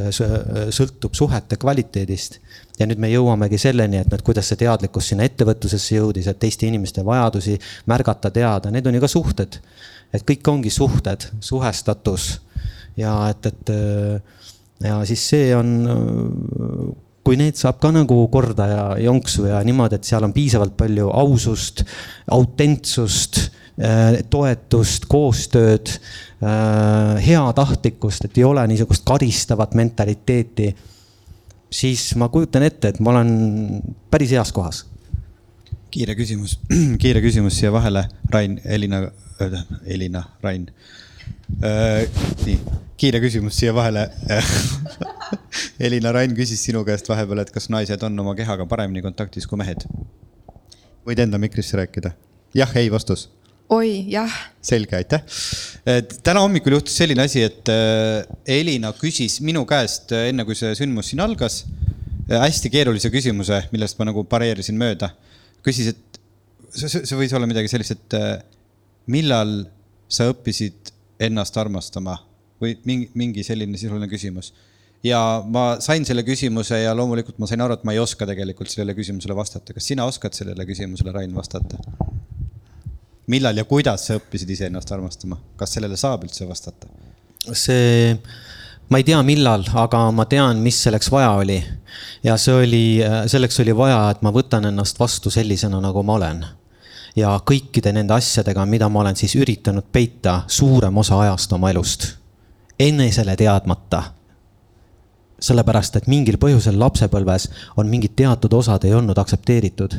sõltub 0.75 1.15
suhete 1.15 1.61
kvaliteedist 1.61 2.41
ja 2.81 2.89
nüüd 2.89 2.99
me 2.99 3.13
jõuamegi 3.13 3.61
selleni, 3.61 4.01
et 4.01 4.11
nüüd, 4.11 4.25
kuidas 4.27 4.51
see 4.51 4.59
teadlikkus 4.65 5.13
sinna 5.13 5.29
ettevõtlusesse 5.29 6.01
jõudis, 6.01 6.27
et 6.27 6.41
teiste 6.41 6.67
inimeste 6.67 7.05
vajadusi 7.07 7.59
märgata, 7.87 8.33
teada, 8.35 8.73
need 8.73 8.89
on 8.89 8.97
ju 8.97 9.05
ka 9.05 9.13
suhted. 9.13 9.61
et 10.13 10.25
kõik 10.27 10.49
ongi 10.51 10.71
suhted, 10.75 11.29
suhestatus 11.41 12.41
ja 13.01 13.15
et, 13.33 13.47
et 13.47 13.73
ja 14.85 14.99
siis 15.09 15.23
see 15.33 15.51
on, 15.57 15.71
kui 17.25 17.39
need 17.39 17.59
saab 17.59 17.81
ka 17.83 17.93
nagu 17.95 18.17
korda 18.33 18.67
ja 18.71 18.85
jonksu 19.05 19.47
ja 19.51 19.61
niimoodi, 19.67 19.99
et 19.99 20.09
seal 20.09 20.25
on 20.27 20.35
piisavalt 20.37 20.77
palju 20.79 21.11
ausust, 21.23 21.85
autentsust, 22.33 23.43
toetust, 24.33 25.07
koostööd, 25.09 25.93
heatahtlikkust, 27.25 28.29
et 28.29 28.41
ei 28.41 28.47
ole 28.49 28.65
niisugust 28.69 29.05
karistavat 29.09 29.77
mentaliteeti. 29.79 30.75
siis 31.71 32.17
ma 32.19 32.29
kujutan 32.29 32.65
ette, 32.67 32.89
et 32.89 33.01
ma 33.01 33.13
olen 33.13 33.83
päris 34.11 34.33
heas 34.35 34.53
kohas. 34.53 34.87
kiire 35.91 36.15
küsimus, 36.15 36.59
kiire 37.03 37.21
küsimus 37.21 37.59
siia 37.59 37.73
vahele, 37.73 38.09
Rain, 38.33 38.61
Elina, 38.65 39.11
Elina, 39.87 40.25
Rain 40.43 40.69
äh,. 40.69 41.10
Nii, 42.45 42.57
kiire 43.01 43.21
küsimus 43.23 43.59
siia 43.59 43.75
vahele 43.75 44.07
Elina 45.87 46.13
Rain 46.13 46.33
küsis 46.37 46.63
sinu 46.67 46.83
käest 46.87 47.09
vahepeal, 47.11 47.43
et 47.45 47.53
kas 47.55 47.69
naised 47.73 48.03
on 48.07 48.19
oma 48.23 48.35
kehaga 48.39 48.67
paremini 48.69 49.03
kontaktis 49.05 49.49
kui 49.49 49.61
mehed? 49.61 49.87
võid 51.07 51.23
enda 51.25 51.41
mikrisse 51.41 51.79
rääkida? 51.81 52.13
jah, 52.57 52.73
ei 52.77 52.91
vastus. 52.93 53.29
oi, 53.73 54.05
jah. 54.11 54.35
selge, 54.63 54.97
aitäh. 54.99 55.25
täna 56.27 56.45
hommikul 56.45 56.79
juhtus 56.79 56.97
selline 57.01 57.27
asi, 57.27 57.45
et 57.47 57.71
äh, 57.73 58.27
Elina 58.59 58.93
küsis 58.99 59.41
minu 59.45 59.65
käest 59.69 60.15
äh, 60.17 60.29
enne, 60.33 60.47
kui 60.49 60.59
see 60.59 60.75
sündmus 60.79 61.13
siin 61.13 61.23
algas, 61.25 61.63
äh, 62.29 62.39
hästi 62.41 62.73
keerulise 62.73 63.13
küsimuse, 63.15 63.65
millest 63.75 64.01
ma 64.01 64.11
nagu 64.11 64.25
pareerisin 64.29 64.79
mööda. 64.81 65.13
küsis, 65.67 65.93
et 65.95 66.21
see, 66.75 66.89
see 67.03 67.19
võis 67.19 67.35
olla 67.37 67.49
midagi 67.51 67.71
sellist, 67.73 67.97
et 67.97 68.19
millal 69.11 69.63
sa 70.11 70.29
õppisid 70.31 70.93
ennast 71.21 71.57
armastama 71.61 72.17
või 72.61 72.77
mingi, 72.85 73.09
mingi 73.17 73.45
selline 73.47 73.79
sisuline 73.81 74.09
küsimus. 74.11 74.53
ja 75.05 75.21
ma 75.47 75.81
sain 75.81 76.05
selle 76.05 76.23
küsimuse 76.27 76.83
ja 76.83 76.93
loomulikult 76.97 77.39
ma 77.41 77.49
sain 77.49 77.61
aru, 77.65 77.79
et 77.79 77.85
ma 77.89 77.95
ei 77.97 78.03
oska 78.03 78.27
tegelikult 78.29 78.69
sellele 78.69 78.95
küsimusele 78.97 79.37
vastata. 79.37 79.75
kas 79.77 79.87
sina 79.93 80.05
oskad 80.05 80.37
sellele 80.37 80.67
küsimusele, 80.67 81.13
Rain, 81.13 81.35
vastata? 81.35 81.81
millal 83.31 83.57
ja 83.57 83.65
kuidas 83.65 84.07
sa 84.07 84.19
õppisid 84.19 84.51
iseennast 84.57 84.93
armastama, 84.93 85.39
kas 85.57 85.77
sellele 85.77 85.97
saab 85.97 86.25
üldse 86.29 86.49
vastata? 86.49 86.89
see, 87.53 88.17
ma 88.89 89.01
ei 89.01 89.05
tea, 89.05 89.21
millal, 89.23 89.65
aga 89.85 90.07
ma 90.13 90.27
tean, 90.29 90.61
mis 90.65 90.83
selleks 90.85 91.11
vaja 91.13 91.33
oli. 91.41 91.61
ja 92.25 92.37
see 92.37 92.63
oli, 92.65 92.85
selleks 93.27 93.61
oli 93.65 93.77
vaja, 93.77 94.09
et 94.15 94.25
ma 94.27 94.33
võtan 94.35 94.69
ennast 94.73 95.01
vastu 95.01 95.33
sellisena, 95.33 95.81
nagu 95.81 96.03
ma 96.03 96.19
olen 96.21 96.49
ja 97.21 97.35
kõikide 97.47 97.93
nende 97.93 98.15
asjadega, 98.17 98.65
mida 98.67 98.89
ma 98.89 99.01
olen 99.05 99.17
siis 99.17 99.35
üritanud 99.37 99.87
peita 99.93 100.43
suurem 100.49 100.97
osa 100.99 101.21
ajast 101.21 101.53
oma 101.53 101.71
elust. 101.71 102.17
enesele 102.79 103.37
teadmata. 103.37 104.03
sellepärast, 105.41 105.97
et 105.97 106.07
mingil 106.07 106.37
põhjusel 106.37 106.79
lapsepõlves 106.79 107.51
on 107.77 107.89
mingid 107.89 108.13
teatud 108.17 108.53
osad 108.53 108.85
ei 108.85 108.95
olnud 108.95 109.19
aktsepteeritud. 109.19 109.95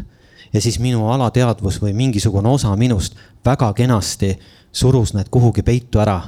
ja 0.54 0.62
siis 0.62 0.80
minu 0.80 1.10
alateadvus 1.10 1.82
või 1.82 1.94
mingisugune 1.94 2.50
osa 2.50 2.76
minust 2.76 3.16
väga 3.46 3.74
kenasti 3.74 4.40
surus 4.72 5.14
need 5.14 5.30
kuhugi 5.30 5.64
peitu 5.64 6.00
ära 6.00 6.22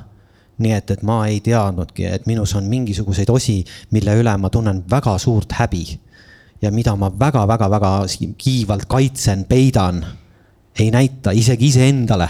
nii 0.58 0.72
et, 0.72 0.92
et 0.92 1.02
ma 1.02 1.26
ei 1.28 1.40
teadnudki, 1.40 2.06
et 2.06 2.26
minus 2.26 2.56
on 2.56 2.64
mingisuguseid 2.64 3.30
osi, 3.30 3.64
mille 3.92 4.16
üle 4.16 4.38
ma 4.38 4.50
tunnen 4.50 4.84
väga 4.90 5.18
suurt 5.18 5.52
häbi. 5.52 6.00
ja 6.62 6.72
mida 6.72 6.96
ma 6.96 7.12
väga-väga-väga 7.20 8.06
kiivalt 8.38 8.86
kaitsen, 8.86 9.46
peidan 9.46 10.06
ei 10.80 10.92
näita 10.92 11.32
isegi 11.32 11.68
iseendale. 11.68 12.30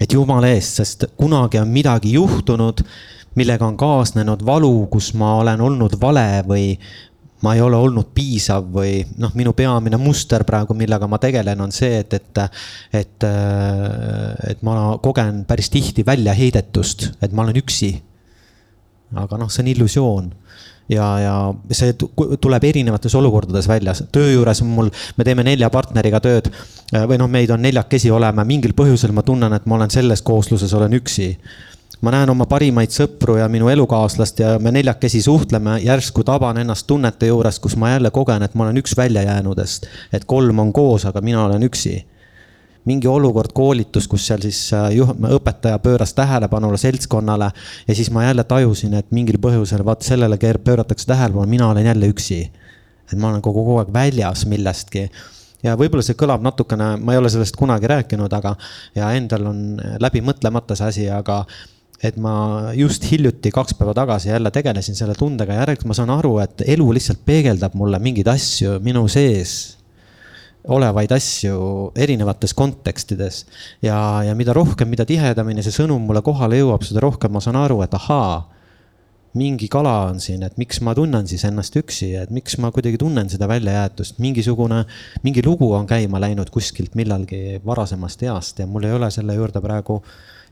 et 0.00 0.12
jumala 0.12 0.48
eest, 0.50 0.80
sest 0.80 1.04
kunagi 1.16 1.58
on 1.60 1.68
midagi 1.70 2.12
juhtunud, 2.12 2.80
millega 3.38 3.66
on 3.66 3.76
kaasnenud 3.78 4.42
valu, 4.46 4.86
kus 4.90 5.12
ma 5.14 5.36
olen 5.38 5.60
olnud 5.60 5.94
vale 6.00 6.42
või 6.48 6.72
ma 7.44 7.52
ei 7.54 7.60
ole 7.62 7.78
olnud 7.78 8.10
piisav 8.14 8.66
või 8.74 9.04
noh, 9.20 9.30
minu 9.38 9.52
peamine 9.52 9.98
muster 10.00 10.42
praegu, 10.48 10.74
millega 10.74 11.06
ma 11.06 11.20
tegelen, 11.22 11.60
on 11.60 11.72
see, 11.72 12.00
et, 12.00 12.16
et, 12.16 12.42
et, 12.92 13.26
et 14.50 14.62
ma 14.66 14.96
kogen 15.02 15.44
päris 15.46 15.70
tihti 15.70 16.02
väljaheidetust, 16.06 17.12
et 17.22 17.32
ma 17.32 17.44
olen 17.44 17.60
üksi. 17.62 17.92
aga 19.14 19.38
noh, 19.38 19.50
see 19.52 19.62
on 19.62 19.70
illusioon 19.70 20.32
ja, 20.88 21.06
ja 21.20 21.34
see 21.70 21.94
tuleb 22.40 22.64
erinevates 22.64 23.14
olukordades 23.14 23.68
välja, 23.68 23.94
töö 24.12 24.32
juures 24.32 24.62
mul, 24.66 24.90
me 25.16 25.24
teeme 25.24 25.44
nelja 25.46 25.70
partneriga 25.72 26.20
tööd 26.24 26.50
või 26.92 27.18
noh, 27.20 27.30
meid 27.30 27.52
on 27.54 27.62
neljakesi 27.64 28.10
oleme, 28.12 28.44
mingil 28.48 28.74
põhjusel 28.76 29.14
ma 29.16 29.24
tunnen, 29.26 29.52
et 29.56 29.66
ma 29.66 29.78
olen 29.78 29.92
selles 29.92 30.22
koosluses, 30.22 30.72
olen 30.74 30.98
üksi. 31.00 31.34
Ma 32.04 32.12
näen 32.12 32.28
oma 32.28 32.44
parimaid 32.44 32.92
sõpru 32.92 33.38
ja 33.38 33.46
minu 33.48 33.70
elukaaslast 33.72 34.40
ja 34.42 34.56
me 34.60 34.72
neljakesi 34.74 35.22
suhtleme, 35.24 35.78
järsku 35.80 36.24
taban 36.26 36.58
ennast 36.60 36.86
tunnete 36.90 37.30
juures, 37.30 37.58
kus 37.64 37.78
ma 37.80 37.94
jälle 37.94 38.10
kogen, 38.12 38.42
et 38.44 38.54
ma 38.54 38.66
olen 38.66 38.82
üks 38.82 38.96
väljajäänudest. 38.96 39.86
et 40.12 40.24
kolm 40.24 40.58
on 40.58 40.72
koos, 40.72 41.06
aga 41.08 41.20
mina 41.24 41.44
olen 41.44 41.62
üksi 41.62 42.02
mingi 42.88 43.08
olukord, 43.08 43.52
koolitus, 43.56 44.08
kus 44.08 44.26
seal 44.28 44.42
siis 44.44 44.60
äh, 44.76 44.90
juh-, 44.98 45.14
õpetaja 45.38 45.78
pööras 45.82 46.14
tähelepanu 46.16 46.72
seltskonnale 46.80 47.50
ja 47.88 47.94
siis 47.96 48.10
ma 48.12 48.26
jälle 48.26 48.44
tajusin, 48.44 48.94
et 49.00 49.12
mingil 49.14 49.40
põhjusel 49.42 49.84
vaat 49.84 50.04
sellele 50.04 50.38
pööratakse 50.38 51.08
tähelepanu, 51.08 51.48
mina 51.50 51.68
olen 51.68 51.86
jälle 51.86 52.10
üksi. 52.12 52.50
et 53.12 53.18
ma 53.18 53.30
olen 53.30 53.42
kogu, 53.42 53.64
kogu 53.64 53.78
aeg 53.78 53.92
väljas 53.92 54.46
millestki 54.46 55.10
ja 55.64 55.76
võib-olla 55.80 56.04
see 56.04 56.16
kõlab 56.18 56.42
natukene, 56.44 56.94
ma 57.00 57.14
ei 57.14 57.20
ole 57.20 57.30
sellest 57.32 57.56
kunagi 57.56 57.88
rääkinud, 57.90 58.32
aga 58.32 58.54
ja 58.96 59.12
endal 59.16 59.46
on 59.50 59.62
läbi 60.00 60.20
mõtlemata 60.24 60.76
see 60.76 60.88
asi, 60.88 61.06
aga 61.10 61.44
et 62.04 62.16
ma 62.20 62.72
just 62.76 63.06
hiljuti, 63.08 63.52
kaks 63.54 63.76
päeva 63.78 63.94
tagasi 63.96 64.28
jälle 64.28 64.50
tegelesin 64.52 64.96
selle 64.98 65.14
tundega, 65.16 65.56
järelikult 65.60 65.88
ma 65.88 65.96
saan 65.96 66.12
aru, 66.12 66.36
et 66.42 66.64
elu 66.76 66.90
lihtsalt 66.96 67.24
peegeldab 67.24 67.76
mulle 67.78 68.00
mingeid 68.02 68.28
asju 68.28 68.78
minu 68.84 69.06
sees 69.08 69.76
olevaid 70.68 71.12
asju 71.12 71.92
erinevates 71.96 72.54
kontekstides. 72.54 73.44
ja, 73.82 74.22
ja 74.24 74.34
mida 74.34 74.52
rohkem, 74.52 74.88
mida 74.88 75.04
tihedamini 75.04 75.62
see 75.62 75.74
sõnum 75.74 76.06
mulle 76.08 76.22
kohale 76.24 76.58
jõuab, 76.62 76.84
seda 76.86 77.02
rohkem 77.04 77.32
ma 77.32 77.42
saan 77.44 77.58
aru, 77.60 77.82
et 77.84 77.94
ahaa, 77.94 78.42
mingi 79.34 79.66
kala 79.68 79.94
on 80.08 80.20
siin, 80.22 80.44
et 80.46 80.56
miks 80.62 80.78
ma 80.86 80.94
tunnen 80.94 81.26
siis 81.26 81.42
ennast 81.44 81.74
üksi, 81.76 82.12
et 82.20 82.30
miks 82.30 82.56
ma 82.62 82.70
kuidagi 82.74 83.00
tunnen 83.02 83.28
seda 83.30 83.48
väljajäetust, 83.50 84.20
mingisugune, 84.22 84.84
mingi 85.26 85.42
lugu 85.44 85.72
on 85.74 85.88
käima 85.90 86.20
läinud 86.22 86.52
kuskilt 86.54 86.94
millalgi 86.94 87.58
varasemast 87.66 88.22
east 88.22 88.62
ja 88.62 88.68
mul 88.70 88.86
ei 88.86 88.94
ole 88.94 89.10
selle 89.10 89.34
juurde 89.34 89.60
praegu 89.64 89.98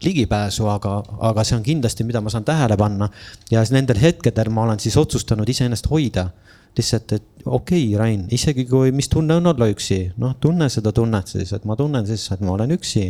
ligipääsu, 0.03 0.67
aga, 0.67 0.97
aga 1.31 1.45
see 1.47 1.57
on 1.57 1.63
kindlasti, 1.63 2.05
mida 2.05 2.21
ma 2.21 2.31
saan 2.35 2.45
tähele 2.45 2.77
panna. 2.77 3.09
ja 3.51 3.63
nendel 3.71 4.01
hetkedel 4.03 4.51
ma 4.51 4.67
olen 4.67 4.81
siis 4.83 4.97
otsustanud 4.99 5.49
iseennast 5.49 5.87
hoida 5.91 6.33
lihtsalt, 6.79 7.12
et 7.12 7.47
okei 7.47 7.85
okay,, 7.87 7.99
Rain, 7.99 8.27
isegi 8.33 8.64
kui, 8.68 8.93
mis 8.97 9.09
tunne 9.12 9.37
on 9.41 9.51
olla 9.53 9.68
üksi, 9.73 10.01
noh, 10.23 10.37
tunne 10.41 10.68
seda 10.73 10.93
tunnet 10.97 11.29
siis, 11.35 11.53
et 11.53 11.66
ma 11.68 11.77
tunnen 11.77 12.07
siis, 12.09 12.25
et 12.33 12.41
ma 12.45 12.55
olen 12.57 12.77
üksi. 12.79 13.07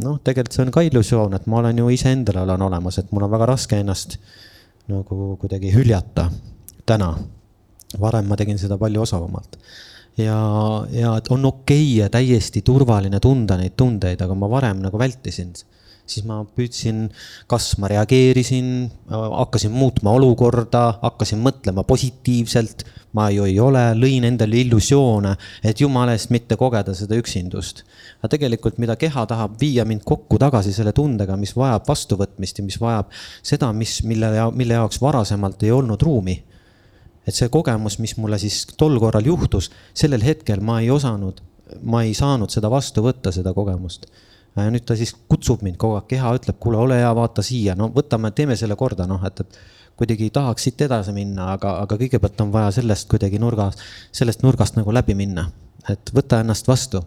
noh, 0.00 0.16
tegelikult 0.24 0.56
see 0.56 0.64
on 0.64 0.72
ka 0.72 0.84
illusioon, 0.86 1.36
et 1.36 1.46
ma 1.50 1.60
olen 1.60 1.82
ju 1.82 1.90
iseendale 1.92 2.40
olen 2.46 2.62
olemas, 2.70 2.98
et 2.98 3.12
mul 3.12 3.26
on 3.26 3.34
väga 3.34 3.50
raske 3.52 3.80
ennast 3.82 4.16
nagu 4.88 5.36
kuidagi 5.40 5.74
hüljata 5.74 6.30
täna. 6.86 7.14
varem 8.00 8.26
ma 8.26 8.36
tegin 8.38 8.58
seda 8.58 8.78
palju 8.78 9.02
osavamalt 9.02 9.58
ja, 10.16 10.38
ja 10.94 11.16
et 11.18 11.28
on 11.30 11.44
okei 11.44 11.82
okay 11.82 11.96
ja 11.98 12.08
täiesti 12.10 12.62
turvaline 12.62 13.20
tunda 13.20 13.56
neid 13.58 13.76
tundeid, 13.76 14.20
aga 14.22 14.34
ma 14.34 14.48
varem 14.50 14.80
nagu 14.84 14.98
vältisin 14.98 15.52
siis 16.10 16.26
ma 16.26 16.40
püüdsin, 16.44 17.04
kas 17.50 17.72
ma 17.80 17.90
reageerisin, 17.90 18.90
hakkasin 19.10 19.72
muutma 19.74 20.14
olukorda, 20.18 20.84
hakkasin 21.02 21.42
mõtlema 21.44 21.86
positiivselt. 21.88 22.86
ma 23.10 23.24
ju 23.34 23.42
ei 23.42 23.56
ole, 23.58 23.80
lõin 23.98 24.22
endale 24.22 24.60
illusioone, 24.60 25.32
et 25.66 25.80
jumala 25.82 26.12
eest 26.14 26.30
mitte 26.30 26.54
kogeda 26.56 26.94
seda 26.94 27.16
üksindust. 27.18 27.82
aga 28.20 28.30
tegelikult, 28.36 28.78
mida 28.78 28.96
keha 28.96 29.26
tahab 29.26 29.56
viia 29.60 29.84
mind 29.84 30.04
kokku 30.06 30.38
tagasi 30.38 30.72
selle 30.72 30.92
tundega, 30.92 31.36
mis 31.36 31.56
vajab 31.56 31.88
vastuvõtmist 31.88 32.58
ja 32.58 32.64
mis 32.64 32.78
vajab 32.80 33.10
seda, 33.42 33.72
mis, 33.72 34.02
mille, 34.06 34.30
mille 34.54 34.78
jaoks 34.78 35.02
varasemalt 35.02 35.62
ei 35.62 35.74
olnud 35.74 36.02
ruumi 36.02 36.38
et 37.26 37.36
see 37.36 37.50
kogemus, 37.52 37.98
mis 37.98 38.16
mulle 38.16 38.38
siis 38.38 38.64
tol 38.78 38.96
korral 38.98 39.26
juhtus, 39.26 39.70
sellel 39.94 40.22
hetkel 40.24 40.62
ma 40.64 40.80
ei 40.80 40.90
osanud, 40.90 41.42
ma 41.82 42.02
ei 42.02 42.14
saanud 42.16 42.50
seda 42.50 42.70
vastu 42.72 43.04
võtta, 43.04 43.30
seda 43.34 43.52
kogemust 43.54 44.08
ja 44.56 44.70
nüüd 44.72 44.84
ta 44.86 44.96
siis 44.98 45.12
kutsub 45.30 45.62
mind 45.66 45.78
kogu 45.80 45.98
aeg, 45.98 46.08
keha 46.10 46.32
ütleb, 46.38 46.58
kuule, 46.62 46.80
ole 46.80 46.98
hea, 47.00 47.10
vaata 47.16 47.44
siia, 47.46 47.76
no 47.78 47.90
võtame, 47.94 48.32
teeme 48.36 48.56
selle 48.58 48.76
korda, 48.78 49.06
noh, 49.10 49.22
et, 49.26 49.44
et 49.44 49.60
kuidagi 50.00 50.30
tahaks 50.34 50.66
siit 50.66 50.82
edasi 50.86 51.14
minna, 51.16 51.52
aga, 51.54 51.76
aga 51.84 51.98
kõigepealt 52.00 52.42
on 52.44 52.52
vaja 52.54 52.72
sellest 52.80 53.08
kuidagi 53.10 53.40
nurgast, 53.42 53.82
sellest 54.16 54.44
nurgast 54.46 54.78
nagu 54.78 54.94
läbi 54.94 55.16
minna, 55.18 55.46
et 55.92 56.12
võta 56.16 56.40
ennast 56.44 56.68
vastu. 56.68 57.02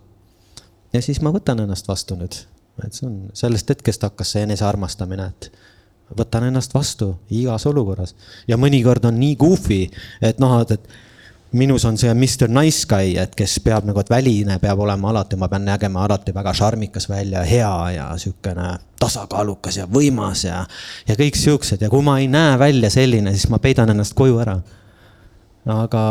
ja 0.93 1.01
siis 1.01 1.21
ma 1.21 1.33
võtan 1.33 1.63
ennast 1.65 1.87
vastu 1.89 2.17
nüüd, 2.19 2.37
et 2.85 2.93
see 2.93 3.07
on, 3.09 3.19
sellest 3.33 3.69
hetkest 3.75 4.05
hakkas 4.07 4.35
see 4.35 4.45
enesearmastamine, 4.47 5.29
et 5.33 5.51
võtan 6.17 6.45
ennast 6.47 6.73
vastu 6.73 7.15
igas 7.33 7.65
olukorras. 7.65 8.13
Ja 8.47 8.57
mõnikord 8.61 9.05
on 9.09 9.17
nii 9.19 9.35
goofy, 9.39 9.87
et 10.21 10.39
noh, 10.43 10.59
et, 10.61 10.75
et 10.77 10.93
minus 11.53 11.85
on 11.85 11.97
see 11.97 12.13
Mr 12.13 12.49
Nice 12.49 12.87
Guy, 12.89 13.13
et 13.21 13.35
kes 13.37 13.59
peab 13.63 13.85
nagu, 13.85 14.01
et 14.01 14.09
väline 14.09 14.57
peab 14.61 14.79
olema 14.81 15.11
alati, 15.11 15.37
ma 15.37 15.49
pean 15.51 15.65
nägema 15.67 16.03
alati 16.07 16.33
väga 16.33 16.53
šarmikas 16.57 17.05
välja, 17.09 17.43
hea 17.45 17.73
ja 17.93 18.07
sihukene 18.17 18.69
tasakaalukas 19.01 19.77
ja 19.77 19.85
võimas 19.89 20.45
ja, 20.47 20.63
ja 21.07 21.17
kõik 21.19 21.37
siuksed 21.37 21.83
ja 21.85 21.91
kui 21.93 22.01
ma 22.05 22.17
ei 22.21 22.29
näe 22.31 22.57
välja 22.59 22.89
selline, 22.93 23.35
siis 23.35 23.51
ma 23.53 23.61
peidan 23.61 23.93
ennast 23.93 24.17
koju 24.17 24.39
ära. 24.41 24.57
aga 25.69 26.03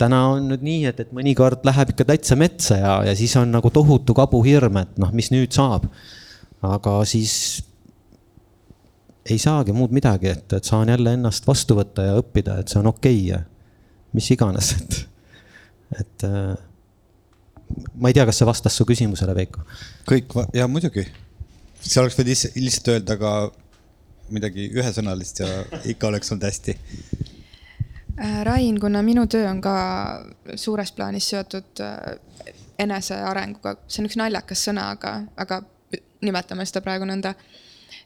täna 0.00 0.22
on 0.32 0.48
nüüd 0.50 0.64
nii, 0.66 0.80
et, 0.90 1.04
et 1.04 1.12
mõnikord 1.14 1.66
läheb 1.68 1.92
ikka 1.92 2.08
täitsa 2.08 2.36
metsa 2.36 2.80
ja, 2.80 2.96
ja 3.10 3.16
siis 3.16 3.36
on 3.36 3.52
nagu 3.52 3.70
tohutu 3.70 4.16
kabuhirm, 4.16 4.80
et 4.80 4.96
noh, 4.98 5.12
mis 5.12 5.30
nüüd 5.30 5.52
saab. 5.52 5.90
aga 6.62 7.04
siis 7.04 7.62
ei 9.28 9.38
saagi 9.38 9.76
muud 9.76 9.92
midagi, 9.92 10.32
et, 10.32 10.52
et 10.56 10.64
saan 10.64 10.88
jälle 10.88 11.12
ennast 11.12 11.46
vastu 11.46 11.76
võtta 11.76 12.08
ja 12.08 12.16
õppida, 12.18 12.58
et 12.60 12.72
see 12.72 12.80
on 12.80 12.94
okei 12.96 13.24
okay 13.28 13.44
mis 14.12 14.30
iganes, 14.34 14.72
et, 14.78 14.98
et 16.00 16.26
äh, 16.26 16.54
ma 17.94 18.10
ei 18.10 18.16
tea, 18.16 18.26
kas 18.28 18.40
see 18.40 18.48
vastas 18.48 18.76
su 18.76 18.86
küsimusele, 18.88 19.34
Veiko? 19.36 19.64
kõik, 20.08 20.36
ja 20.56 20.68
muidugi. 20.70 21.06
sa 21.80 22.02
oleks 22.02 22.18
võinud 22.18 22.60
lihtsalt 22.60 22.94
öelda 22.94 23.16
ka 23.20 23.34
midagi 24.30 24.68
ühesõnalist 24.76 25.42
ja 25.42 25.48
ikka 25.90 26.10
oleks 26.10 26.30
olnud 26.30 26.46
hästi. 26.46 26.76
Äh, 28.20 28.42
Rain, 28.46 28.78
kuna 28.80 29.02
minu 29.02 29.26
töö 29.26 29.48
on 29.50 29.62
ka 29.64 29.74
suures 30.54 30.92
plaanis 30.92 31.30
seotud 31.32 31.82
äh, 31.82 32.52
enesearenguga, 32.80 33.76
see 33.88 34.02
on 34.02 34.10
üks 34.10 34.18
naljakas 34.20 34.66
sõna, 34.68 34.90
aga, 34.94 35.16
aga 35.40 35.62
nimetame 36.24 36.66
seda 36.68 36.82
praegu 36.84 37.08
nõnda, 37.08 37.34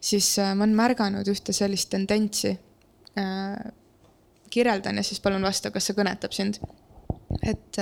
siis 0.00 0.36
ma 0.38 0.64
olen 0.64 0.76
märganud 0.76 1.28
ühte 1.30 1.54
sellist 1.54 1.90
tendentsi. 1.92 2.54
Kirjeldan 4.54 5.00
ja 5.00 5.06
siis 5.06 5.20
palun 5.20 5.42
vasta, 5.44 5.74
kas 5.74 5.90
see 5.90 5.98
kõnetab 5.98 6.34
sind 6.36 6.62
et, 7.42 7.78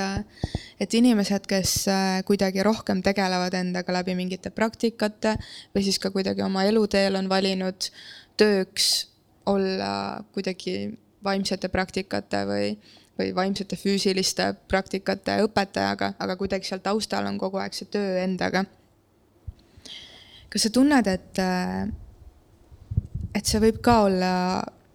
et 0.81 0.95
inimesed, 0.95 1.47
kes 1.49 1.75
kuidagi 2.29 2.65
rohkem 2.65 3.03
tegelevad 3.05 3.55
endaga 3.59 3.95
läbi 3.99 4.17
mingite 4.19 4.53
praktikate 4.55 5.37
või 5.75 5.85
siis 5.87 6.01
ka 6.03 6.13
kuidagi 6.15 6.45
oma 6.45 6.65
eluteel 6.69 7.19
on 7.21 7.29
valinud 7.31 7.91
tööks 8.41 8.91
olla 9.47 10.23
kuidagi 10.35 10.93
vaimsete 11.25 11.69
praktikate 11.69 12.45
või, 12.47 12.69
või 13.19 13.33
vaimsete 13.35 13.77
füüsiliste 13.79 14.53
praktikate 14.69 15.39
õpetajaga, 15.47 16.15
aga 16.19 16.37
kuidagi 16.39 16.69
seal 16.69 16.83
taustal 16.83 17.27
on 17.31 17.39
kogu 17.39 17.61
aeg 17.63 17.77
see 17.77 17.91
töö 17.91 18.23
endaga. 18.23 18.65
kas 20.53 20.67
sa 20.67 20.71
tunned, 20.71 21.07
et, 21.07 21.39
et 23.35 23.47
see 23.47 23.61
võib 23.63 23.81
ka 23.85 24.03
olla 24.09 24.33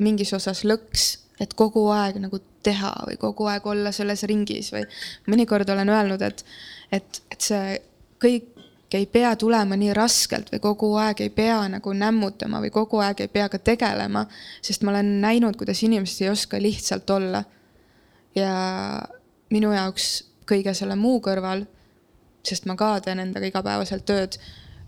mingis 0.03 0.34
osas 0.38 0.63
lõks, 0.67 1.26
et 1.39 1.53
kogu 1.53 1.88
aeg 1.93 2.17
nagu 2.21 2.39
teha 2.63 2.93
või 3.07 3.17
kogu 3.21 3.47
aeg 3.51 3.65
olla 3.67 3.91
selles 3.95 4.23
ringis 4.29 4.71
või 4.73 4.83
mõnikord 5.27 5.69
olen 5.69 5.89
öelnud, 5.89 6.21
et, 6.21 6.45
et, 6.91 7.21
et 7.31 7.41
see 7.41 7.79
kõik 8.21 8.53
ei 8.95 9.05
pea 9.05 9.35
tulema 9.35 9.75
nii 9.75 9.93
raskelt 9.93 10.51
või 10.51 10.61
kogu 10.63 10.93
aeg 10.95 11.21
ei 11.21 11.29
pea 11.29 11.59
nagu 11.69 11.93
nämmutama 11.93 12.61
või 12.63 12.71
kogu 12.71 13.01
aeg 13.03 13.25
ei 13.25 13.31
pea 13.31 13.49
ka 13.51 13.59
tegelema, 13.59 14.25
sest 14.61 14.83
ma 14.83 14.93
olen 14.93 15.17
näinud, 15.21 15.57
kuidas 15.59 15.83
inimesed 15.83 16.23
ei 16.23 16.31
oska 16.31 16.61
lihtsalt 16.61 17.09
olla. 17.09 17.43
ja 18.35 18.53
minu 19.49 19.71
jaoks 19.73 20.23
kõige 20.47 20.73
selle 20.73 20.95
muu 20.95 21.19
kõrval, 21.23 21.65
sest 22.45 22.65
ma 22.65 22.75
ka 22.79 22.99
teen 23.01 23.19
endaga 23.19 23.49
igapäevaselt 23.49 24.05
tööd, 24.05 24.38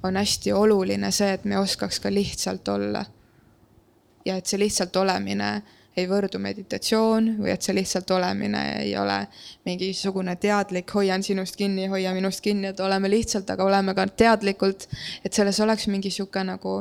on 0.03 0.15
hästi 0.15 0.53
oluline 0.53 1.11
see, 1.11 1.33
et 1.33 1.45
me 1.45 1.57
oskaks 1.59 1.99
ka 1.99 2.11
lihtsalt 2.13 2.67
olla. 2.67 3.05
ja 4.25 4.37
et 4.37 4.45
see 4.45 4.59
lihtsalt 4.59 4.95
olemine 4.95 5.61
ei 5.99 6.07
võrdu 6.09 6.39
meditatsioon 6.41 7.29
või 7.39 7.51
et 7.53 7.65
see 7.65 7.75
lihtsalt 7.77 8.11
olemine 8.15 8.61
ei 8.83 8.93
ole 8.97 9.17
mingisugune 9.67 10.35
teadlik, 10.41 10.91
hoian 10.95 11.23
sinust 11.25 11.59
kinni, 11.59 11.87
hoia 11.91 12.13
minust 12.15 12.43
kinni, 12.45 12.71
et 12.73 12.79
oleme 12.83 13.11
lihtsalt, 13.11 13.49
aga 13.53 13.67
oleme 13.67 13.95
ka 13.97 14.07
teadlikult, 14.23 14.87
et 15.25 15.35
selles 15.35 15.59
oleks 15.65 15.87
mingi 15.91 16.11
sihuke 16.13 16.43
nagu, 16.47 16.79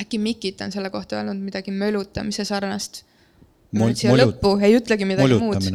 äkki 0.00 0.18
Mikit 0.22 0.60
on 0.64 0.72
selle 0.72 0.90
kohta 0.90 1.20
öelnud 1.20 1.40
midagi 1.42 1.74
mölutamise 1.74 2.44
sarnast. 2.48 3.04
Siia 3.72 4.16
lõppu 4.16 4.56
ei 4.60 4.76
ütlegi 4.76 5.08
midagi 5.08 5.38
muud. 5.40 5.70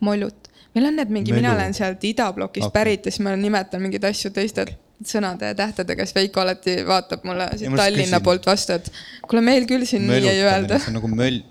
molut, 0.00 0.50
meil 0.74 0.90
on 0.90 0.98
need 0.98 1.12
mingi, 1.14 1.32
mina 1.32 1.54
olen 1.54 1.74
sealt 1.74 2.02
idablokist 2.04 2.66
okay. 2.66 2.74
pärit 2.80 3.06
ja 3.06 3.12
siis 3.14 3.22
ma 3.24 3.36
nimetan 3.38 3.82
mingeid 3.82 4.04
asju 4.04 4.32
teistelt 4.34 4.74
sõnade 5.04 5.50
ja 5.50 5.56
tähtedega, 5.56 6.06
siis 6.06 6.16
Veiko 6.16 6.40
alati 6.40 6.78
vaatab 6.86 7.24
mulle 7.28 7.48
siit 7.56 7.72
Tallinna 7.76 8.16
küsin. 8.16 8.24
poolt 8.24 8.46
vastu, 8.48 8.78
et 8.78 8.88
kuule, 9.28 9.42
meil 9.44 9.66
küll 9.68 9.84
siin 9.88 10.06
nii 10.08 10.28
ei 10.30 10.42
öelda. 10.44 10.78
see 10.80 10.92
on 10.92 10.98
nagu 11.00 11.10
möll, 11.12 11.42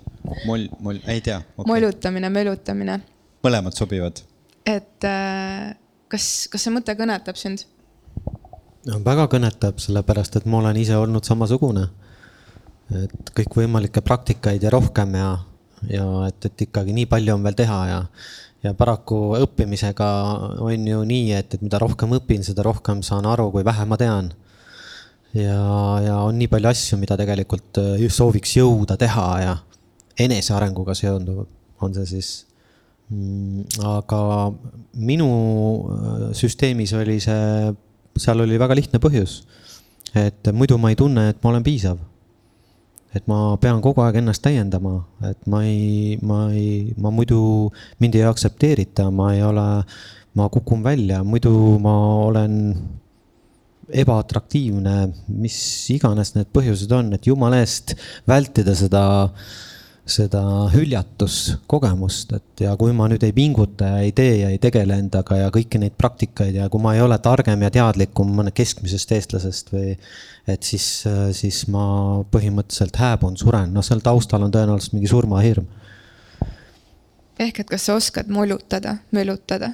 moll, 0.45 0.67
moll, 0.79 0.99
ei 1.07 1.21
tea 1.21 1.39
okay.. 1.55 1.69
molutamine, 1.69 2.29
mölutamine. 2.29 2.99
mõlemad 3.45 3.77
sobivad. 3.77 4.21
et 4.65 5.07
äh, 5.07 5.73
kas, 6.11 6.47
kas 6.51 6.65
see 6.65 6.73
mõte 6.73 6.95
kõnetab 6.97 7.39
sind? 7.39 7.65
no 8.89 9.01
väga 9.05 9.27
kõnetab, 9.31 9.81
sellepärast 9.81 10.39
et 10.39 10.47
ma 10.49 10.61
olen 10.61 10.79
ise 10.81 10.97
olnud 10.99 11.25
samasugune. 11.27 11.87
et 12.93 13.35
kõikvõimalikke 13.37 14.03
praktikaid 14.05 14.63
ja 14.63 14.73
rohkem 14.73 15.15
ja, 15.17 15.29
ja 15.89 16.07
et, 16.29 16.49
et 16.49 16.67
ikkagi 16.67 16.93
nii 16.93 17.09
palju 17.09 17.37
on 17.37 17.45
veel 17.45 17.57
teha 17.57 17.79
ja, 17.89 18.01
ja 18.65 18.73
paraku 18.77 19.37
õppimisega 19.39 20.09
on 20.65 20.89
ju 20.89 21.03
nii, 21.05 21.31
et, 21.37 21.57
et 21.57 21.65
mida 21.65 21.81
rohkem 21.81 22.13
õpin, 22.19 22.45
seda 22.45 22.65
rohkem 22.65 23.01
saan 23.05 23.25
aru, 23.29 23.49
kui 23.53 23.65
vähe 23.65 23.87
ma 23.89 23.97
tean 23.97 24.33
ja, 25.33 25.61
ja 26.05 26.19
on 26.23 26.37
nii 26.39 26.49
palju 26.51 26.69
asju, 26.71 26.99
mida 27.01 27.17
tegelikult 27.19 27.81
äh, 27.81 28.05
sooviks 28.11 28.55
jõuda 28.59 28.99
teha 29.01 29.29
ja, 29.43 29.55
enesearenguga 30.19 30.95
seonduv, 30.97 31.45
on 31.83 31.95
see 31.95 32.07
siis 32.15 32.29
mm,. 33.09 33.67
aga 33.83 34.21
minu 34.95 35.29
äh, 35.91 36.25
süsteemis 36.37 36.95
oli 36.97 37.19
see, 37.23 37.75
seal 38.17 38.43
oli 38.45 38.59
väga 38.61 38.77
lihtne 38.77 39.01
põhjus. 39.03 39.43
et 40.15 40.47
muidu 40.55 40.77
ma 40.79 40.93
ei 40.93 40.99
tunne, 40.99 41.29
et 41.29 41.41
ma 41.43 41.51
olen 41.51 41.63
piisav. 41.63 41.99
et 43.15 43.27
ma 43.31 43.55
pean 43.61 43.81
kogu 43.83 44.03
aeg 44.03 44.19
ennast 44.19 44.43
täiendama, 44.43 44.97
et 45.29 45.47
ma 45.51 45.63
ei, 45.67 46.17
ma 46.23 46.49
ei, 46.51 46.93
ma 46.99 47.11
muidu, 47.15 47.71
mind 48.03 48.15
ei 48.15 48.25
aktsepteerita, 48.27 49.09
ma 49.11 49.31
ei 49.35 49.43
ole, 49.43 49.67
ma 50.35 50.49
kukun 50.51 50.83
välja, 50.83 51.23
muidu 51.23 51.53
ma 51.83 51.95
olen 52.25 52.57
ebaatraktiivne, 53.85 54.95
mis 55.29 55.55
iganes 55.93 56.33
need 56.35 56.49
põhjused 56.51 56.91
on, 56.97 57.13
et 57.15 57.27
jumala 57.29 57.61
eest 57.61 57.93
vältida 58.27 58.73
seda 58.75 59.03
äh, 59.29 59.47
seda 60.05 60.41
hüljatuskogemust, 60.69 62.35
et 62.37 62.61
ja 62.67 62.75
kui 62.77 62.93
ma 62.93 63.07
nüüd 63.09 63.23
ei 63.25 63.33
pinguta 63.33 63.87
ja 63.89 64.03
ei 64.05 64.11
tee 64.13 64.35
ja 64.43 64.51
ei 64.53 64.59
tegele 64.61 64.99
endaga 65.01 65.39
ja 65.39 65.47
kõiki 65.53 65.81
neid 65.81 65.95
praktikaid 65.97 66.53
ja 66.59 66.67
kui 66.69 66.83
ma 66.83 66.93
ei 66.93 67.01
ole 67.01 67.17
targem 67.25 67.65
ja 67.65 67.71
teadlikum 67.73 68.29
mõne 68.37 68.53
keskmisest 68.53 69.15
eestlasest 69.17 69.73
või 69.73 69.95
et 70.45 70.67
siis, 70.67 70.85
siis 71.33 71.63
ma 71.73 72.21
põhimõtteliselt 72.29 73.01
hääbun, 73.01 73.33
suren, 73.41 73.73
noh, 73.73 73.85
seal 73.85 74.03
taustal 74.05 74.45
on 74.45 74.53
tõenäoliselt 74.53 74.93
mingi 74.93 75.09
surmahirm. 75.09 75.65
ehk 77.41 77.65
et 77.65 77.69
kas 77.73 77.89
sa 77.89 77.97
oskad 77.97 78.29
molutada, 78.29 78.99
mölutada? 79.11 79.73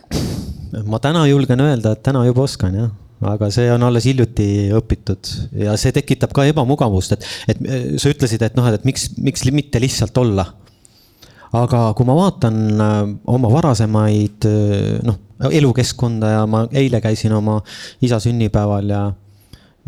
ma 0.87 1.03
täna 1.03 1.27
julgen 1.27 1.59
öelda, 1.59 1.91
et 1.91 2.03
täna 2.07 2.23
juba 2.25 2.47
oskan 2.47 2.79
jah 2.79 2.91
aga 3.21 3.49
see 3.53 3.69
on 3.73 3.83
alles 3.85 4.07
hiljuti 4.09 4.47
õpitud 4.77 5.29
ja 5.61 5.75
see 5.79 5.93
tekitab 5.95 6.33
ka 6.35 6.45
ebamugavust, 6.49 7.15
et, 7.17 7.27
et 7.53 7.61
äh, 7.61 7.85
sa 8.01 8.13
ütlesid, 8.13 8.41
et 8.45 8.57
noh, 8.57 8.67
et 8.71 8.87
miks, 8.87 9.11
miks 9.21 9.45
mitte 9.53 9.81
lihtsalt 9.81 10.17
olla. 10.21 10.47
aga 11.51 11.91
kui 11.97 12.07
ma 12.07 12.15
vaatan 12.15 12.57
äh, 12.79 12.99
oma 13.33 13.51
varasemaid 13.51 14.49
äh, 14.49 14.97
noh, 15.05 15.19
elukeskkonda 15.51 16.35
ja 16.35 16.41
ma 16.49 16.65
eile 16.71 17.01
käisin 17.01 17.33
oma 17.33 17.59
isa 18.01 18.19
sünnipäeval 18.21 18.89
ja, 18.89 19.05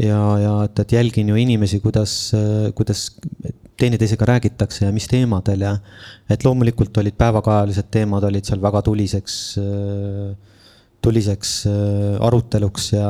ja, 0.02 0.22
ja 0.42 0.54
et, 0.66 0.80
et 0.80 0.96
jälgin 0.98 1.30
ju 1.30 1.36
inimesi, 1.38 1.80
kuidas, 1.80 2.34
kuidas 2.74 3.12
teineteisega 3.78 4.26
räägitakse 4.26 4.86
ja 4.86 4.94
mis 4.94 5.08
teemadel 5.10 5.66
ja 5.66 5.76
et 6.30 6.46
loomulikult 6.46 6.98
olid 7.02 7.18
päevakajalised 7.18 7.90
teemad 7.94 8.26
olid 8.30 8.46
seal 8.46 8.62
väga 8.62 8.82
tuliseks 8.86 9.38
äh, 9.62 10.53
tuliseks 11.04 11.52
äh, 11.70 12.24
aruteluks 12.24 12.94
ja, 12.94 13.10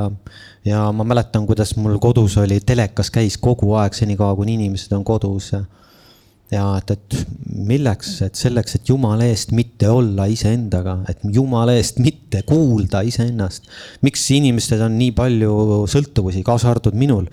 ja 0.65 0.87
ma 0.95 1.05
mäletan, 1.07 1.47
kuidas 1.49 1.75
mul 1.77 1.99
kodus 2.03 2.37
oli, 2.41 2.59
telekas 2.65 3.13
käis 3.13 3.37
kogu 3.41 3.75
aeg, 3.79 3.95
senikaua 3.97 4.35
kuni 4.39 4.57
inimesed 4.59 4.93
on 4.97 5.05
kodus 5.07 5.53
ja 5.55 5.63
ja 6.53 6.63
et, 6.77 6.91
et 6.93 7.15
milleks, 7.53 8.15
et 8.25 8.37
selleks, 8.37 8.77
et 8.77 8.89
jumala 8.89 9.25
eest 9.29 9.53
mitte 9.55 9.89
olla 9.89 10.27
iseendaga, 10.29 10.99
et 11.09 11.23
jumala 11.33 11.75
eest 11.79 11.99
mitte 12.03 12.43
kuulda 12.47 13.03
iseennast. 13.07 13.69
miks 14.05 14.25
inimestel 14.35 14.83
on 14.87 14.97
nii 14.99 15.13
palju 15.17 15.53
sõltuvusi, 15.91 16.43
kaasa 16.45 16.71
arvatud 16.71 16.97
minul? 16.99 17.29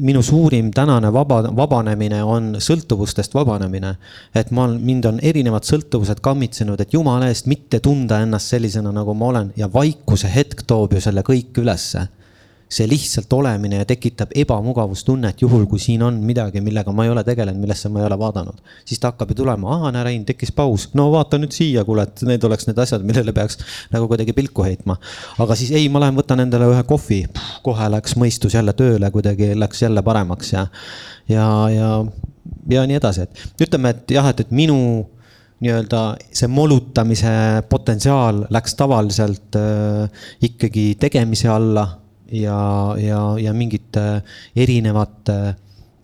Minu 0.00 0.22
suurim 0.22 0.70
tänane 0.74 1.12
vaba, 1.12 1.42
vabanemine 1.56 2.22
on 2.24 2.56
sõltuvustest 2.58 3.34
vabanemine. 3.34 3.96
et 4.34 4.50
ma, 4.50 4.66
mind 4.68 5.04
on 5.04 5.20
erinevad 5.22 5.64
sõltuvused 5.64 6.20
kammitsenud, 6.20 6.80
et 6.80 6.92
jumala 6.92 7.28
eest 7.28 7.46
mitte 7.46 7.80
tunda 7.80 8.20
ennast 8.20 8.50
sellisena, 8.50 8.92
nagu 8.92 9.14
ma 9.14 9.26
olen 9.26 9.52
ja 9.56 9.72
vaikuse 9.72 10.30
hetk 10.34 10.66
toob 10.66 10.92
ju 10.92 11.00
selle 11.00 11.22
kõik 11.22 11.58
ülesse 11.62 12.08
see 12.68 12.86
lihtsalt 12.90 13.32
olemine 13.32 13.84
tekitab 13.86 14.32
ebamugavustunnet, 14.34 15.42
juhul 15.42 15.66
kui 15.70 15.78
siin 15.78 16.02
on 16.02 16.16
midagi, 16.26 16.60
millega 16.64 16.90
ma 16.92 17.04
ei 17.06 17.12
ole 17.12 17.22
tegelenud, 17.24 17.60
millesse 17.62 17.88
ma 17.92 18.00
ei 18.00 18.06
ole 18.08 18.18
vaadanud. 18.18 18.58
siis 18.84 19.00
ta 19.00 19.12
hakkab 19.12 19.30
ju 19.30 19.38
tulema, 19.42 19.76
aa, 19.76 19.92
näe 19.94 20.04
Rein, 20.04 20.24
tekkis 20.26 20.50
paus, 20.52 20.88
no 20.98 21.06
vaata 21.12 21.38
nüüd 21.38 21.54
siia, 21.54 21.84
kuule, 21.86 22.02
et 22.08 22.22
need 22.26 22.44
oleks 22.44 22.66
need 22.66 22.78
asjad, 22.82 23.04
millele 23.06 23.32
peaks 23.36 23.60
nagu 23.94 24.08
kuidagi 24.10 24.34
pilku 24.34 24.66
heitma. 24.66 24.96
aga 25.38 25.54
siis 25.58 25.70
ei, 25.78 25.88
ma 25.88 26.02
lähen 26.02 26.18
võtan 26.18 26.42
endale 26.42 26.66
ühe 26.72 26.82
kohvi, 26.88 27.20
kohe 27.62 27.90
läks 27.94 28.16
mõistus 28.18 28.56
jälle 28.58 28.74
tööle, 28.74 29.10
kuidagi 29.14 29.52
läks 29.54 29.82
jälle 29.82 30.02
paremaks 30.02 30.52
ja, 30.52 30.66
ja, 31.30 31.46
ja, 31.70 31.90
ja 32.70 32.86
nii 32.86 32.98
edasi, 32.98 33.28
et 33.28 33.68
ütleme, 33.68 33.94
et 33.94 34.16
jah, 34.18 34.26
et, 34.32 34.42
et 34.42 34.50
minu 34.50 34.80
nii-öelda 35.62 36.00
see 36.34 36.50
molutamise 36.52 37.30
potentsiaal 37.70 38.42
läks 38.52 38.74
tavaliselt 38.76 39.56
äh, 39.56 40.26
ikkagi 40.50 40.90
tegemise 41.00 41.48
alla 41.48 41.86
ja, 42.32 42.60
ja, 43.00 43.20
ja 43.40 43.52
mingite 43.54 44.22
erinevate 44.56 45.38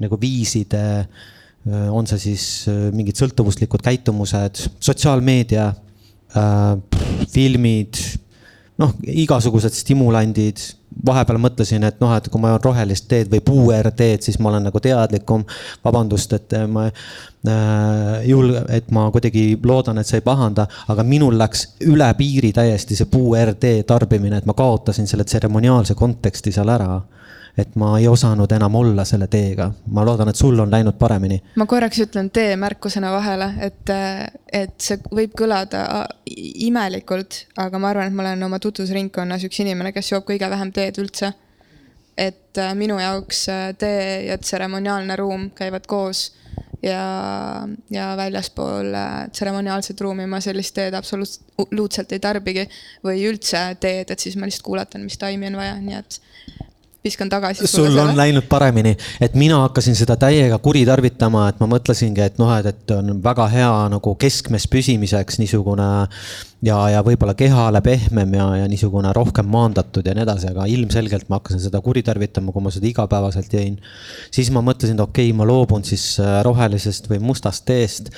nagu 0.03 0.19
viiside 0.21 0.83
äh,, 1.03 1.89
on 1.91 2.09
see 2.11 2.21
siis 2.31 2.47
äh, 2.71 2.89
mingid 2.95 3.19
sõltuvuslikud 3.19 3.83
käitumused, 3.85 4.65
sotsiaalmeedia 4.83 5.69
äh,, 6.37 6.75
filmid, 7.33 8.01
noh, 8.83 8.95
igasugused 9.09 9.75
stimulandid 9.77 10.63
vahepeal 11.07 11.39
mõtlesin, 11.41 11.85
et 11.89 12.01
noh, 12.03 12.13
et 12.17 12.29
kui 12.29 12.41
ma 12.41 12.53
joon 12.53 12.65
rohelist 12.67 13.07
teed 13.09 13.31
või 13.33 13.41
puuerteed, 13.47 14.23
siis 14.25 14.39
ma 14.39 14.51
olen 14.51 14.69
nagu 14.69 14.81
teadlikum. 14.83 15.45
vabandust, 15.85 16.33
et 16.37 16.55
ma 16.69 16.85
äh, 16.87 18.27
julge, 18.29 18.65
et 18.69 18.91
ma 18.91 19.09
kuidagi 19.11 19.59
loodan, 19.65 19.99
et 19.99 20.07
sa 20.07 20.19
ei 20.19 20.27
pahanda, 20.27 20.67
aga 20.89 21.03
minul 21.03 21.39
läks 21.39 21.67
üle 21.89 22.13
piiri 22.19 22.53
täiesti 22.53 22.97
see 22.99 23.09
puuertee 23.11 23.83
tarbimine, 23.89 24.39
et 24.39 24.47
ma 24.47 24.55
kaotasin 24.55 25.09
selle 25.09 25.25
tseremoniaalse 25.25 25.95
konteksti 25.99 26.53
seal 26.53 26.71
ära 26.75 27.01
et 27.59 27.75
ma 27.77 27.93
ei 27.99 28.09
osanud 28.09 28.53
enam 28.53 28.75
olla 28.81 29.05
selle 29.05 29.27
teega. 29.29 29.71
ma 29.93 30.05
loodan, 30.05 30.29
et 30.29 30.37
sul 30.37 30.59
on 30.59 30.71
läinud 30.71 30.97
paremini. 30.99 31.43
ma 31.57 31.67
korraks 31.67 32.01
ütlen 32.07 32.31
tee 32.31 32.57
märkusena 32.57 33.13
vahele, 33.13 33.53
et, 33.61 33.93
et 34.53 34.75
see 34.81 35.01
võib 35.13 35.37
kõlada 35.39 35.85
imelikult, 36.67 37.47
aga 37.61 37.79
ma 37.79 37.93
arvan, 37.93 38.09
et 38.09 38.17
ma 38.17 38.27
olen 38.27 38.49
oma 38.49 38.61
tutvusringkonnas 38.63 39.45
üks 39.49 39.61
inimene, 39.65 39.93
kes 39.93 40.13
joob 40.15 40.29
kõige 40.29 40.49
vähem 40.51 40.73
teed 40.73 41.01
üldse. 41.03 41.33
et 42.17 42.59
äh, 42.61 42.75
minu 42.77 42.99
jaoks 43.01 43.47
äh, 43.49 43.69
tee 43.79 44.27
ja 44.27 44.37
tseremoniaalne 44.39 45.17
ruum 45.17 45.47
käivad 45.57 45.87
koos 45.89 46.35
ja, 46.83 47.67
ja 47.91 48.11
väljaspool 48.17 48.93
äh, 48.95 49.15
tseremoniaalset 49.33 50.01
ruumi 50.01 50.27
ma 50.27 50.41
sellist 50.41 50.75
teed 50.77 50.95
absoluutselt 50.95 52.13
ei 52.13 52.21
tarbigi. 52.21 52.69
või 53.05 53.25
üldse 53.29 53.65
teed, 53.81 54.11
et 54.11 54.21
siis 54.21 54.37
ma 54.37 54.49
lihtsalt 54.49 54.69
kuulatan, 54.69 55.05
mis 55.09 55.19
taimi 55.19 55.49
on 55.49 55.57
vaja, 55.61 55.81
nii 55.81 56.01
et 56.01 56.21
viskan 57.05 57.29
tagasi. 57.29 57.67
sul 57.67 57.99
on 57.99 58.17
läinud 58.17 58.47
paremini, 58.49 58.97
et 59.21 59.35
mina 59.35 59.59
hakkasin 59.65 59.97
seda 59.99 60.17
täiega 60.17 60.59
kuritarvitama, 60.63 61.49
et 61.51 61.61
ma 61.61 61.69
mõtlesingi, 61.75 62.23
et 62.25 62.39
noh, 62.39 62.53
et, 62.57 62.69
et 62.71 62.95
on 62.95 63.17
väga 63.25 63.49
hea 63.53 63.73
nagu 63.93 64.15
keskmes 64.21 64.69
püsimiseks 64.71 65.41
niisugune 65.43 65.89
ja, 66.63 66.79
ja 66.95 67.03
võib-olla 67.07 67.35
kehale 67.39 67.83
pehmem 67.85 68.37
ja, 68.39 68.47
ja 68.63 68.69
niisugune 68.71 69.13
rohkem 69.17 69.51
maandatud 69.51 70.07
ja 70.07 70.15
nii 70.15 70.27
edasi, 70.27 70.53
aga 70.53 70.69
ilmselgelt 70.71 71.29
ma 71.29 71.41
hakkasin 71.41 71.65
seda 71.67 71.83
kuritarvitama, 71.85 72.55
kui 72.55 72.65
ma 72.65 72.75
seda 72.75 72.89
igapäevaselt 72.91 73.59
jõin. 73.59 73.81
siis 74.31 74.53
ma 74.55 74.63
mõtlesin, 74.65 74.99
et 74.99 75.07
okei 75.07 75.31
okay,, 75.31 75.37
ma 75.37 75.49
loobun 75.49 75.85
siis 75.87 76.15
äh, 76.23 76.39
rohelisest 76.47 77.11
või 77.11 77.23
mustast 77.33 77.67
teest 77.67 78.15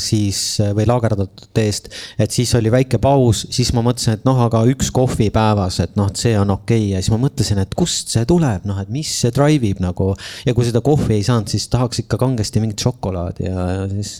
siis 0.00 0.38
äh, 0.64 0.70
või 0.76 0.86
laagerdatud 0.88 1.50
teest, 1.56 1.90
et 2.18 2.32
siis 2.32 2.54
oli 2.56 2.70
väike 2.72 2.96
paus, 3.02 3.42
siis 3.52 3.74
ma 3.76 3.82
mõtlesin, 3.84 4.16
et 4.16 4.24
noh, 4.24 4.38
aga 4.46 4.62
üks 4.72 4.88
kohvi 4.94 5.28
päevas, 5.34 5.82
et 5.84 5.98
noh, 6.00 6.08
et 6.08 6.20
see 6.20 6.32
on 6.40 6.54
okei 6.54 6.86
okay. 6.86 6.94
ja 6.94 7.02
siis 7.02 7.12
ma 7.12 7.20
mõtlesin, 7.26 7.60
et 7.60 7.76
kust 7.76 8.14
see 8.14 8.24
tuleb, 8.28 8.64
noh, 8.64 8.80
et 8.80 8.92
mis 8.94 9.10
see 9.20 9.34
drive 9.36 9.68
ib 9.68 9.82
nagu. 9.84 10.14
ja 10.46 10.56
kui 10.56 10.64
seda 10.64 10.80
kohvi 10.84 11.18
ei 11.18 11.26
saanud, 11.26 11.52
siis 11.52 11.68
tahaks 11.68 12.00
ikka 12.06 12.20
kangesti 12.20 12.62
mingit 12.64 12.80
šokolaadi 12.86 13.50
ja 13.50 13.66
siis 13.92 14.16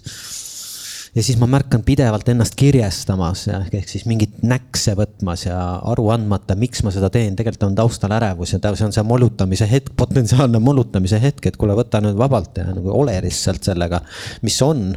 ja 1.15 1.23
siis 1.23 1.39
ma 1.39 1.47
märkan 1.47 1.83
pidevalt 1.87 2.29
ennast 2.29 2.57
kirjestamas 2.59 3.47
ehk 3.49 3.89
siis 3.89 4.07
mingit 4.11 4.41
näkse 4.43 4.97
võtmas 4.99 5.47
ja 5.47 5.59
aru 5.93 6.09
andmata, 6.15 6.57
miks 6.59 6.83
ma 6.87 6.93
seda 6.95 7.11
teen, 7.13 7.37
tegelikult 7.39 7.69
on 7.69 7.79
taustal 7.79 8.15
ärevus 8.17 8.55
ja 8.55 8.61
see 8.65 8.89
on 8.89 8.97
see 8.97 9.07
molutamise 9.07 9.69
hetk, 9.71 9.95
potentsiaalne 10.03 10.59
molutamise 10.59 11.21
hetk, 11.23 11.47
et 11.47 11.61
kuule, 11.61 11.77
võta 11.79 12.03
nüüd 12.05 12.19
vabalt 12.19 12.59
ja 12.59 12.67
nagu 12.73 12.91
ole 12.95 13.17
lihtsalt 13.25 13.71
sellega, 13.71 14.03
mis 14.43 14.59
on 14.63 14.91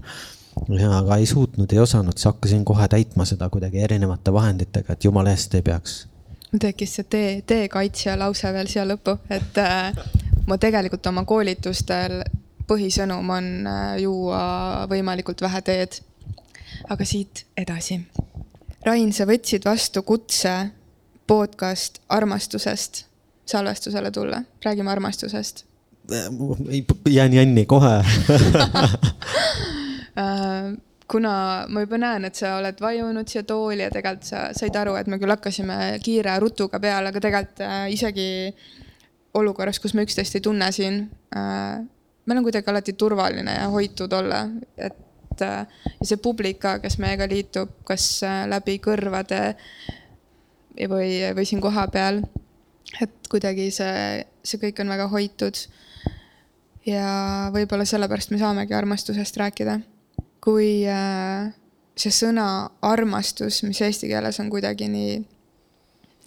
ja 0.73 0.91
aga 0.99 1.19
ei 1.21 1.25
suutnud, 1.29 1.71
ei 1.73 1.79
osanud, 1.79 2.17
siis 2.17 2.31
hakkasin 2.31 2.65
kohe 2.65 2.87
täitma 2.89 3.25
seda 3.29 3.49
kuidagi 3.53 3.83
erinevate 3.85 4.33
vahenditega, 4.33 4.93
et 4.93 5.05
jumala 5.05 5.35
eest 5.35 5.53
ei 5.55 5.61
peaks. 5.61 6.07
tekkis 6.59 6.95
see 6.97 7.05
tee, 7.09 7.29
teekaitsja 7.45 8.17
lause 8.19 8.53
veel 8.53 8.71
siia 8.71 8.87
lõppu, 8.89 9.19
et 9.29 9.61
äh, 9.61 9.93
ma 10.47 10.57
tegelikult 10.57 11.05
oma 11.13 11.25
koolitustel 11.29 12.23
põhisõnum 12.67 13.29
on 13.29 13.67
äh, 13.67 13.97
juua 14.03 14.87
võimalikult 14.89 15.41
vähe 15.41 15.61
teed. 15.61 16.01
aga 16.89 17.05
siit 17.05 17.45
edasi. 17.57 17.99
Rain, 18.85 19.13
sa 19.13 19.25
võtsid 19.25 19.65
vastu 19.65 20.03
kutse 20.03 20.71
podcast 21.27 22.01
armastusest 22.09 23.07
salvestusele 23.47 24.11
tulla, 24.11 24.41
räägime 24.65 24.91
armastusest. 24.91 25.65
jään 27.09 27.33
jänni 27.33 27.65
kohe 27.65 27.95
äh, 30.17 30.77
kuna 31.11 31.65
ma 31.67 31.81
juba 31.83 31.97
näen, 31.97 32.25
et 32.25 32.35
sa 32.35 32.55
oled 32.57 32.79
vajunud 32.81 33.27
siia 33.27 33.43
tooli 33.47 33.83
ja 33.83 33.91
tegelikult 33.91 34.27
sa 34.27 34.47
said 34.55 34.75
aru, 34.75 34.95
et 34.95 35.07
me 35.07 35.19
küll 35.19 35.31
hakkasime 35.31 35.99
kiire 36.03 36.39
rutuga 36.39 36.79
peale, 36.79 37.11
aga 37.11 37.19
tegelikult 37.23 37.61
äh, 37.63 37.91
isegi 37.91 38.27
olukorras, 39.37 39.79
kus 39.79 39.93
me 39.93 40.03
üksteist 40.07 40.35
ei 40.39 40.43
tunne 40.43 40.71
siin 40.71 41.03
äh,, 41.35 41.83
meil 42.27 42.41
on 42.41 42.45
kuidagi 42.47 42.71
alati 42.71 42.93
turvaline 42.93 43.53
ja 43.55 43.67
hoitud 43.71 44.13
olla, 44.13 44.43
et 44.77 45.41
äh, 45.41 45.67
ja 45.99 46.07
see 46.09 46.19
publik 46.21 46.59
ka, 46.63 46.77
kes 46.83 46.99
meiega 47.01 47.27
liitub, 47.29 47.71
kas 47.87 48.07
äh, 48.27 48.43
läbi 48.51 48.77
kõrvade 48.83 49.41
või, 50.91 51.11
või 51.35 51.45
siin 51.47 51.63
kohapeal. 51.63 52.21
et 53.01 53.29
kuidagi 53.31 53.69
see, 53.71 54.25
see 54.43 54.59
kõik 54.61 54.81
on 54.83 54.91
väga 54.91 55.07
hoitud. 55.11 55.55
ja 56.85 57.49
võib-olla 57.53 57.85
sellepärast 57.85 58.31
me 58.31 58.37
saamegi 58.39 58.73
armastusest 58.73 59.37
rääkida. 59.37 59.79
kui 60.43 60.83
äh, 60.87 61.53
see 61.97 62.11
sõna 62.11 62.69
armastus, 62.81 63.63
mis 63.63 63.81
eesti 63.81 64.11
keeles 64.11 64.39
on 64.39 64.49
kuidagi 64.49 64.87
nii, 64.91 65.15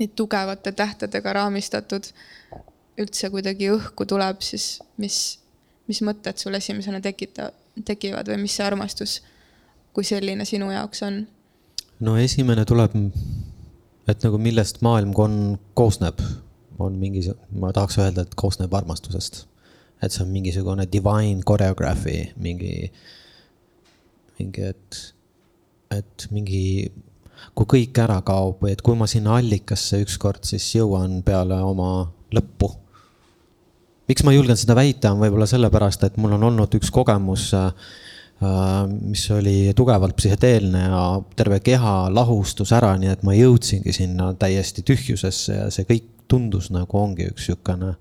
nii 0.00 0.08
tugevate 0.16 0.72
tähtedega 0.72 1.32
raamistatud, 1.32 2.08
üldse 3.00 3.30
kuidagi 3.30 3.70
õhku 3.70 4.06
tuleb, 4.08 4.40
siis 4.44 4.80
mis 4.98 5.40
mis 5.90 6.00
mõtted 6.06 6.38
sul 6.38 6.54
esimesena 6.58 7.02
tekita-, 7.02 7.50
tekivad 7.84 8.30
või 8.30 8.44
mis 8.44 8.54
see 8.56 8.66
armastus 8.66 9.18
kui 9.96 10.06
selline 10.06 10.46
sinu 10.48 10.70
jaoks 10.72 11.02
on? 11.06 11.22
no 12.00 12.16
esimene 12.20 12.64
tuleb, 12.68 12.94
et 14.08 14.24
nagu 14.24 14.40
millest 14.40 14.80
maailm 14.86 15.12
kon-, 15.16 15.58
koosneb, 15.76 16.22
on 16.80 16.96
mingi, 16.96 17.26
ma 17.60 17.74
tahaks 17.76 17.98
öelda, 18.00 18.24
et 18.24 18.36
koosneb 18.38 18.74
armastusest. 18.74 19.44
et 20.00 20.12
see 20.14 20.24
on 20.24 20.30
mingisugune 20.32 20.86
divine 20.88 21.44
choreography, 21.44 22.30
mingi, 22.40 22.88
mingi, 24.38 24.70
et, 24.70 25.00
et 25.92 26.26
mingi, 26.32 26.62
kui 27.52 27.68
kõik 27.74 28.00
ära 28.00 28.22
kaob 28.24 28.64
või 28.64 28.72
et 28.72 28.80
kui 28.84 28.96
ma 28.96 29.08
sinna 29.10 29.36
allikasse 29.36 30.00
ükskord 30.00 30.48
siis 30.48 30.70
jõuan 30.78 31.20
peale 31.26 31.60
oma 31.66 31.90
lõppu 32.32 32.70
miks 34.10 34.26
ma 34.26 34.34
julgen 34.34 34.58
seda 34.58 34.74
väita, 34.78 35.12
on 35.14 35.22
võib-olla 35.22 35.46
sellepärast, 35.46 36.08
et 36.08 36.16
mul 36.20 36.34
on 36.34 36.48
olnud 36.50 36.74
üks 36.80 36.90
kogemus, 36.94 37.50
äh, 37.54 37.70
mis 38.90 39.26
oli 39.36 39.72
tugevalt 39.76 40.16
psühhedeelne 40.18 40.84
ja 40.86 41.02
terve 41.36 41.60
keha 41.62 41.94
lahustus 42.12 42.72
ära, 42.74 42.94
nii 42.98 43.12
et 43.12 43.24
ma 43.26 43.36
jõudsingi 43.36 43.92
sinna 43.94 44.32
täiesti 44.40 44.84
tühjusesse 44.86 45.58
ja 45.58 45.66
see 45.74 45.86
kõik 45.88 46.08
tundus 46.30 46.70
nagu 46.72 46.98
ongi 46.98 47.28
üks 47.28 47.50
sihukene 47.50 47.94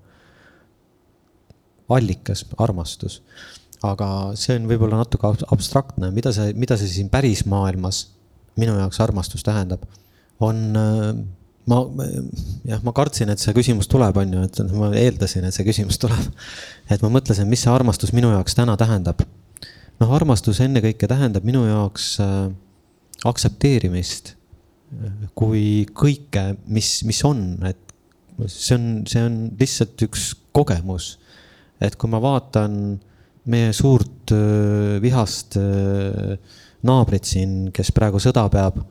allikas, 1.90 2.44
armastus. 2.62 3.20
aga 3.82 4.06
see 4.36 4.58
on 4.58 4.66
võib-olla 4.68 5.00
natuke 5.00 5.30
abstraktne, 5.52 6.10
mida 6.14 6.32
see, 6.36 6.52
mida 6.54 6.76
see 6.76 6.88
siin 6.90 7.08
päris 7.12 7.46
maailmas 7.48 8.08
minu 8.60 8.74
jaoks 8.76 9.00
armastus 9.00 9.44
tähendab, 9.46 9.86
on 10.40 10.58
äh, 10.76 11.14
ma, 11.70 12.06
jah, 12.68 12.82
ma 12.86 12.94
kartsin, 12.96 13.30
et 13.32 13.42
see 13.42 13.54
küsimus 13.56 13.88
tuleb, 13.90 14.16
on 14.20 14.34
ju, 14.36 14.46
et 14.48 14.60
ma 14.74 14.90
eeldasin, 14.98 15.46
et 15.46 15.56
see 15.56 15.66
küsimus 15.68 16.00
tuleb. 16.02 16.26
et 16.90 17.04
ma 17.04 17.12
mõtlesin, 17.12 17.48
mis 17.50 17.62
see 17.64 17.72
armastus 17.72 18.14
minu 18.16 18.32
jaoks 18.34 18.58
täna 18.58 18.76
tähendab. 18.80 19.22
noh, 20.00 20.12
armastus 20.16 20.60
ennekõike 20.64 21.08
tähendab 21.10 21.46
minu 21.46 21.64
jaoks 21.68 22.12
äh, 22.24 22.50
aktsepteerimist 23.28 24.34
kui 25.38 25.86
kõike, 25.94 26.50
mis, 26.70 27.00
mis 27.06 27.20
on, 27.26 27.44
et 27.68 27.94
see 28.50 28.74
on, 28.76 28.86
see 29.08 29.22
on 29.22 29.36
lihtsalt 29.60 30.02
üks 30.06 30.32
kogemus. 30.56 31.16
et 31.80 31.94
kui 31.96 32.10
ma 32.12 32.18
vaatan 32.20 32.98
meie 33.50 33.70
suurt 33.72 34.32
äh, 34.36 34.98
vihast 35.00 35.56
äh, 35.56 36.34
naabrit 36.84 37.24
siin, 37.24 37.70
kes 37.72 37.92
praegu 37.96 38.20
sõda 38.20 38.44
peab 38.52 38.82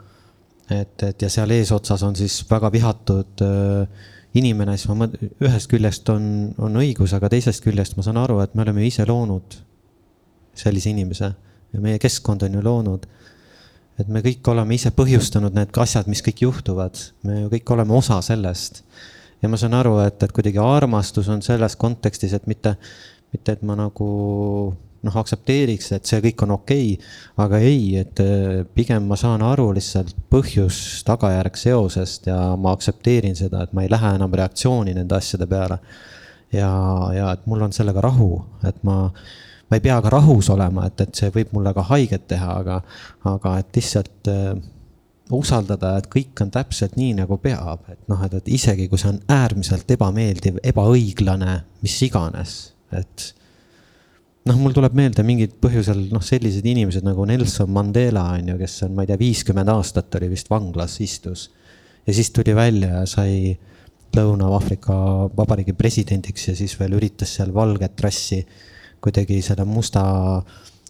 et, 0.69 1.03
et 1.03 1.21
ja 1.21 1.29
seal 1.31 1.51
eesotsas 1.55 2.03
on 2.05 2.15
siis 2.17 2.41
väga 2.49 2.71
vihatud 2.73 3.43
äh, 3.45 4.07
inimene, 4.37 4.77
siis 4.77 4.89
ma 4.91 4.97
mõtlen, 5.03 5.31
ühest 5.41 5.69
küljest 5.71 6.09
on, 6.13 6.25
on 6.61 6.77
õigus, 6.81 7.13
aga 7.17 7.31
teisest 7.33 7.63
küljest 7.65 7.97
ma 7.97 8.05
saan 8.05 8.19
aru, 8.21 8.39
et 8.43 8.55
me 8.55 8.65
oleme 8.65 8.85
ise 8.85 9.05
loonud 9.09 9.57
sellise 10.59 10.91
inimese 10.91 11.31
ja 11.73 11.81
meie 11.81 11.99
keskkond 12.01 12.43
on 12.45 12.57
ju 12.57 12.65
loonud. 12.65 13.07
et 13.99 14.07
me 14.07 14.21
kõik 14.23 14.47
oleme 14.47 14.77
ise 14.77 14.93
põhjustanud 14.95 15.55
need 15.57 15.75
asjad, 15.83 16.07
mis 16.07 16.21
kõik 16.23 16.45
juhtuvad, 16.45 16.99
me 17.27 17.41
ju 17.41 17.49
kõik 17.51 17.73
oleme 17.75 17.95
osa 17.97 18.21
sellest. 18.25 18.83
ja 19.41 19.49
ma 19.49 19.57
saan 19.57 19.73
aru, 19.73 19.97
et, 20.05 20.21
et 20.23 20.35
kuidagi 20.35 20.61
armastus 20.61 21.29
on 21.29 21.41
selles 21.41 21.75
kontekstis, 21.75 22.33
et 22.33 22.47
mitte, 22.47 22.75
mitte 23.33 23.57
et 23.57 23.65
ma 23.65 23.75
nagu 23.79 24.09
noh, 25.05 25.17
aktsepteeriks, 25.21 25.91
et 25.95 26.09
see 26.09 26.21
kõik 26.23 26.43
on 26.45 26.55
okei 26.57 26.93
okay,. 26.93 27.11
aga 27.45 27.59
ei, 27.63 27.83
et 28.01 28.21
äh, 28.23 28.61
pigem 28.75 29.07
ma 29.09 29.17
saan 29.19 29.43
aru 29.45 29.69
lihtsalt 29.77 30.15
põhjus-tagajärg 30.33 31.59
seosest 31.59 32.29
ja 32.31 32.39
ma 32.59 32.73
aktsepteerin 32.75 33.37
seda, 33.39 33.63
et 33.63 33.75
ma 33.75 33.85
ei 33.85 33.91
lähe 33.91 34.15
enam 34.19 34.33
reaktsiooni 34.41 34.95
nende 34.97 35.15
asjade 35.15 35.47
peale. 35.49 35.79
ja, 36.53 36.71
ja 37.15 37.31
et 37.33 37.45
mul 37.47 37.61
on 37.61 37.75
sellega 37.75 38.01
rahu, 38.01 38.33
et 38.67 38.83
ma, 38.83 39.05
ma 39.69 39.77
ei 39.77 39.85
pea 39.85 40.01
ka 40.01 40.11
rahus 40.13 40.49
olema, 40.49 40.87
et, 40.89 41.05
et 41.05 41.23
see 41.23 41.31
võib 41.35 41.53
mulle 41.55 41.73
ka 41.77 41.85
haiget 41.91 42.27
teha, 42.27 42.59
aga, 42.63 42.81
aga 43.29 43.57
et 43.61 43.79
lihtsalt 43.79 44.31
äh, 44.33 44.53
usaldada, 45.35 45.95
et 45.99 46.07
kõik 46.11 46.41
on 46.43 46.51
täpselt 46.53 46.95
nii, 46.97 47.13
nagu 47.21 47.37
peab, 47.41 47.85
et 47.91 48.01
noh, 48.09 48.21
et, 48.25 48.33
et 48.41 48.53
isegi 48.59 48.89
kui 48.89 48.99
see 48.99 49.13
on 49.13 49.19
äärmiselt 49.31 49.91
ebameeldiv, 49.93 50.57
ebaõiglane, 50.71 51.59
mis 51.85 51.99
iganes, 52.07 52.55
et 52.91 53.29
noh, 54.49 54.57
mul 54.59 54.73
tuleb 54.75 54.95
meelde 54.97 55.23
mingid 55.25 55.55
põhjusel 55.61 56.07
noh, 56.13 56.23
sellised 56.25 56.65
inimesed 56.65 57.05
nagu 57.05 57.25
Nelson 57.29 57.69
Mandela 57.73 58.25
on 58.35 58.53
ju, 58.53 58.57
kes 58.59 58.83
on, 58.87 58.95
ma 58.97 59.05
ei 59.05 59.11
tea, 59.11 59.19
viiskümmend 59.21 59.71
aastat 59.73 60.15
oli 60.19 60.31
vist 60.31 60.49
vanglas 60.51 60.97
istus. 61.05 61.49
ja 62.07 62.15
siis 62.15 62.31
tuli 62.33 62.55
välja 62.55 62.99
ja 62.99 63.05
sai 63.09 63.57
Lõuna-Aafrika 64.15 64.95
Vabariigi 65.37 65.75
presidendiks 65.77 66.47
ja 66.47 66.55
siis 66.57 66.73
veel 66.79 66.95
üritas 66.97 67.35
seal 67.37 67.53
valget 67.53 68.01
rassi 68.01 68.39
kuidagi 68.99 69.37
selle 69.45 69.65
musta, 69.69 70.01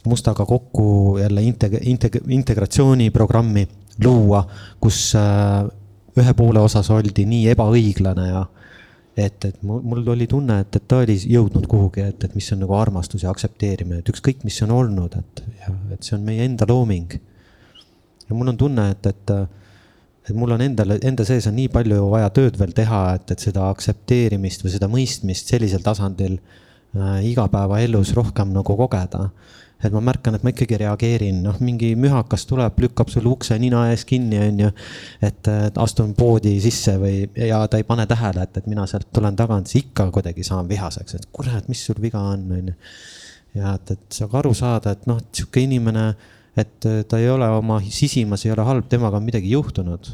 mustaga 0.08 0.46
kokku 0.48 1.18
jälle 1.20 1.44
integ-, 1.44 1.82
integ-, 1.84 2.22
integratsiooniprogrammi 2.32 3.66
luua, 4.06 4.46
kus 4.80 5.12
äh, 5.20 5.68
ühe 6.20 6.34
poole 6.38 6.64
osas 6.64 6.90
oldi 6.96 7.28
nii 7.28 7.52
ebaõiglane 7.52 8.30
ja 8.30 8.46
et, 9.26 9.46
et 9.46 9.64
mul, 9.66 10.04
oli 10.14 10.28
tunne, 10.30 10.60
et, 10.64 10.76
et 10.76 10.86
ta 10.88 11.02
oli 11.04 11.16
jõudnud 11.20 11.68
kuhugi, 11.70 12.04
et, 12.12 12.24
et 12.26 12.36
mis 12.38 12.48
on 12.56 12.62
nagu 12.64 12.76
armastus 12.78 13.26
ja 13.26 13.34
aktsepteerimine, 13.34 14.02
et 14.04 14.12
ükskõik, 14.12 14.44
mis 14.48 14.60
on 14.66 14.74
olnud, 14.76 15.18
et, 15.20 15.44
et 15.96 16.06
see 16.06 16.16
on 16.18 16.26
meie 16.26 16.46
enda 16.48 16.68
looming. 16.70 17.18
ja 18.30 18.38
mul 18.38 18.54
on 18.54 18.58
tunne, 18.58 18.90
et, 18.94 19.10
et, 19.10 19.34
et 20.30 20.36
mul 20.38 20.56
on 20.56 20.64
endale, 20.64 21.00
enda 21.10 21.26
sees 21.28 21.48
on 21.50 21.58
nii 21.58 21.72
palju 21.74 22.10
vaja 22.14 22.30
tööd 22.36 22.60
veel 22.60 22.76
teha, 22.78 23.04
et, 23.20 23.36
et 23.36 23.48
seda 23.50 23.70
aktsepteerimist 23.74 24.66
või 24.66 24.76
seda 24.76 24.92
mõistmist 24.92 25.50
sellisel 25.52 25.86
tasandil 25.86 26.38
äh, 26.38 27.24
igapäevaelus 27.32 28.14
rohkem 28.18 28.54
nagu 28.56 28.78
kogeda 28.78 29.30
et 29.84 29.94
ma 29.96 30.02
märkan, 30.04 30.36
et 30.36 30.44
ma 30.44 30.52
ikkagi 30.52 30.78
reageerin, 30.82 31.40
noh, 31.46 31.60
mingi 31.64 31.94
mühakas 32.00 32.44
tuleb, 32.50 32.80
lükkab 32.84 33.12
sul 33.12 33.30
ukse 33.32 33.56
nina 33.62 33.86
ees 33.94 34.04
kinni, 34.08 34.40
onju. 34.44 34.72
et 35.24 35.50
astun 35.80 36.12
poodi 36.18 36.58
sisse 36.64 36.98
või, 37.00 37.24
ja 37.48 37.62
ta 37.72 37.80
ei 37.80 37.88
pane 37.88 38.08
tähele, 38.10 38.44
et, 38.44 38.60
et 38.60 38.68
mina 38.68 38.88
sealt 38.90 39.08
tulen 39.16 39.38
tagant, 39.40 39.72
siis 39.72 39.86
ikka 39.86 40.10
kuidagi 40.16 40.44
saan 40.44 40.68
vihaseks, 40.70 41.16
et 41.16 41.30
kurat, 41.32 41.68
mis 41.72 41.84
sul 41.88 42.02
viga 42.04 42.22
on, 42.34 42.44
onju. 42.60 42.76
ja 43.60 43.78
et, 43.80 43.96
et 43.96 44.20
saab 44.20 44.36
aru 44.42 44.52
saada, 44.58 44.98
et 44.98 45.08
noh, 45.10 45.22
sihuke 45.32 45.64
inimene, 45.64 46.10
et 46.60 46.90
ta 47.08 47.20
ei 47.22 47.30
ole 47.32 47.48
oma 47.56 47.80
sisimas, 47.88 48.44
ei 48.46 48.52
ole 48.52 48.68
halb, 48.68 48.90
temaga 48.92 49.22
on 49.22 49.28
midagi 49.28 49.56
juhtunud 49.56 50.12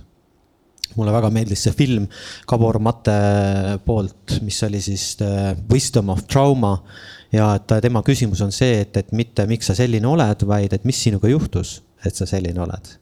mulle 0.95 1.11
väga 1.11 1.31
meeldis 1.33 1.65
see 1.65 1.73
film 1.75 2.05
Gabor 2.47 2.77
Mate 2.83 3.15
poolt, 3.83 4.37
mis 4.45 4.61
oli 4.63 4.79
siis 4.83 5.15
The 5.19 5.55
Wisdom 5.71 6.13
of 6.13 6.23
Trauma 6.29 6.77
ja 7.33 7.49
et 7.57 7.73
tema 7.81 8.01
küsimus 8.05 8.41
on 8.45 8.53
see, 8.55 8.81
et, 8.83 8.97
et 8.97 9.11
mitte 9.15 9.45
miks 9.49 9.69
sa 9.69 9.75
selline 9.77 10.07
oled, 10.07 10.45
vaid 10.47 10.73
et 10.75 10.85
mis 10.85 11.01
sinuga 11.07 11.29
juhtus, 11.31 11.79
et 12.05 12.15
sa 12.15 12.27
selline 12.29 12.61
oled. 12.61 12.93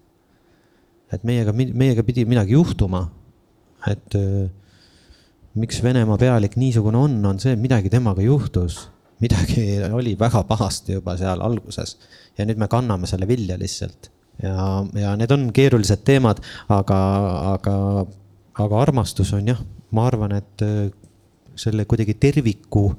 et 1.14 1.24
meiega, 1.24 1.54
meiega 1.54 2.04
pidi 2.04 2.26
midagi 2.26 2.56
juhtuma. 2.56 3.10
et 3.88 4.16
äh, 4.16 4.50
miks 5.54 5.84
Venemaa 5.84 6.18
pealik 6.18 6.58
niisugune 6.58 6.98
on, 6.98 7.20
on 7.26 7.40
see, 7.40 7.54
et 7.54 7.62
midagi 7.62 7.90
temaga 7.94 8.22
juhtus. 8.22 8.90
midagi 9.22 9.80
oli 9.92 10.18
väga 10.20 10.44
pahasti 10.44 10.98
juba 10.98 11.18
seal 11.18 11.42
alguses 11.42 11.98
ja 12.38 12.46
nüüd 12.46 12.60
me 12.60 12.68
kanname 12.68 13.08
selle 13.08 13.28
vilja 13.28 13.58
lihtsalt. 13.60 14.10
ja, 14.42 14.84
ja 14.98 15.16
need 15.20 15.32
on 15.32 15.52
keerulised 15.54 16.04
teemad, 16.08 16.42
aga, 16.70 17.00
aga, 17.54 17.78
aga 18.66 18.82
armastus 18.82 19.34
on 19.38 19.54
jah, 19.54 19.62
ma 19.92 20.08
arvan, 20.10 20.34
et 20.40 20.66
äh, 20.66 20.88
selle 21.56 21.86
kuidagi 21.86 22.16
terviku 22.18 22.90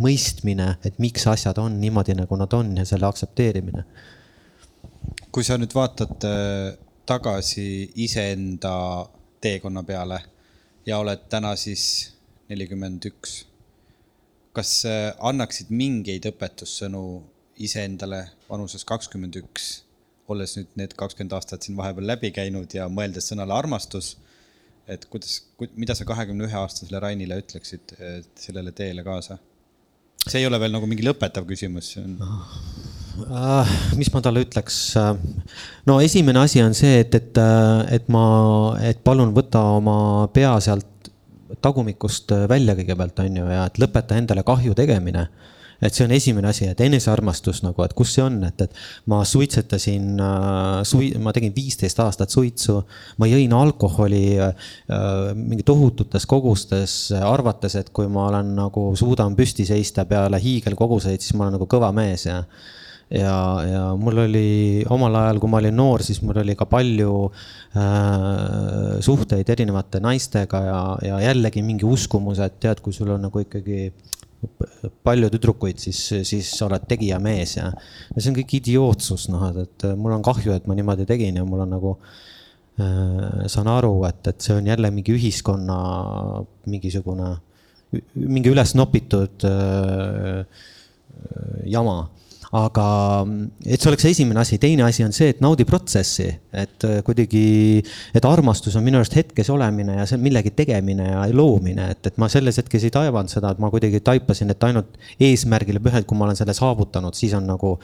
mõistmine, 0.00 0.74
et 0.84 0.98
miks 1.02 1.26
asjad 1.30 1.58
on 1.60 1.76
niimoodi, 1.80 2.16
nagu 2.18 2.38
nad 2.40 2.52
on 2.56 2.72
ja 2.80 2.86
selle 2.88 3.08
aktsepteerimine. 3.08 3.84
kui 5.30 5.44
sa 5.46 5.54
nüüd 5.58 5.74
vaatad 5.74 6.24
äh, 6.26 6.72
tagasi 7.06 7.92
iseenda 8.02 8.72
teekonna 9.40 9.82
peale 9.86 10.18
ja 10.86 10.98
oled 10.98 11.28
täna 11.30 11.52
siis 11.56 11.84
nelikümmend 12.50 13.06
üks, 13.06 13.44
kas 14.56 14.72
äh, 14.88 15.12
annaksid 15.18 15.70
mingeid 15.70 16.26
õpetussõnu 16.32 17.04
iseendale 17.62 18.24
vanuses 18.48 18.84
kakskümmend 18.88 19.36
üks, 19.38 19.68
olles 20.30 20.56
nüüd 20.56 20.74
need 20.80 20.96
kakskümmend 20.98 21.36
aastat 21.38 21.62
siin 21.62 21.78
vahepeal 21.78 22.10
läbi 22.10 22.32
käinud 22.34 22.74
ja 22.74 22.88
mõeldes 22.88 23.30
sõnale 23.30 23.54
armastus, 23.54 24.16
et 24.90 25.04
kuidas, 25.12 25.44
mida 25.76 25.94
sa 25.94 26.08
kahekümne 26.08 26.48
ühe 26.48 26.58
aastasele 26.58 26.98
Rainile 27.02 27.38
ütleksid 27.44 27.94
sellele 28.34 28.72
teele 28.74 29.04
kaasa? 29.06 29.38
See 30.26 30.42
ei 30.42 30.48
ole 30.48 30.60
veel 30.60 30.74
nagu 30.74 30.88
mingi 30.90 31.06
lõpetav 31.06 31.46
küsimus, 31.48 31.94
see 31.94 32.04
on 32.04 32.18
uh,. 32.20 33.74
mis 33.98 34.10
ma 34.14 34.22
talle 34.24 34.44
ütleks? 34.46 34.80
no 35.88 36.00
esimene 36.04 36.44
asi 36.44 36.62
on 36.64 36.76
see, 36.76 37.00
et, 37.04 37.14
et, 37.14 37.42
et 37.96 38.10
ma, 38.12 38.24
et 38.84 39.00
palun 39.04 39.34
võta 39.36 39.62
oma 39.78 40.28
pea 40.34 40.54
sealt 40.64 40.86
tagumikust 41.60 42.30
välja 42.48 42.76
kõigepealt, 42.78 43.24
on 43.24 43.40
ju, 43.42 43.48
ja 43.50 43.64
et 43.66 43.80
lõpeta 43.82 44.18
endale 44.18 44.44
kahju 44.46 44.76
tegemine 44.78 45.26
et 45.80 45.96
see 45.96 46.04
on 46.04 46.14
esimene 46.14 46.50
asi, 46.50 46.66
et 46.70 46.80
enesearmastus 46.84 47.62
nagu, 47.64 47.82
et 47.84 47.94
kus 47.96 48.14
see 48.16 48.24
on, 48.24 48.40
et, 48.46 48.64
et 48.66 48.80
ma 49.10 49.22
suitsetasin 49.28 50.20
äh,, 50.20 50.80
sui-, 50.88 51.12
ma 51.22 51.34
tegin 51.36 51.54
viisteist 51.56 52.00
aastat 52.04 52.32
suitsu. 52.32 52.80
ma 53.18 53.28
jõin 53.30 53.54
alkoholi 53.56 54.24
äh, 54.40 54.74
mingi 55.36 55.64
tohututes 55.66 56.26
kogustes, 56.30 56.98
arvates, 57.16 57.78
et 57.80 57.90
kui 57.96 58.08
ma 58.08 58.28
olen 58.28 58.54
nagu 58.58 58.90
suudan 58.98 59.36
püsti 59.38 59.66
seista 59.68 60.04
peale 60.08 60.40
hiigelkoguseid, 60.42 61.20
siis 61.20 61.36
ma 61.36 61.46
olen 61.46 61.58
nagu 61.58 61.70
kõva 61.70 61.92
mees 61.96 62.28
ja 62.28 62.42
ja, 63.10 63.36
ja 63.66 63.82
mul 63.98 64.22
oli 64.22 64.84
omal 64.90 65.16
ajal, 65.18 65.40
kui 65.42 65.50
ma 65.50 65.58
olin 65.58 65.76
noor, 65.76 66.04
siis 66.06 66.20
mul 66.22 66.38
oli 66.44 66.54
ka 66.58 66.66
palju 66.70 67.14
äh, 67.26 69.00
suhteid 69.02 69.50
erinevate 69.50 70.02
naistega 70.02 70.62
ja, 70.66 70.82
ja 71.08 71.18
jällegi 71.26 71.64
mingi 71.66 71.88
uskumus, 71.88 72.38
et 72.44 72.60
tead, 72.62 72.82
kui 72.84 72.94
sul 72.94 73.10
on 73.16 73.26
nagu 73.26 73.42
ikkagi 73.42 73.88
palju 75.04 75.28
tüdrukuid, 75.34 75.80
siis, 75.82 76.00
siis 76.28 76.50
sa 76.56 76.66
oled 76.66 76.86
tegija 76.88 77.18
mees 77.22 77.56
ja, 77.58 77.68
ja 78.14 78.22
see 78.22 78.30
on 78.32 78.38
kõik 78.38 78.54
idiootsus, 78.60 79.28
noh, 79.32 79.48
et, 79.50 79.74
et 79.84 79.86
mul 80.00 80.16
on 80.16 80.24
kahju, 80.24 80.54
et 80.54 80.68
ma 80.70 80.76
niimoodi 80.78 81.06
tegin 81.08 81.40
ja 81.40 81.44
mul 81.46 81.64
on 81.66 81.74
nagu 81.76 81.94
äh,. 82.80 83.46
saan 83.52 83.68
aru, 83.68 83.92
et, 84.08 84.22
et 84.32 84.46
see 84.46 84.56
on 84.56 84.70
jälle 84.72 84.90
mingi 84.94 85.12
ühiskonna 85.16 85.80
mingisugune, 86.72 87.34
mingi 88.14 88.52
üles 88.52 88.74
nopitud 88.78 89.44
äh, 89.48 90.64
jama 91.68 91.98
aga 92.56 92.84
et 93.62 93.78
see 93.78 93.88
oleks 93.92 94.04
esimene 94.10 94.40
asi, 94.42 94.56
teine 94.58 94.82
asi 94.82 95.04
on 95.06 95.12
see, 95.14 95.28
et 95.30 95.42
naudi 95.42 95.62
protsessi, 95.68 96.26
et 96.50 96.86
äh, 96.86 96.96
kuidagi, 97.06 97.42
et 98.16 98.24
armastus 98.26 98.74
on 98.78 98.82
minu 98.82 98.98
arust 98.98 99.14
hetkes 99.14 99.52
olemine 99.54 99.94
ja 100.00 100.06
see 100.10 100.18
millegi 100.18 100.50
tegemine 100.58 101.12
ja 101.12 101.22
loomine, 101.30 101.86
et, 101.94 102.08
et 102.10 102.16
ma 102.18 102.26
selles 102.32 102.58
hetkes 102.58 102.88
ei 102.88 102.94
taevanud 102.94 103.30
seda, 103.30 103.52
et 103.54 103.60
ma 103.62 103.70
kuidagi 103.70 104.00
taipasin, 104.06 104.50
et 104.50 104.66
ainult 104.66 104.98
eesmärgile 105.22 105.82
pühend, 105.84 106.08
kui 106.10 106.18
ma 106.18 106.26
olen 106.26 106.40
selle 106.40 106.56
saavutanud, 106.58 107.14
siis 107.14 107.36
on 107.38 107.46
nagu, 107.52 107.76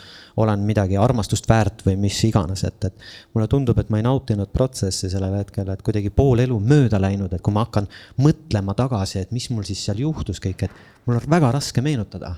olen 0.43 0.67
midagi 0.67 0.99
armastust 0.99 1.47
väärt 1.51 1.87
või 1.87 1.95
mis 2.03 2.19
iganes, 2.27 2.65
et, 2.67 2.91
et 2.91 3.07
mulle 3.37 3.47
tundub, 3.53 3.79
et 3.79 3.93
ma 3.95 4.03
ei 4.03 4.09
nautinud 4.09 4.51
protsessi 4.51 5.13
sellel 5.13 5.39
hetkel, 5.39 5.71
et 5.71 5.87
kuidagi 5.87 6.11
pool 6.11 6.43
elu 6.43 6.59
mööda 6.59 6.99
läinud, 7.03 7.31
et 7.31 7.45
kui 7.45 7.55
ma 7.55 7.69
hakkan 7.69 7.87
mõtlema 8.19 8.75
tagasi, 8.75 9.23
et 9.23 9.37
mis 9.37 9.47
mul 9.55 9.69
siis 9.69 9.87
seal 9.87 10.03
juhtus 10.03 10.43
kõik, 10.43 10.67
et 10.67 11.07
mul 11.07 11.21
on 11.21 11.31
väga 11.39 11.55
raske 11.55 11.87
meenutada 11.87 12.35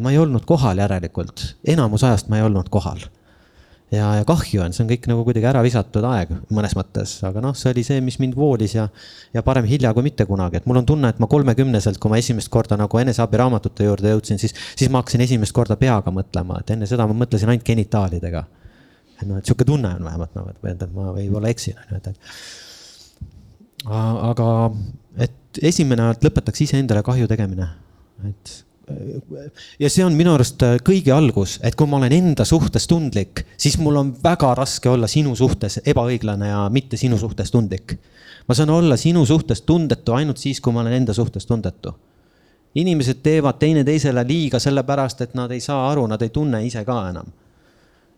ma 0.00 0.12
ei 0.12 0.20
olnud 0.20 0.46
kohal 0.48 0.78
järelikult, 0.80 1.42
enamus 1.68 2.04
ajast 2.06 2.30
ma 2.32 2.38
ei 2.38 2.46
olnud 2.46 2.70
kohal. 2.72 3.02
ja, 3.92 4.06
ja 4.16 4.24
kahju 4.24 4.62
on, 4.64 4.72
see 4.72 4.86
on 4.86 4.88
kõik 4.88 5.04
nagu 5.10 5.24
kuidagi 5.26 5.44
ära 5.50 5.60
visatud 5.64 6.04
aeg 6.08 6.30
mõnes 6.54 6.72
mõttes, 6.78 7.18
aga 7.28 7.42
noh, 7.44 7.52
see 7.58 7.74
oli 7.74 7.84
see, 7.84 8.00
mis 8.04 8.16
mind 8.22 8.38
voolis 8.38 8.72
ja, 8.78 8.86
ja 9.36 9.42
parem 9.44 9.68
hilja 9.68 9.92
kui 9.92 10.06
mitte 10.06 10.24
kunagi, 10.28 10.62
et 10.62 10.68
mul 10.70 10.80
on 10.80 10.88
tunne, 10.88 11.10
et 11.12 11.20
ma 11.20 11.28
kolmekümneselt, 11.28 12.00
kui 12.00 12.12
ma 12.12 12.20
esimest 12.22 12.48
korda 12.52 12.78
nagu 12.80 13.02
eneseabiraamatute 13.02 13.90
juurde 13.90 14.14
jõudsin, 14.14 14.40
siis, 14.40 14.56
siis 14.72 14.88
ma 14.88 15.02
hakkasin 15.02 15.26
esimest 15.26 15.52
korda 15.52 15.76
peaga 15.76 16.14
mõtlema, 16.14 16.62
et 16.64 16.72
enne 16.72 16.88
seda 16.88 17.04
ma 17.10 17.18
mõtlesin 17.24 17.52
ainult 17.52 17.68
genitaalidega. 17.68 18.46
et 19.20 19.28
noh, 19.28 19.36
et 19.36 19.46
sihuke 19.46 19.68
tunne 19.68 19.92
on 19.92 20.08
vähemalt 20.08 20.40
noh, 20.40 20.48
et 20.72 20.88
ma 20.96 21.12
võib-olla 21.12 21.52
eksin, 21.52 21.76
on 21.84 21.92
ju, 21.92 22.00
et. 22.00 22.26
aga, 24.32 24.50
et 25.28 25.64
esimene, 25.68 26.14
et 26.16 26.24
lõpetaks 26.24 26.64
iseendale 26.64 27.04
kahju 27.04 27.28
tegemine, 27.28 27.68
et 28.24 28.62
ja 29.78 29.90
see 29.90 30.04
on 30.04 30.14
minu 30.16 30.34
arust 30.36 30.62
äh, 30.66 30.76
kõige 30.84 31.12
algus, 31.14 31.58
et 31.62 31.76
kui 31.78 31.88
ma 31.90 31.98
olen 31.98 32.12
enda 32.12 32.44
suhtes 32.48 32.86
tundlik, 32.90 33.44
siis 33.56 33.78
mul 33.78 33.98
on 34.00 34.14
väga 34.24 34.54
raske 34.58 34.90
olla 34.90 35.08
sinu 35.10 35.34
suhtes 35.38 35.80
ebaõiglane 35.86 36.50
ja 36.50 36.62
mitte 36.72 36.96
sinu 37.00 37.18
suhtes 37.18 37.50
tundlik. 37.50 37.98
ma 38.48 38.54
saan 38.54 38.70
olla 38.70 38.96
sinu 38.96 39.26
suhtes 39.26 39.62
tundetu 39.62 40.12
ainult 40.12 40.38
siis, 40.38 40.60
kui 40.60 40.72
ma 40.72 40.80
olen 40.80 40.92
enda 40.92 41.14
suhtes 41.14 41.46
tundetu. 41.46 41.94
inimesed 42.74 43.22
teevad 43.22 43.58
teineteisele 43.58 44.24
liiga 44.28 44.58
sellepärast, 44.58 45.20
et 45.20 45.34
nad 45.34 45.50
ei 45.50 45.60
saa 45.60 45.90
aru, 45.90 46.06
nad 46.06 46.22
ei 46.22 46.28
tunne 46.28 46.64
ise 46.66 46.84
ka 46.84 47.08
enam. 47.10 47.26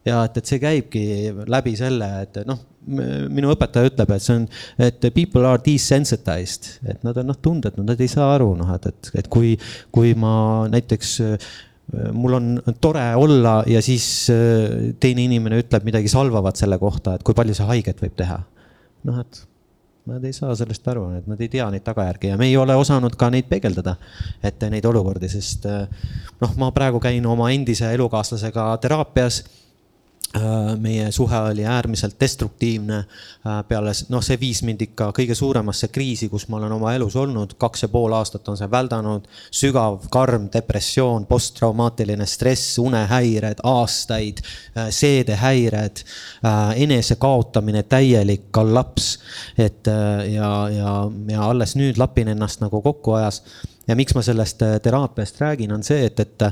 Ja 0.05 0.23
et, 0.27 0.39
et 0.39 0.49
see 0.49 0.61
käibki 0.63 1.05
läbi 1.51 1.75
selle, 1.79 2.09
et 2.25 2.41
noh, 2.49 2.61
minu 2.85 3.53
õpetaja 3.55 3.91
ütleb, 3.91 4.11
et 4.15 4.25
see 4.25 4.39
on, 4.41 4.49
et 4.87 5.07
people 5.17 5.45
are 5.49 5.61
desensitized, 5.65 6.75
et 6.91 7.07
nad 7.07 7.21
on 7.21 7.31
noh, 7.33 7.39
tundetud, 7.41 7.85
nad 7.87 8.01
ei 8.01 8.11
saa 8.13 8.35
aru, 8.37 8.53
noh, 8.59 8.75
et, 8.77 8.91
et, 8.93 9.15
et 9.23 9.31
kui, 9.33 9.55
kui 9.95 10.13
ma 10.19 10.35
näiteks 10.73 11.17
mul 12.17 12.37
on 12.39 12.77
tore 12.81 13.05
olla 13.21 13.59
ja 13.69 13.81
siis 13.85 14.05
teine 15.01 15.27
inimene 15.29 15.59
ütleb 15.61 15.85
midagi 15.85 16.09
salvavat 16.09 16.57
selle 16.57 16.79
kohta, 16.81 17.17
et 17.17 17.25
kui 17.27 17.37
palju 17.37 17.57
see 17.57 17.67
haiget 17.69 18.01
võib 18.05 18.15
teha. 18.21 18.39
noh, 19.09 19.19
et 19.25 19.45
Nad 20.05 20.21
ei 20.29 20.35
saa 20.37 20.53
sellest 20.53 20.85
aru, 20.93 21.07
et 21.17 21.29
nad 21.33 21.39
ei 21.41 21.49
tea 21.49 21.65
neid 21.73 21.81
tagajärgi 21.81 22.29
ja 22.29 22.35
me 22.37 22.45
ei 22.45 22.59
ole 22.61 22.75
osanud 22.77 23.15
ka 23.17 23.31
neid 23.33 23.47
peegeldada, 23.49 23.95
et 24.45 24.61
neid 24.69 24.85
olukordi, 24.85 25.31
sest 25.33 25.65
noh, 25.65 26.51
ma 26.61 26.69
praegu 26.77 27.01
käin 27.01 27.25
oma 27.25 27.47
endise 27.55 27.89
elukaaslasega 27.97 28.67
teraapias 28.83 29.39
Äh, 29.41 29.64
meie 30.81 31.13
suhe 31.13 31.39
oli 31.39 31.67
äärmiselt 31.67 32.17
destruktiivne. 32.21 32.97
Äh, 32.97 33.65
peale, 33.69 33.93
noh, 34.09 34.23
see 34.25 34.39
viis 34.41 34.63
mind 34.67 34.83
ikka 34.83 35.11
kõige 35.15 35.35
suuremasse 35.39 35.89
kriisi, 35.95 36.29
kus 36.29 36.49
ma 36.49 36.59
olen 36.59 36.73
oma 36.75 36.95
elus 36.97 37.17
olnud, 37.17 37.55
kaks 37.61 37.85
ja 37.87 37.89
pool 37.93 38.13
aastat 38.17 38.49
on 38.49 38.59
see 38.59 38.71
väldanud. 38.71 39.29
sügav, 39.55 40.01
karm 40.11 40.49
depressioon, 40.53 41.27
posttraumaatiline 41.27 42.27
stress, 42.27 42.79
unehäired, 42.79 43.63
aastaid, 43.63 44.43
äh, 44.77 44.89
seedehäired, 44.91 46.03
enese 46.77 47.17
kaotamine, 47.17 47.83
täielik 47.83 48.51
kollaps. 48.51 49.19
et 49.59 49.87
ja, 50.31 50.69
ja, 50.69 51.11
ja 51.29 51.43
alles 51.49 51.77
nüüd 51.77 51.99
lapin 51.99 52.29
ennast 52.29 52.61
nagu 52.61 52.81
kokku 52.83 53.13
ajas 53.13 53.43
ja 53.89 53.97
miks 53.97 54.15
ma 54.15 54.23
sellest 54.23 54.63
teraapiast 54.83 55.41
räägin, 55.41 55.73
on 55.73 55.83
see, 55.85 56.07
et, 56.07 56.21
et 56.21 56.43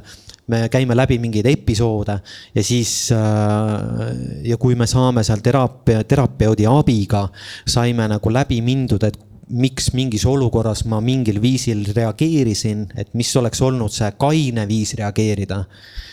me 0.50 0.66
käime 0.72 0.96
läbi 0.98 1.18
mingeid 1.22 1.46
episoode 1.46 2.16
ja 2.54 2.64
siis 2.66 3.12
äh, 3.14 4.14
ja 4.48 4.58
kui 4.58 4.74
me 4.78 4.88
saame 4.90 5.22
seal 5.26 5.42
teraapia, 5.44 6.02
terapeudi 6.08 6.66
abiga, 6.66 7.28
saime 7.68 8.08
nagu 8.10 8.32
läbi 8.32 8.58
mindud, 8.64 9.06
et 9.06 9.20
miks 9.52 9.90
mingis 9.92 10.24
olukorras 10.28 10.84
ma 10.88 11.00
mingil 11.04 11.40
viisil 11.42 11.84
reageerisin, 11.94 12.86
et 12.96 13.10
mis 13.18 13.30
oleks 13.36 13.60
olnud 13.64 13.92
see 13.92 14.08
kaine 14.20 14.64
viis 14.68 14.94
reageerida. 14.98 15.64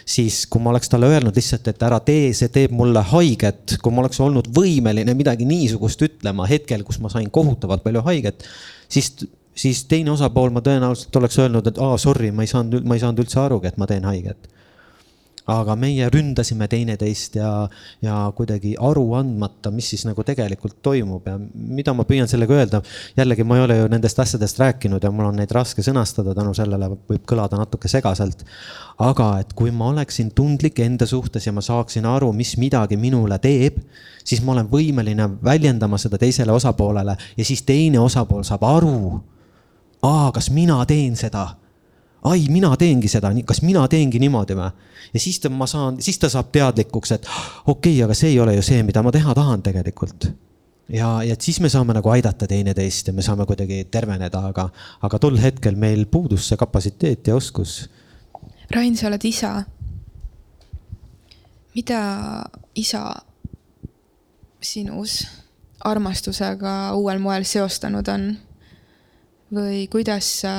siis 0.10 0.48
kui 0.50 0.58
ma 0.58 0.72
oleks 0.72 0.90
talle 0.90 1.06
öelnud 1.06 1.36
lihtsalt, 1.38 1.68
et 1.70 1.84
ära 1.86 2.00
tee, 2.02 2.32
see 2.34 2.50
teeb 2.50 2.72
mulle 2.74 3.04
haiget, 3.12 3.76
kui 3.78 3.94
ma 3.94 4.02
oleks 4.02 4.18
olnud 4.26 4.48
võimeline 4.56 5.14
midagi 5.14 5.46
niisugust 5.46 6.02
ütlema 6.02 6.48
hetkel, 6.50 6.82
kus 6.84 6.98
ma 7.00 7.12
sain 7.14 7.30
kohutavalt 7.30 7.84
palju 7.86 8.02
haiget, 8.08 8.48
siis 8.90 9.12
siis 9.60 9.84
teine 9.90 10.14
osapool 10.16 10.54
ma 10.56 10.64
tõenäoliselt 10.66 11.20
oleks 11.20 11.42
öelnud, 11.42 11.68
et 11.68 11.82
aa, 11.84 11.98
sorry, 12.02 12.32
ma 12.36 12.46
ei 12.46 12.52
saanud, 12.52 12.86
ma 12.88 12.96
ei 12.96 13.04
saanud 13.04 13.26
üldse 13.26 13.42
arugi, 13.44 13.72
et 13.72 13.78
ma 13.82 13.90
teen 13.90 14.08
haiget. 14.10 14.56
aga 15.50 15.74
meie 15.74 16.06
ründasime 16.14 16.68
teineteist 16.70 17.40
ja, 17.40 17.48
ja 18.06 18.16
kuidagi 18.38 18.76
aru 18.86 19.16
andmata, 19.18 19.72
mis 19.74 19.88
siis 19.90 20.04
nagu 20.06 20.22
tegelikult 20.22 20.76
toimub 20.86 21.26
ja 21.26 21.40
mida 21.40 21.96
ma 21.98 22.06
püüan 22.06 22.30
sellega 22.30 22.54
öelda. 22.54 22.82
jällegi, 23.18 23.44
ma 23.44 23.58
ei 23.58 23.64
ole 23.64 23.78
ju 23.80 23.88
nendest 23.90 24.22
asjadest 24.22 24.62
rääkinud 24.62 25.04
ja 25.04 25.10
mul 25.12 25.32
on 25.32 25.42
neid 25.42 25.52
raske 25.58 25.82
sõnastada, 25.82 26.36
tänu 26.38 26.54
sellele 26.54 26.92
võib 26.94 27.26
kõlada 27.26 27.58
natuke 27.58 27.90
segaselt. 27.90 28.46
aga 29.00 29.32
et 29.40 29.56
kui 29.58 29.74
ma 29.74 29.90
oleksin 29.90 30.30
tundlik 30.38 30.80
enda 30.86 31.10
suhtes 31.10 31.48
ja 31.48 31.56
ma 31.56 31.66
saaksin 31.66 32.06
aru, 32.06 32.30
mis 32.34 32.54
midagi 32.62 32.98
minule 32.98 33.40
teeb 33.42 33.82
siis 34.24 34.44
ma 34.46 34.54
olen 34.54 34.70
võimeline 34.70 35.26
väljendama 35.44 35.98
seda 35.98 36.22
teisele 36.22 36.54
osapoolele 36.54 37.18
ja 37.38 37.46
siis 37.46 37.66
teine 37.66 38.00
osapool 38.06 38.46
saab 38.46 38.70
aru 38.70 39.24
aa, 40.02 40.32
kas 40.32 40.50
mina 40.50 40.86
teen 40.86 41.16
seda? 41.16 41.48
ai, 42.24 42.46
mina 42.52 42.74
teengi 42.78 43.08
seda, 43.08 43.32
kas 43.46 43.62
mina 43.64 43.86
teengi 43.88 44.20
niimoodi 44.20 44.58
või? 44.58 44.70
ja 45.14 45.20
siis 45.20 45.40
ta, 45.40 45.50
ma 45.50 45.68
saan, 45.70 46.02
siis 46.04 46.20
ta 46.20 46.30
saab 46.30 46.52
teadlikuks, 46.52 47.16
et 47.16 47.28
okei 47.66 47.94
okay,, 47.96 48.04
aga 48.04 48.18
see 48.18 48.34
ei 48.34 48.40
ole 48.40 48.56
ju 48.58 48.66
see, 48.66 48.84
mida 48.84 49.04
ma 49.04 49.14
teha 49.16 49.36
tahan 49.36 49.64
tegelikult. 49.64 50.30
ja, 50.90 51.14
ja 51.24 51.38
siis 51.40 51.60
me 51.64 51.70
saame 51.70 51.96
nagu 51.96 52.12
aidata 52.12 52.48
teineteist 52.48 53.08
ja 53.08 53.14
me 53.14 53.26
saame 53.26 53.48
kuidagi 53.50 53.86
terveneda, 53.92 54.44
aga, 54.52 54.70
aga 55.02 55.20
tol 55.20 55.40
hetkel 55.40 55.80
meil 55.80 56.06
puudus 56.12 56.50
see 56.50 56.60
kapatsiteet 56.60 57.28
ja 57.28 57.36
oskus. 57.36 57.82
Rain, 58.76 58.98
sa 58.98 59.08
oled 59.08 59.24
isa. 59.26 59.64
mida 61.76 62.02
isa 62.76 63.16
sinus 64.62 65.24
armastusega 65.86 66.94
uuel 67.00 67.20
moel 67.24 67.46
seostanud 67.48 68.08
on? 68.12 68.34
Või 69.56 69.88
kuidas 69.92 70.28
sa, 70.42 70.54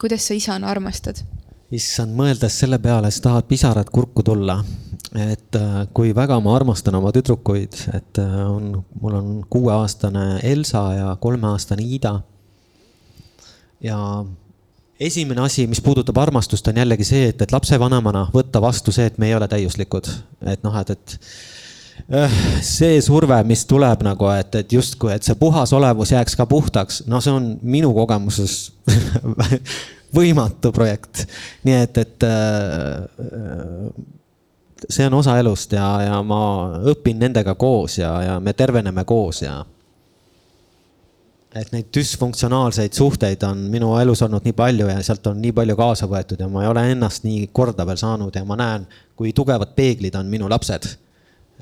kuidas 0.00 0.28
sa 0.28 0.34
isana 0.38 0.70
armastad? 0.70 1.22
issand, 1.72 2.12
mõeldes 2.16 2.58
selle 2.60 2.76
peale, 2.82 3.10
siis 3.10 3.24
tahad 3.24 3.46
pisarad 3.48 3.88
kurku 3.92 4.22
tulla. 4.22 4.58
et 5.12 5.56
äh, 5.56 5.86
kui 5.92 6.14
väga 6.16 6.38
ma 6.40 6.54
armastan 6.56 6.94
oma 6.96 7.12
tüdrukuid, 7.12 7.76
et 7.96 8.18
äh, 8.20 8.36
on, 8.48 8.84
mul 9.00 9.16
on 9.16 9.32
kuueaastane 9.50 10.40
Elsa 10.42 10.84
ja 10.94 11.16
kolmeaastane 11.20 11.82
Ida. 11.84 12.20
ja 13.80 14.24
esimene 15.00 15.40
asi, 15.40 15.66
mis 15.66 15.80
puudutab 15.80 16.18
armastust, 16.18 16.68
on 16.68 16.76
jällegi 16.76 17.04
see, 17.04 17.28
et, 17.32 17.42
et 17.42 17.52
lapsevanemana 17.52 18.28
võtta 18.34 18.60
vastu 18.62 18.92
see, 18.92 19.06
et 19.10 19.18
me 19.18 19.28
ei 19.28 19.34
ole 19.34 19.48
täiuslikud. 19.48 20.08
et 20.46 20.62
noh, 20.62 20.78
et, 20.80 20.90
et 20.90 21.18
see 22.62 23.00
surve, 23.04 23.38
mis 23.48 23.64
tuleb 23.68 24.02
nagu, 24.06 24.28
et, 24.34 24.54
et 24.60 24.72
justkui, 24.72 25.12
et 25.14 25.24
see 25.24 25.36
puhas 25.38 25.72
olevus 25.76 26.12
jääks 26.12 26.36
ka 26.38 26.46
puhtaks, 26.50 27.02
no 27.10 27.20
see 27.24 27.32
on 27.32 27.52
minu 27.62 27.92
kogemuses 27.96 28.72
võimatu 30.16 30.72
projekt. 30.74 31.26
nii 31.64 31.76
et, 31.86 31.98
et 32.02 32.26
äh, 32.28 33.92
see 34.88 35.06
on 35.06 35.14
osa 35.14 35.38
elust 35.40 35.72
ja, 35.72 35.86
ja 36.08 36.22
ma 36.26 36.40
õpin 36.92 37.20
nendega 37.22 37.54
koos 37.54 37.98
ja, 37.98 38.16
ja 38.26 38.40
me 38.40 38.52
terveneme 38.52 39.04
koos 39.08 39.42
ja. 39.44 39.60
et 41.54 41.72
neid 41.72 41.88
düsfunktsionaalseid 41.94 42.96
suhteid 42.96 43.42
on 43.48 43.68
minu 43.72 43.94
elus 44.00 44.22
olnud 44.26 44.44
nii 44.44 44.56
palju 44.56 44.90
ja 44.90 44.98
sealt 45.04 45.26
on 45.30 45.40
nii 45.42 45.52
palju 45.56 45.76
kaasa 45.78 46.08
võetud 46.10 46.40
ja 46.40 46.48
ma 46.48 46.64
ei 46.64 46.72
ole 46.72 46.84
ennast 46.92 47.24
nii 47.28 47.48
korda 47.52 47.86
veel 47.86 48.00
saanud 48.00 48.36
ja 48.36 48.44
ma 48.48 48.58
näen, 48.58 48.86
kui 49.16 49.32
tugevad 49.32 49.76
peeglid 49.76 50.16
on 50.18 50.28
minu 50.32 50.50
lapsed 50.50 50.88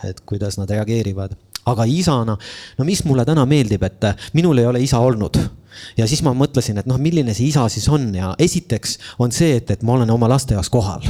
et 0.09 0.21
kuidas 0.27 0.59
nad 0.59 0.71
reageerivad. 0.71 1.37
aga 1.71 1.85
isana, 1.85 2.37
no 2.79 2.85
mis 2.89 3.03
mulle 3.05 3.25
täna 3.29 3.45
meeldib, 3.47 3.83
et 3.85 4.07
minul 4.33 4.59
ei 4.59 4.67
ole 4.67 4.81
isa 4.81 4.99
olnud. 4.99 5.37
Ja 5.97 6.07
siis 6.09 6.23
ma 6.27 6.33
mõtlesin, 6.35 6.81
et 6.81 6.87
noh, 6.89 6.99
milline 6.99 7.35
see 7.37 7.47
isa 7.47 7.69
siis 7.69 7.87
on. 7.89 8.09
Ja 8.15 8.35
esiteks 8.39 8.97
on 9.19 9.31
see, 9.33 9.61
et, 9.61 9.71
et 9.71 9.83
ma 9.83 9.93
olen 9.99 10.11
oma 10.11 10.29
laste 10.29 10.57
jaoks 10.57 10.73
kohal 10.73 11.05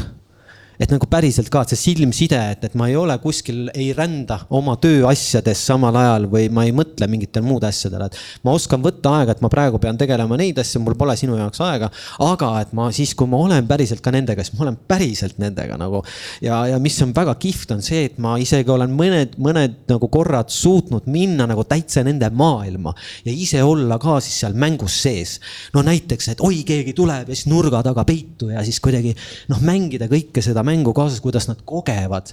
et 0.80 0.88
nagu 0.88 1.06
päriselt 1.10 1.50
ka, 1.52 1.62
et 1.62 1.74
see 1.74 1.92
silmside, 1.92 2.38
et, 2.54 2.62
et 2.70 2.76
ma 2.78 2.88
ei 2.88 2.96
ole 2.96 3.14
kuskil, 3.20 3.68
ei 3.76 3.90
rända 3.96 4.40
oma 4.56 4.76
tööasjades 4.80 5.60
samal 5.68 5.96
ajal 6.00 6.26
või 6.32 6.48
ma 6.52 6.64
ei 6.64 6.72
mõtle 6.76 7.08
mingitele 7.10 7.44
muud 7.44 7.66
asjadele, 7.68 8.08
et. 8.08 8.16
ma 8.46 8.54
oskan 8.56 8.80
võtta 8.84 9.12
aega, 9.18 9.36
et 9.36 9.42
ma 9.44 9.50
praegu 9.52 9.80
pean 9.82 9.98
tegelema 10.00 10.38
neid 10.40 10.58
asju, 10.62 10.80
mul 10.84 10.96
pole 10.98 11.16
sinu 11.20 11.36
jaoks 11.36 11.60
aega. 11.66 11.90
aga 12.24 12.52
et 12.62 12.72
ma 12.76 12.88
siis, 12.96 13.12
kui 13.14 13.28
ma 13.28 13.42
olen 13.44 13.68
päriselt 13.68 14.00
ka 14.04 14.12
nendega, 14.14 14.44
siis 14.46 14.56
ma 14.56 14.66
olen 14.66 14.78
päriselt 14.88 15.36
nendega 15.42 15.76
nagu. 15.80 16.00
ja, 16.44 16.62
ja 16.72 16.80
mis 16.80 16.96
on 17.04 17.12
väga 17.16 17.36
kihvt, 17.42 17.76
on 17.76 17.84
see, 17.84 18.06
et 18.08 18.16
ma 18.22 18.38
isegi 18.40 18.72
olen 18.72 18.94
mõned, 18.96 19.36
mõned 19.36 19.76
nagu 19.90 20.08
korrad 20.08 20.48
suutnud 20.54 21.10
minna 21.12 21.44
nagu 21.50 21.66
täitsa 21.68 22.04
nende 22.06 22.30
maailma 22.32 22.94
ja 23.26 23.34
ise 23.34 23.60
olla 23.66 24.00
ka 24.00 24.16
siis 24.24 24.40
seal 24.46 24.56
mängus 24.56 24.96
sees. 25.04 25.36
no 25.76 25.84
näiteks, 25.84 26.32
et 26.32 26.44
oi, 26.46 26.62
keegi 26.64 26.96
tuleb 26.96 27.28
ja 27.28 27.36
siis 27.36 27.50
nurga 27.52 27.84
taga 27.84 28.06
peitu 28.08 28.48
ja 28.54 28.64
siis 28.64 28.80
kuidagi 28.80 29.12
noh, 29.52 29.60
mängida 29.60 30.08
kõike 30.08 30.40
seda 30.44 30.64
mängu 30.70 30.94
kaasas, 30.96 31.20
kuidas 31.24 31.50
nad 31.50 31.60
kogevad 31.66 32.32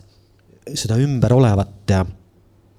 seda 0.78 0.98
ümber 1.02 1.34
olevat 1.38 1.92
ja 1.92 2.06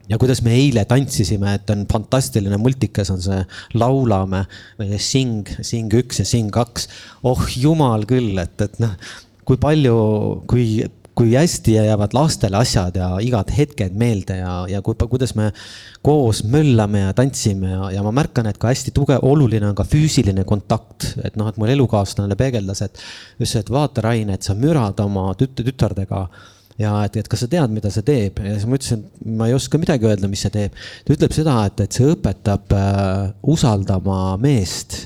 ja 0.08 0.16
kuidas 0.20 0.40
me 0.44 0.54
eile 0.56 0.84
tantsisime, 0.88 1.52
et 1.58 1.70
on 1.72 1.84
fantastiline 1.90 2.56
multikas 2.60 3.10
on 3.12 3.20
see 3.22 3.40
Laulame 3.76 4.44
või 4.78 5.00
Sing, 5.02 5.48
Sing 5.60 5.92
üks 6.00 6.22
ja 6.22 6.26
Sing 6.28 6.52
kaks. 6.54 6.88
oh 7.28 7.44
jumal 7.56 8.06
küll, 8.08 8.38
et, 8.40 8.56
et 8.64 8.78
noh, 8.80 8.94
kui 9.48 9.60
palju, 9.60 9.98
kui, 10.48 10.64
kui 11.18 11.32
hästi 11.34 11.72
jäävad 11.74 12.12
lastele 12.14 12.60
asjad 12.60 12.96
ja 12.98 13.08
igad 13.24 13.50
hetked 13.50 13.96
meelde 13.98 14.36
ja, 14.38 14.52
ja 14.70 14.82
kui, 14.86 14.94
kuidas 15.10 15.34
me 15.34 15.48
koos 16.04 16.44
möllame 16.46 17.00
ja 17.08 17.14
tantsime 17.16 17.72
ja, 17.72 17.88
ja 17.96 18.04
ma 18.06 18.12
märkan, 18.14 18.46
et 18.46 18.60
ka 18.62 18.70
hästi 18.70 18.94
tugev, 18.94 19.24
oluline 19.26 19.66
on 19.66 19.74
ka 19.78 19.86
füüsiline 19.88 20.44
kontakt. 20.46 21.08
et 21.24 21.34
noh, 21.36 21.48
et 21.50 21.58
mul 21.58 21.72
elukaaslane 21.74 22.36
peegeldas, 22.38 22.84
et 22.86 23.02
ütles, 23.40 23.56
et 23.58 23.72
vaata, 23.72 24.04
Rain, 24.06 24.30
et 24.30 24.46
sa 24.46 24.54
mürad 24.54 25.00
oma 25.02 25.32
tüt-, 25.40 25.58
tütardega 25.58 26.28
ja 26.78 26.92
et, 27.08 27.18
et 27.18 27.28
kas 27.30 27.42
sa 27.42 27.50
tead, 27.50 27.74
mida 27.74 27.90
see 27.90 28.06
teeb 28.06 28.38
ja 28.44 28.54
siis 28.54 28.68
ma 28.70 28.78
ütlesin, 28.78 29.02
ma 29.40 29.50
ei 29.50 29.58
oska 29.58 29.82
midagi 29.82 30.06
öelda, 30.06 30.30
mis 30.30 30.46
see 30.46 30.54
teeb. 30.54 30.78
ta 31.04 31.16
ütleb 31.16 31.34
seda, 31.34 31.56
et, 31.66 31.82
et 31.82 31.98
see 31.98 32.12
õpetab 32.14 32.78
äh, 32.78 33.26
usaldama 33.42 34.20
meest, 34.42 35.00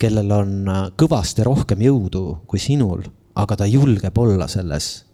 kellel 0.00 0.32
on 0.40 0.56
äh, 0.72 0.82
kõvasti 0.96 1.44
rohkem 1.44 1.84
jõudu 1.84 2.24
kui 2.48 2.62
sinul, 2.62 3.04
aga 3.36 3.60
ta 3.60 3.68
julgeb 3.68 4.24
olla 4.24 4.48
selles. 4.48 5.09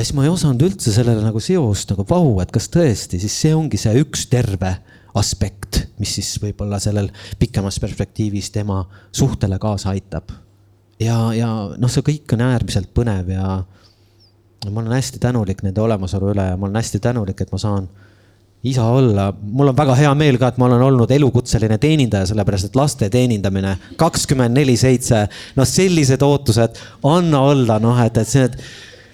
Ja 0.00 0.04
siis 0.06 0.16
ma 0.16 0.24
ei 0.24 0.32
osanud 0.32 0.62
üldse 0.64 0.92
sellele 0.94 1.20
nagu 1.20 1.40
seost 1.44 1.90
nagu 1.92 2.06
vau, 2.08 2.38
et 2.40 2.52
kas 2.54 2.70
tõesti, 2.72 3.20
siis 3.20 3.34
see 3.42 3.52
ongi 3.56 3.76
see 3.80 3.92
üks 4.00 4.24
terve 4.32 4.72
aspekt, 5.20 5.82
mis 6.00 6.14
siis 6.16 6.30
võib-olla 6.40 6.78
sellel 6.80 7.10
pikemas 7.38 7.76
perspektiivis 7.82 8.48
tema 8.54 8.80
suhtele 9.12 9.58
kaasa 9.60 9.90
aitab. 9.92 10.32
Ja, 11.00 11.34
ja 11.36 11.50
noh, 11.76 11.92
see 11.92 12.04
kõik 12.06 12.32
on 12.36 12.46
äärmiselt 12.46 12.92
põnev 12.96 13.28
ja 13.34 13.60
ma 14.70 14.82
olen 14.82 14.92
hästi 14.96 15.20
tänulik 15.20 15.60
nende 15.64 15.80
olemasolu 15.84 16.32
üle 16.32 16.50
ja 16.50 16.56
ma 16.56 16.68
olen 16.68 16.80
hästi 16.80 17.00
tänulik, 17.04 17.40
et 17.40 17.52
ma 17.52 17.60
saan 17.60 17.88
isa 18.64 18.84
olla, 18.92 19.30
mul 19.32 19.72
on 19.72 19.76
väga 19.76 19.94
hea 19.96 20.10
meel 20.16 20.36
ka, 20.40 20.50
et 20.52 20.60
ma 20.60 20.68
olen 20.68 20.84
olnud 20.84 21.12
elukutseline 21.16 21.76
teenindaja, 21.80 22.28
sellepärast 22.28 22.68
et 22.68 22.76
laste 22.76 23.08
teenindamine 23.12 23.72
kakskümmend 24.00 24.56
neli 24.56 24.76
seitse, 24.80 25.26
noh, 25.56 25.68
sellised 25.68 26.24
ootused, 26.24 26.80
anna 27.08 27.40
olla, 27.52 27.78
noh, 27.80 28.00
et, 28.04 28.20
et 28.20 28.28
see, 28.28 28.44
et 28.48 28.58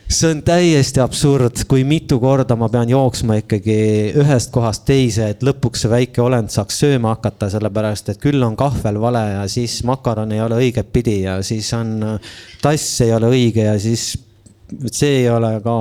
see 0.09 0.31
on 0.31 0.43
täiesti 0.47 1.01
absurd, 1.03 1.65
kui 1.69 1.83
mitu 1.87 2.19
korda 2.23 2.57
ma 2.59 2.69
pean 2.71 2.91
jooksma 2.91 3.41
ikkagi 3.41 3.79
ühest 4.23 4.53
kohast 4.55 4.85
teise, 4.87 5.33
et 5.35 5.43
lõpuks 5.47 5.83
see 5.83 5.91
väike 5.91 6.23
olend 6.23 6.53
saaks 6.55 6.79
sööma 6.85 7.17
hakata, 7.17 7.49
sellepärast 7.53 8.13
et 8.13 8.23
küll 8.23 8.43
on 8.47 8.55
kahvel 8.59 9.01
vale 9.03 9.25
ja 9.33 9.43
siis 9.51 9.81
makaron 9.89 10.33
ei 10.33 10.43
ole 10.45 10.61
õiget 10.63 10.93
pidi 10.95 11.19
ja 11.25 11.41
siis 11.47 11.73
on 11.77 11.99
tass 12.63 13.03
ei 13.03 13.13
ole 13.17 13.33
õige 13.35 13.67
ja 13.67 13.75
siis 13.83 14.13
see 14.91 15.23
ei 15.23 15.29
ole 15.31 15.57
ka 15.63 15.77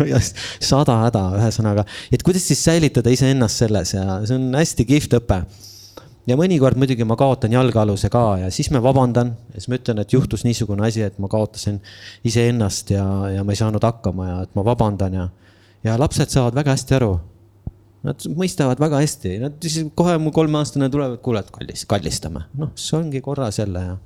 sada 0.70 0.98
häda, 1.04 1.24
ühesõnaga, 1.38 1.84
et 2.12 2.24
kuidas 2.24 2.48
siis 2.48 2.64
säilitada 2.64 3.12
iseennast 3.12 3.64
selles 3.64 3.94
ja 3.96 4.20
see 4.24 4.36
on 4.40 4.48
hästi 4.56 4.88
kihvt 4.88 5.20
õpe 5.20 5.42
ja 6.28 6.36
mõnikord 6.36 6.76
muidugi 6.78 7.06
ma 7.08 7.16
kaotan 7.18 7.54
jalgealuse 7.54 8.10
ka 8.12 8.24
ja 8.42 8.50
siis 8.52 8.70
ma 8.74 8.82
vabandan 8.84 9.32
ja 9.54 9.62
siis 9.62 9.70
ma 9.72 9.78
ütlen, 9.78 10.02
et 10.02 10.12
juhtus 10.12 10.44
niisugune 10.44 10.84
asi, 10.86 11.02
et 11.06 11.18
ma 11.22 11.30
kaotasin 11.32 11.80
iseennast 12.28 12.92
ja, 12.92 13.04
ja 13.32 13.44
ma 13.46 13.54
ei 13.54 13.60
saanud 13.60 13.84
hakkama 13.84 14.28
ja 14.28 14.38
et 14.44 14.54
ma 14.58 14.64
vabandan 14.66 15.16
ja, 15.16 15.26
ja 15.86 15.96
lapsed 16.00 16.32
saavad 16.34 16.58
väga 16.58 16.76
hästi 16.76 16.98
aru. 16.98 17.12
Nad 18.06 18.22
mõistavad 18.38 18.78
väga 18.78 19.00
hästi, 19.02 19.34
nad 19.42 19.56
siis 19.64 19.88
kohe 19.98 20.14
mu 20.22 20.30
kolmeaastane 20.32 20.86
tulevad, 20.92 21.18
kuule, 21.24 21.42
et 21.42 21.50
kallis, 21.50 21.82
kallistame, 21.90 22.44
noh, 22.60 22.70
see 22.78 22.94
ongi 23.00 23.20
korras 23.24 23.58
jälle 23.58 23.82
ja. 23.82 23.96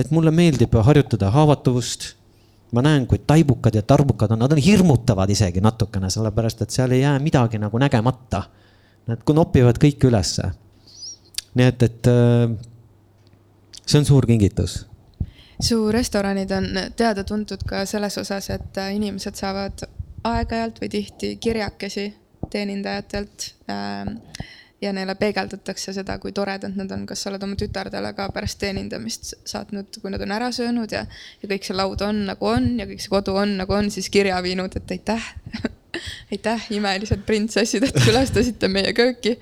et 0.00 0.08
mulle 0.14 0.32
meeldib 0.32 0.72
harjutada 0.86 1.28
haavatavust 1.34 2.14
ma 2.74 2.82
näen, 2.82 3.04
kui 3.06 3.20
taibukad 3.20 3.76
ja 3.76 3.84
tarbukad 3.86 4.32
on, 4.34 4.40
nad 4.40 4.54
on 4.56 4.62
hirmutavad 4.62 5.30
isegi 5.30 5.60
natukene, 5.62 6.08
sellepärast 6.10 6.64
et 6.64 6.74
seal 6.74 6.96
ei 6.96 7.04
jää 7.04 7.18
midagi 7.22 7.60
nagu 7.60 7.78
nägemata. 7.78 8.46
Nad 9.04 9.20
nopivad 9.36 9.76
kõik 9.76 10.06
ülesse 10.08 10.48
nii 11.54 11.66
et, 11.70 11.82
et 11.82 12.10
äh, 12.10 12.56
see 13.86 14.00
on 14.00 14.08
suur 14.08 14.26
kingitus. 14.26 14.84
su 15.60 15.92
restoranid 15.92 16.50
on 16.50 16.66
teada-tuntud 16.96 17.62
ka 17.68 17.84
selles 17.86 18.18
osas, 18.18 18.50
et 18.50 18.78
äh, 18.78 18.94
inimesed 18.96 19.38
saavad 19.38 19.86
aeg-ajalt 20.24 20.80
või 20.82 20.90
tihti 20.90 21.36
kirjakesi 21.36 22.08
teenindajatelt 22.50 23.54
ähm, 23.70 24.16
ja 24.82 24.92
neile 24.92 25.14
peegeldatakse 25.14 25.94
seda, 25.96 26.18
kui 26.18 26.32
toredad 26.32 26.74
nad 26.76 26.90
on, 26.92 27.06
kas 27.08 27.22
sa 27.22 27.30
oled 27.30 27.44
oma 27.46 27.56
tütardele 27.60 28.12
ka 28.16 28.28
pärast 28.34 28.58
teenindamist 28.60 29.32
saatnud, 29.48 30.00
kui 30.02 30.12
nad 30.12 30.22
on 30.24 30.34
ära 30.34 30.50
söönud 30.52 30.92
ja, 30.92 31.04
ja 31.42 31.50
kõik 31.50 31.66
see 31.66 31.76
laud 31.76 32.02
on 32.04 32.24
nagu 32.28 32.50
on 32.50 32.74
ja 32.80 32.88
kõik 32.90 33.04
see 33.04 33.12
kodu 33.12 33.36
on 33.40 33.56
nagu 33.60 33.76
on, 33.76 33.90
siis 33.94 34.10
kirja 34.12 34.42
viinud, 34.44 34.76
et 34.76 34.96
aitäh 34.96 35.30
aitäh, 36.34 36.68
imelised 36.74 37.24
printsessid, 37.26 37.86
et 37.88 38.02
külastasite 38.04 38.68
meie 38.72 38.92
kööki 38.96 39.36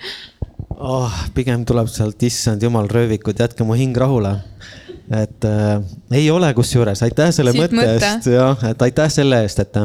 oh,. 0.71 1.19
pigem 1.35 1.67
tuleb 1.69 1.91
sealt, 1.91 2.23
issand 2.23 2.63
jumal, 2.63 2.89
röövikud, 2.91 3.39
jätke 3.39 3.67
mu 3.67 3.77
hing 3.79 3.97
rahule. 3.97 4.37
et 5.13 5.45
äh, 5.45 5.83
ei 6.15 6.31
ole 6.31 6.55
kusjuures, 6.55 7.03
aitäh 7.03 7.33
selle 7.35 7.53
Siit 7.53 7.73
mõtte 7.75 7.87
eest, 7.97 8.31
jah, 8.33 8.67
et 8.71 8.83
aitäh 8.83 9.11
selle 9.13 9.43
eest, 9.45 9.61
et 9.65 9.79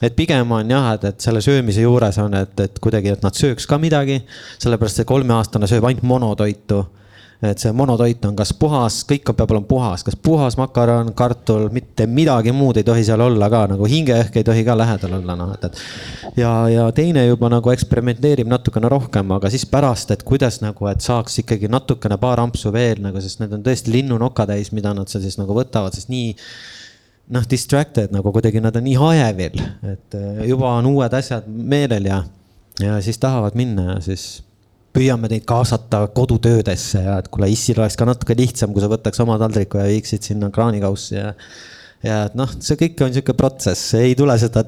et 0.00 0.14
pigem 0.16 0.52
on 0.56 0.70
jah, 0.70 0.92
et, 0.94 1.04
et 1.10 1.20
selle 1.20 1.42
söömise 1.44 1.82
juures 1.84 2.18
on, 2.22 2.34
et, 2.38 2.60
et 2.60 2.78
kuidagi, 2.80 3.12
et 3.16 3.24
nad 3.24 3.36
sööks 3.36 3.66
ka 3.68 3.78
midagi, 3.80 4.20
sellepärast 4.62 5.00
see 5.00 5.08
kolmeaastane 5.08 5.68
sööb 5.68 5.84
ainult 5.88 6.06
monotoitu 6.08 6.84
et 7.42 7.62
see 7.62 7.72
monotoit 7.72 8.24
on 8.28 8.34
kas 8.36 8.52
puhas, 8.56 8.98
kõik 9.08 9.30
peab 9.32 9.52
olema 9.54 9.68
puhas, 9.68 10.02
kas 10.04 10.16
puhas 10.20 10.58
makaron, 10.60 11.12
kartul, 11.16 11.68
mitte 11.72 12.04
midagi 12.10 12.52
muud 12.52 12.76
ei 12.76 12.84
tohi 12.84 13.04
seal 13.06 13.22
olla 13.24 13.48
ka 13.52 13.62
nagu 13.70 13.88
hingeõhk 13.88 14.36
ei 14.36 14.44
tohi 14.44 14.64
ka 14.66 14.76
lähedal 14.76 15.14
olla, 15.20 15.36
noh, 15.38 15.54
et, 15.56 15.64
et. 15.70 15.80
ja, 16.42 16.52
ja 16.68 16.88
teine 16.96 17.24
juba 17.24 17.48
nagu 17.52 17.72
eksperimenteerib 17.72 18.50
natukene 18.50 18.90
rohkem, 18.92 19.32
aga 19.38 19.52
siis 19.52 19.64
pärast, 19.70 20.12
et 20.12 20.24
kuidas 20.28 20.60
nagu, 20.60 20.90
et 20.92 21.00
saaks 21.04 21.40
ikkagi 21.44 21.70
natukene 21.72 22.20
paar 22.20 22.44
ampsu 22.44 22.74
veel 22.74 23.00
nagu, 23.04 23.24
sest 23.24 23.40
need 23.40 23.56
on 23.56 23.64
tõesti 23.64 23.94
linnunokatäis, 23.94 24.74
mida 24.76 24.92
nad 24.96 25.08
seal 25.08 25.24
siis 25.24 25.40
nagu 25.40 25.56
võtavad, 25.56 25.96
sest 25.96 26.12
nii 26.12 26.34
noh, 27.32 27.48
distracted 27.48 28.12
nagu 28.12 28.34
kuidagi 28.34 28.60
nad 28.60 28.76
on 28.76 28.84
nii 28.84 29.00
hajevil, 29.00 29.64
et 29.94 30.20
eh, 30.20 30.44
juba 30.50 30.76
on 30.76 30.92
uued 30.92 31.16
asjad 31.16 31.48
meelel 31.48 32.12
ja, 32.12 32.20
ja 32.84 33.00
siis 33.04 33.20
tahavad 33.22 33.56
minna 33.56 33.94
ja 33.94 33.98
siis 34.04 34.42
püüame 34.94 35.30
neid 35.30 35.44
kaasata 35.48 36.02
kodutöödesse 36.14 37.02
ja 37.04 37.18
et 37.20 37.28
kuule, 37.32 37.50
issil 37.52 37.78
oleks 37.80 37.96
ka 37.98 38.08
natuke 38.08 38.34
lihtsam, 38.38 38.74
kui 38.74 38.82
sa 38.82 38.90
võtaks 38.90 39.22
oma 39.22 39.38
taldriku 39.40 39.78
ja 39.80 39.86
viiksid 39.90 40.26
sinna 40.26 40.50
kraanikaussi 40.54 41.16
ja. 41.16 41.32
ja 42.06 42.24
et 42.28 42.36
noh, 42.38 42.50
see 42.58 42.78
kõik 42.80 43.04
on 43.06 43.14
sihuke 43.14 43.36
protsess, 43.38 43.94
ei 43.98 44.16
tule 44.18 44.36
seda, 44.42 44.64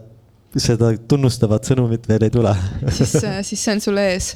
seda 0.54 0.92
tunnustavat 1.10 1.66
sõnumit 1.66 2.06
veel 2.10 2.28
ei 2.28 2.34
tule 2.34 2.54
siis, 2.88 3.16
siis 3.48 3.58
see 3.58 3.76
on 3.76 3.84
sul 3.84 4.02
ees. 4.02 4.34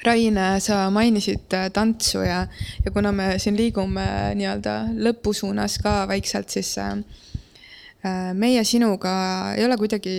Rain, 0.00 0.38
sa 0.64 0.86
mainisid 0.88 1.52
äh, 1.52 1.66
tantsu 1.76 2.22
ja, 2.24 2.46
ja 2.80 2.92
kuna 2.94 3.10
me 3.12 3.34
siin 3.42 3.58
liigume 3.58 4.06
nii-öelda 4.38 4.76
lõpu 4.96 5.34
suunas 5.36 5.74
ka 5.84 6.06
vaikselt, 6.08 6.48
siis 6.48 6.70
äh, 6.80 6.94
Äh, 6.94 7.29
meie 8.34 8.64
sinuga 8.64 9.12
ei 9.56 9.64
ole 9.64 9.76
kuidagi 9.76 10.14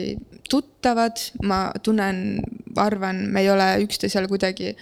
tuttavad, 0.50 1.18
ma 1.48 1.72
tunnen, 1.84 2.42
arvan, 2.76 3.26
me 3.32 3.42
ei 3.42 3.50
ole 3.50 3.68
üksteisele 3.86 4.30
kuidagi 4.30 4.76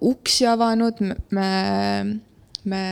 uksi 0.00 0.46
avanud, 0.48 1.00
me, 1.30 1.50
me 2.64 2.84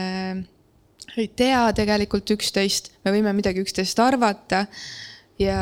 ei 1.17 1.27
tea 1.35 1.63
tegelikult 1.75 2.35
üksteist, 2.37 2.93
me 3.03 3.13
võime 3.15 3.33
midagi 3.35 3.63
üksteisest 3.63 3.99
arvata. 4.03 4.65
ja 5.41 5.57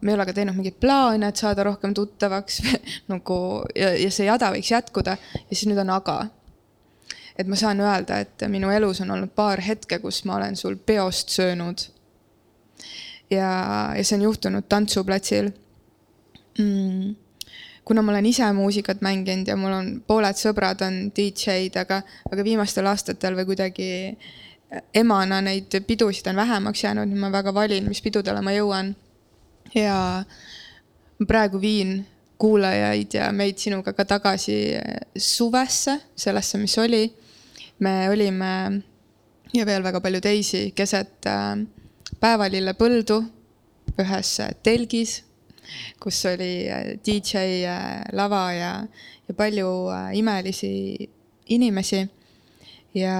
me 0.00 0.10
ei 0.10 0.16
ole 0.16 0.26
ka 0.26 0.34
teinud 0.34 0.56
mingeid 0.58 0.76
plaane, 0.82 1.28
et 1.30 1.38
saada 1.38 1.62
rohkem 1.64 1.94
tuttavaks. 1.94 2.58
Nagu 3.12 3.36
ja, 3.78 3.94
ja 3.94 4.10
see 4.10 4.26
jada 4.26 4.50
võiks 4.52 4.72
jätkuda. 4.72 5.14
Ja 5.38 5.54
siis 5.54 5.68
nüüd 5.70 5.78
on 5.80 5.92
aga. 5.94 6.18
Et 7.38 7.48
ma 7.48 7.56
saan 7.56 7.80
öelda, 7.80 8.18
et 8.20 8.42
minu 8.50 8.68
elus 8.74 9.00
on 9.00 9.14
olnud 9.14 9.30
paar 9.32 9.62
hetke, 9.64 10.00
kus 10.02 10.24
ma 10.28 10.36
olen 10.36 10.58
sul 10.58 10.74
peost 10.76 11.30
söönud 11.32 11.86
ja, 13.30 13.50
ja 13.96 14.04
see 14.04 14.18
on 14.18 14.28
juhtunud 14.28 14.68
tantsuplatsil 14.68 15.50
mm 16.58 17.16
kuna 17.90 18.02
ma 18.02 18.12
olen 18.12 18.26
ise 18.26 18.46
muusikat 18.54 19.00
mänginud 19.02 19.48
ja 19.48 19.56
mul 19.58 19.72
on 19.74 19.86
pooled 20.06 20.38
sõbrad 20.38 20.78
on 20.86 20.98
DJ-d, 21.10 21.80
aga, 21.80 21.96
aga 22.30 22.44
viimastel 22.46 22.86
aastatel 22.86 23.34
või 23.34 23.48
kuidagi 23.48 23.88
emana 24.94 25.40
neid 25.42 25.74
pidusid 25.88 26.28
on 26.30 26.38
vähemaks 26.38 26.84
jäänud, 26.84 27.10
ma 27.18 27.32
väga 27.34 27.54
valin, 27.54 27.88
mis 27.90 28.02
pidudele 28.04 28.42
ma 28.46 28.54
jõuan. 28.54 28.94
ja 29.74 30.22
praegu 31.26 31.60
viin 31.60 32.06
kuulajaid 32.38 33.14
ja 33.14 33.32
meid 33.32 33.58
sinuga 33.58 33.92
ka 33.92 34.04
tagasi 34.04 34.60
suvesse, 35.16 35.98
sellesse, 36.16 36.58
mis 36.58 36.78
oli. 36.78 37.12
me 37.78 38.08
olime 38.10 38.82
ja 39.54 39.66
veel 39.66 39.82
väga 39.82 40.00
palju 40.00 40.20
teisi 40.20 40.72
keset 40.76 41.26
äh, 41.26 41.58
päevalillepõldu 42.20 43.18
ühes 44.00 44.34
telgis, 44.64 45.20
kus 46.00 46.20
oli 46.28 46.68
äh, 46.70 46.92
DJ 47.06 47.64
äh, 47.68 48.04
lava 48.16 48.44
ja, 48.54 48.70
ja 49.28 49.34
palju 49.36 49.70
äh, 49.94 50.12
imelisi 50.18 51.08
inimesi. 51.50 52.08
ja 52.94 53.14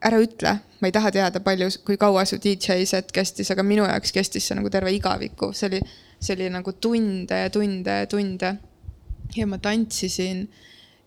ära 0.00 0.20
ütle, 0.22 0.54
ma 0.80 0.88
ei 0.88 0.94
taha 0.96 1.10
teada, 1.12 1.42
palju, 1.44 1.68
kui 1.84 1.98
kaua 2.00 2.24
su 2.24 2.38
DJ 2.40 2.86
set 2.88 3.10
kestis, 3.12 3.50
aga 3.52 3.64
minu 3.66 3.84
jaoks 3.84 4.14
kestis 4.16 4.46
see 4.48 4.56
nagu 4.56 4.70
terve 4.72 4.92
igaviku, 4.96 5.50
see 5.52 5.68
oli, 5.68 5.80
see 6.16 6.36
oli 6.38 6.48
nagu 6.52 6.72
tunde 6.72 7.42
ja 7.42 7.50
tunde 7.52 7.98
ja 8.02 8.08
tunde. 8.08 8.54
ja 9.36 9.46
ma 9.46 9.58
tantsisin 9.62 10.46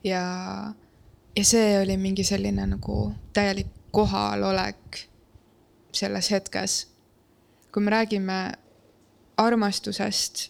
ja, 0.06 0.22
ja 1.36 1.44
see 1.44 1.80
oli 1.82 1.98
mingi 1.98 2.24
selline 2.24 2.68
nagu 2.70 3.10
täielik 3.34 3.74
kohalolek 3.92 5.02
selles 5.96 6.32
hetkes. 6.32 6.88
kui 7.74 7.82
me 7.82 7.92
räägime 7.92 8.54
armastusest 9.38 10.50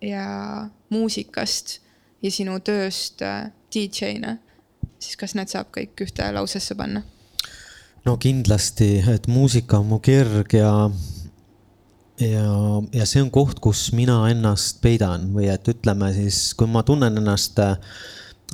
ja 0.00 0.68
muusikast 0.88 1.78
ja 2.22 2.30
sinu 2.32 2.56
tööst 2.64 3.22
äh, 3.22 3.50
DJ-na, 3.74 4.38
siis 4.98 5.18
kas 5.20 5.34
need 5.36 5.52
saab 5.52 5.68
kõik 5.74 6.06
ühte 6.06 6.30
lausesse 6.32 6.76
panna? 6.78 7.04
no 8.04 8.16
kindlasti, 8.20 8.98
et 9.12 9.28
muusika 9.28 9.80
on 9.80 9.90
mu 9.92 10.00
kirg 10.04 10.56
ja, 10.56 10.72
ja, 12.20 12.48
ja 12.92 13.06
see 13.08 13.22
on 13.24 13.30
koht, 13.32 13.60
kus 13.64 13.86
mina 13.96 14.22
ennast 14.32 14.82
peidan 14.84 15.30
või 15.36 15.48
et 15.52 15.68
ütleme 15.72 16.12
siis, 16.16 16.46
kui 16.56 16.68
ma 16.70 16.84
tunnen 16.84 17.20
ennast, 17.20 17.60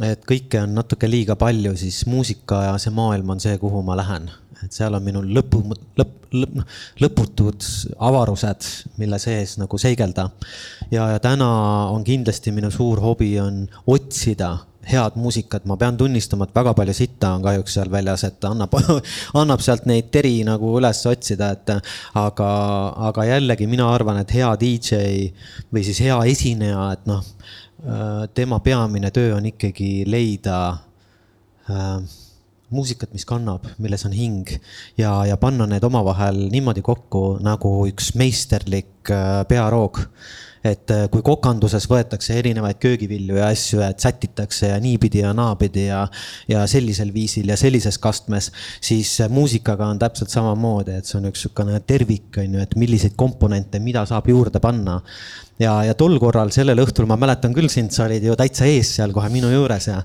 et 0.07 0.23
kõike 0.27 0.63
on 0.65 0.77
natuke 0.79 1.11
liiga 1.11 1.39
palju, 1.39 1.75
siis 1.79 2.05
muusika 2.11 2.65
ja 2.69 2.79
see 2.83 2.95
maailm 2.95 3.35
on 3.35 3.43
see, 3.43 3.59
kuhu 3.63 3.83
ma 3.87 3.99
lähen 3.99 4.31
et 4.65 4.73
seal 4.77 4.95
on 4.97 5.05
minul 5.05 5.29
lõpu, 5.37 5.63
lõpp, 5.99 6.17
lõpp, 6.37 6.65
lõputud 7.01 7.69
avarused, 7.99 8.67
mille 9.01 9.19
sees 9.23 9.57
nagu 9.61 9.79
seigelda. 9.79 10.31
ja, 10.91 11.11
ja 11.15 11.21
täna 11.23 11.51
on 11.95 12.05
kindlasti 12.05 12.53
minu 12.53 12.71
suur 12.71 13.01
hobi 13.01 13.39
on 13.41 13.67
otsida 13.87 14.57
head 14.91 15.17
muusikat, 15.21 15.67
ma 15.69 15.77
pean 15.77 15.97
tunnistama, 15.97 16.47
et 16.49 16.55
väga 16.57 16.73
palju 16.75 16.95
sitta 16.97 17.35
on 17.37 17.43
kahjuks 17.45 17.75
seal 17.77 17.91
väljas, 17.93 18.25
et 18.25 18.45
annab 18.49 18.75
annab 19.41 19.61
sealt 19.65 19.87
neid 19.91 20.09
teri 20.15 20.41
nagu 20.47 20.73
üles 20.79 21.03
otsida, 21.07 21.51
et 21.57 21.75
aga, 22.19 22.51
aga 23.11 23.27
jällegi 23.29 23.69
mina 23.71 23.91
arvan, 23.93 24.23
et 24.23 24.33
hea 24.35 24.51
DJ 24.61 25.29
või 25.73 25.85
siis 25.87 26.01
hea 26.07 26.17
esineja, 26.33 26.87
et 26.97 27.05
noh, 27.11 27.21
tema 28.35 28.61
peamine 28.65 29.13
töö 29.15 29.37
on 29.39 29.47
ikkagi 29.49 30.05
leida 30.09 30.59
äh, 31.71 32.01
muusikat, 32.75 33.13
mis 33.15 33.27
kannab, 33.29 33.67
milles 33.83 34.05
on 34.07 34.15
hing 34.15 34.49
ja, 34.99 35.13
ja 35.29 35.37
panna 35.41 35.67
need 35.71 35.85
omavahel 35.87 36.47
niimoodi 36.53 36.85
kokku 36.87 37.41
nagu 37.45 37.81
üks 37.91 38.15
meisterlik 38.19 39.11
äh, 39.11 39.43
pearoog. 39.49 40.05
Et 40.61 40.93
äh, 40.93 41.07
kui 41.09 41.23
kokanduses 41.25 41.87
võetakse 41.89 42.35
erinevaid 42.37 42.77
köögivilju 42.83 43.39
ja 43.39 43.47
asju, 43.49 43.81
et 43.81 44.03
sätitakse 44.05 44.69
ja 44.69 44.81
niipidi 44.83 45.23
ja 45.23 45.31
naapidi 45.33 45.87
ja, 45.87 46.03
ja 46.53 46.67
sellisel 46.69 47.15
viisil 47.15 47.49
ja 47.49 47.57
sellises 47.57 47.97
kastmes, 47.99 48.51
siis 48.85 49.15
äh, 49.25 49.31
muusikaga 49.33 49.89
on 49.89 50.01
täpselt 50.03 50.33
samamoodi, 50.33 50.99
et 51.01 51.09
see 51.09 51.17
on 51.17 51.31
üks 51.31 51.47
niisugune 51.47 51.81
tervik, 51.89 52.43
on 52.43 52.59
ju, 52.59 52.67
et 52.67 52.77
milliseid 52.77 53.17
komponente, 53.17 53.81
mida 53.81 54.05
saab 54.09 54.29
juurde 54.29 54.61
panna 54.61 55.01
ja, 55.61 55.75
ja 55.85 55.95
tol 55.99 56.17
korral, 56.23 56.51
sellel 56.55 56.81
õhtul 56.83 57.09
ma 57.11 57.19
mäletan 57.21 57.55
küll 57.57 57.69
sind, 57.73 57.93
sa 57.95 58.07
olid 58.07 58.25
ju 58.25 58.37
täitsa 58.39 58.69
ees 58.69 58.95
seal 58.97 59.13
kohe 59.15 59.29
minu 59.33 59.51
juures 59.53 59.89
ja. 59.91 59.99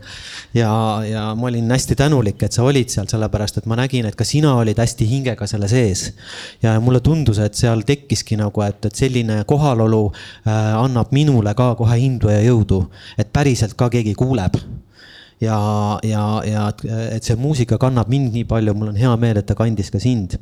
ja, 0.55 0.71
ja 1.07 1.25
ma 1.37 1.49
olin 1.49 1.71
hästi 1.71 1.97
tänulik, 1.99 2.43
et 2.45 2.55
sa 2.55 2.65
olid 2.67 2.91
seal, 2.91 3.07
sellepärast 3.11 3.61
et 3.61 3.69
ma 3.71 3.79
nägin, 3.79 4.07
et 4.09 4.17
ka 4.19 4.27
sina 4.27 4.55
olid 4.59 4.79
hästi 4.81 5.07
hingega 5.09 5.47
selle 5.49 5.69
sees. 5.71 6.07
ja 6.63 6.75
mulle 6.83 7.01
tundus, 7.05 7.39
et 7.43 7.55
seal 7.57 7.85
tekkiski 7.87 8.39
nagu, 8.39 8.65
et, 8.65 8.89
et 8.89 9.03
selline 9.05 9.43
kohalolu 9.47 10.03
äh, 10.11 10.73
annab 10.79 11.13
minule 11.15 11.55
ka 11.57 11.73
kohe 11.79 11.99
indu 12.03 12.31
ja 12.33 12.41
jõudu, 12.43 12.85
et 13.17 13.31
päriselt 13.33 13.77
ka 13.79 13.89
keegi 13.93 14.15
kuuleb 14.17 14.59
ja, 15.41 15.59
ja, 16.03 16.25
ja 16.47 16.67
et 17.11 17.23
see 17.23 17.39
muusika 17.39 17.79
kannab 17.81 18.11
mind 18.11 18.35
nii 18.35 18.47
palju, 18.49 18.75
mul 18.75 18.91
on 18.93 18.99
hea 18.99 19.15
meel, 19.19 19.39
et 19.39 19.47
ta 19.47 19.57
kandis 19.57 19.91
ka 19.93 20.03
sind 20.03 20.37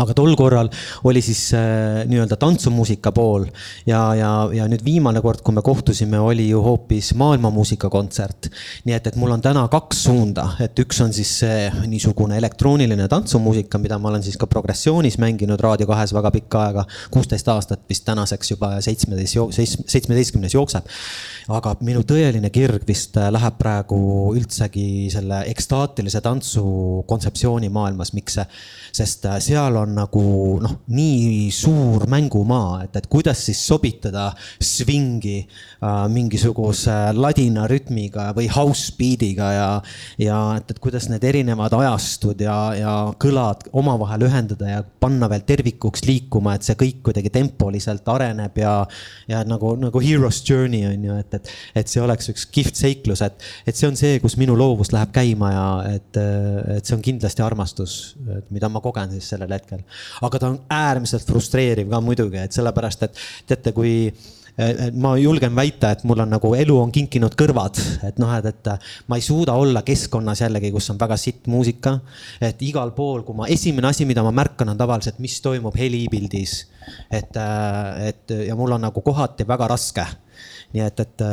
aga 0.00 0.14
tol 0.16 0.34
korral 0.38 0.70
oli 1.06 1.22
siis 1.22 1.40
äh, 1.54 2.02
nii-öelda 2.10 2.36
tantsumuusika 2.40 3.12
pool 3.14 3.46
ja, 3.86 4.00
ja, 4.18 4.30
ja 4.54 4.66
nüüd 4.70 4.82
viimane 4.84 5.22
kord, 5.22 5.44
kui 5.46 5.54
me 5.54 5.62
kohtusime, 5.64 6.18
oli 6.18 6.48
ju 6.48 6.62
hoopis 6.64 7.12
maailmamuusikakontsert. 7.20 8.48
nii 8.88 8.96
et, 8.96 9.06
et 9.06 9.18
mul 9.20 9.36
on 9.36 9.44
täna 9.44 9.66
kaks 9.70 10.04
suunda, 10.08 10.48
et 10.64 10.78
üks 10.82 10.98
on 11.04 11.14
siis 11.14 11.30
see 11.44 11.68
niisugune 11.90 12.38
elektrooniline 12.40 13.06
tantsumuusika, 13.10 13.78
mida 13.82 13.98
ma 14.02 14.10
olen 14.10 14.24
siis 14.26 14.38
ka 14.40 14.48
progressioonis 14.50 15.18
mänginud 15.22 15.62
Raadio 15.62 15.86
kahes 15.90 16.14
väga 16.16 16.32
pikka 16.34 16.64
aega, 16.66 16.86
kuusteist 17.14 17.48
aastat 17.54 17.86
vist 17.90 18.06
tänaseks 18.08 18.54
juba 18.54 18.74
seitsmeteist, 18.84 19.38
seitsmeteistkümnes 19.86 20.58
jookseb. 20.58 20.90
aga 21.54 21.74
minu 21.84 22.00
tõeline 22.08 22.50
kirg 22.50 22.86
vist 22.88 23.14
läheb 23.14 23.58
praegu 23.60 23.98
üldsegi 24.34 25.10
selle 25.12 25.42
ekstaatilise 25.52 26.22
tantsu 26.24 27.04
kontseptsiooni 27.06 27.68
maailmas, 27.68 28.14
miks 28.16 28.40
sest 28.94 29.26
seal 29.44 29.76
on 29.76 29.83
on 29.84 29.94
nagu 29.96 30.24
noh, 30.64 30.76
nii 30.94 31.48
suur 31.54 32.06
mängumaa, 32.10 32.84
et, 32.84 32.96
et 32.98 33.08
kuidas 33.10 33.44
siis 33.46 33.60
sobitada 33.66 34.30
swingi 34.62 35.40
äh, 35.44 36.04
mingisuguse 36.12 36.94
ladina 37.16 37.68
rütmiga 37.70 38.30
või 38.36 38.48
house 38.52 38.94
beat'iga 38.98 39.50
ja, 39.54 39.68
ja 40.20 40.38
et, 40.58 40.74
et 40.74 40.80
kuidas 40.82 41.08
need 41.12 41.24
erinevad 41.24 41.74
ajastud 41.78 42.40
ja, 42.44 42.56
ja 42.78 42.94
kõlad 43.20 43.68
omavahel 43.76 44.26
ühendada 44.28 44.70
ja 44.70 44.82
panna 44.82 45.28
veel 45.32 45.44
tervikuks 45.46 46.04
liikuma, 46.08 46.56
et 46.56 46.66
see 46.66 46.78
kõik 46.80 47.02
kuidagi 47.08 47.32
tempoliselt 47.34 48.08
areneb 48.10 48.58
ja, 48.60 48.74
ja 49.30 49.42
nagu, 49.48 49.74
nagu 49.80 50.02
hero's 50.04 50.42
journey 50.46 50.84
on 50.88 51.08
ju, 51.08 51.18
et, 51.24 51.38
et, 51.40 51.54
et 51.82 51.90
see 51.90 52.02
oleks 52.04 52.30
üks 52.32 52.46
kihvt 52.54 52.78
seiklus, 52.80 53.24
et, 53.24 53.40
et 53.66 53.76
see 53.76 53.88
on 53.88 53.98
see, 53.98 54.18
kus 54.22 54.38
minu 54.40 54.56
loovus 54.58 54.92
läheb 54.94 55.12
käima 55.14 55.52
ja 55.54 55.66
et, 55.96 56.22
et 56.78 56.84
see 56.84 56.96
on 56.96 57.04
kindlasti 57.04 57.44
armastus, 57.44 57.98
mida 58.54 58.70
ma 58.72 58.82
kogen 58.84 59.12
siis 59.14 59.32
sellel 59.34 59.52
hetkel 59.54 59.73
hetkel. 59.74 60.06
aga 60.22 60.38
ta 60.38 60.52
on 60.52 60.62
äärmiselt 60.70 61.26
frustreeriv 61.26 61.90
ka 61.90 62.00
muidugi, 62.00 62.40
et 62.42 62.56
sellepärast, 62.56 63.06
et 63.06 63.20
teate, 63.46 63.72
kui 63.76 64.12
ma 64.94 65.16
julgen 65.18 65.54
väita, 65.56 65.90
et 65.90 66.04
mul 66.06 66.20
on 66.22 66.30
nagu 66.30 66.52
elu 66.54 66.76
on 66.78 66.92
kinkinud 66.94 67.34
kõrvad, 67.38 67.78
et 68.06 68.20
noh, 68.22 68.30
et, 68.38 68.46
et 68.46 68.68
ma 69.10 69.18
ei 69.18 69.24
suuda 69.26 69.56
olla 69.58 69.82
keskkonnas 69.82 70.44
jällegi, 70.44 70.70
kus 70.74 70.92
on 70.94 71.00
väga 71.00 71.16
sitt 71.18 71.48
muusika. 71.50 71.98
et 72.40 72.62
igal 72.62 72.94
pool, 72.94 73.24
kui 73.26 73.34
ma, 73.34 73.48
esimene 73.50 73.90
asi, 73.90 74.06
mida 74.06 74.22
ma 74.22 74.30
märkan, 74.30 74.70
on 74.70 74.78
tavaliselt, 74.78 75.18
mis 75.18 75.40
toimub 75.42 75.74
helipildis. 75.76 76.68
et, 77.10 77.34
et 78.06 78.36
ja 78.46 78.54
mul 78.54 78.76
on 78.78 78.86
nagu 78.86 79.02
kohati 79.02 79.46
väga 79.48 79.68
raske. 79.74 80.06
nii 80.74 80.86
et, 80.86 81.00
et 81.00 81.26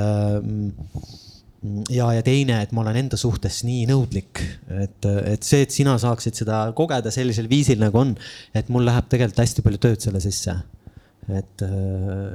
ja, 1.90 2.08
ja 2.16 2.24
teine, 2.26 2.62
et 2.64 2.72
ma 2.74 2.84
olen 2.84 3.00
enda 3.04 3.20
suhtes 3.20 3.62
nii 3.68 3.86
nõudlik, 3.90 4.42
et, 4.82 5.08
et 5.34 5.46
see, 5.46 5.66
et 5.66 5.74
sina 5.74 5.98
saaksid 6.02 6.38
seda 6.42 6.64
kogeda 6.78 7.14
sellisel 7.14 7.50
viisil 7.52 7.82
nagu 7.82 8.02
on, 8.02 8.16
et 8.58 8.72
mul 8.74 8.88
läheb 8.88 9.10
tegelikult 9.12 9.44
hästi 9.44 9.66
palju 9.66 9.82
tööd 9.86 10.04
selle 10.04 10.24
sisse. 10.24 10.58
et 11.32 11.64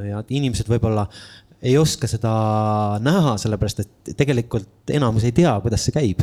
ja 0.07 0.23
inimesed 0.29 0.69
võib-olla 0.71 1.09
ei 1.67 1.75
oska 1.81 2.09
seda 2.09 2.33
näha, 3.03 3.35
sellepärast 3.41 3.83
et 3.83 4.13
tegelikult 4.17 4.95
enamus 4.95 5.27
ei 5.27 5.35
tea, 5.35 5.57
kuidas 5.65 5.89
see 5.89 5.97
käib 5.97 6.23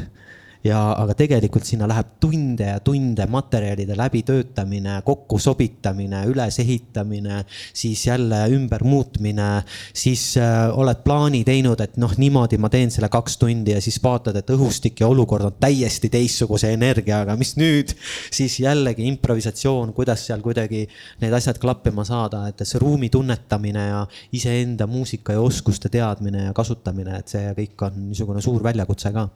ja, 0.63 0.79
aga 0.95 1.15
tegelikult 1.17 1.67
sinna 1.67 1.87
läheb 1.89 2.15
tunde 2.23 2.67
ja 2.69 2.79
tunde 2.83 3.25
materjalide 3.31 3.97
läbitöötamine, 3.99 5.01
kokkusobitamine, 5.05 6.23
ülesehitamine, 6.31 7.43
siis 7.73 8.05
jälle 8.07 8.45
ümbermuutmine, 8.55 9.49
siis 9.93 10.37
äh, 10.37 10.71
oled 10.77 11.03
plaani 11.03 11.43
teinud, 11.47 11.83
et 11.83 11.97
noh, 12.01 12.15
niimoodi 12.17 12.59
ma 12.61 12.71
teen 12.73 12.91
selle 12.93 13.11
kaks 13.11 13.37
tundi 13.41 13.75
ja 13.75 13.81
siis 13.83 13.99
vaatad, 14.03 14.39
et 14.39 14.55
õhustik 14.55 15.03
ja 15.03 15.11
olukord 15.11 15.49
on 15.49 15.59
täiesti 15.59 16.11
teistsuguse 16.13 16.71
energiaga, 16.73 17.35
mis 17.39 17.55
nüüd 17.59 17.95
siis 18.31 18.59
jällegi 18.63 19.07
improvisatsioon, 19.11 19.93
kuidas 19.93 20.27
seal 20.29 20.43
kuidagi 20.45 20.85
need 21.21 21.35
asjad 21.35 21.59
klappima 21.59 22.07
saada, 22.07 22.45
et 22.47 22.63
see 22.63 22.81
ruumi 22.81 23.11
tunnetamine 23.13 23.87
ja 23.89 24.03
iseenda 24.35 24.87
muusika 24.87 25.35
ja 25.35 25.43
oskuste 25.43 25.91
teadmine 25.91 26.47
ja 26.47 26.55
kasutamine, 26.55 27.19
et 27.19 27.35
see 27.35 27.55
kõik 27.57 27.89
on 27.89 28.05
niisugune 28.09 28.41
suur 28.43 28.63
väljakutse 28.63 29.11
ka 29.13 29.27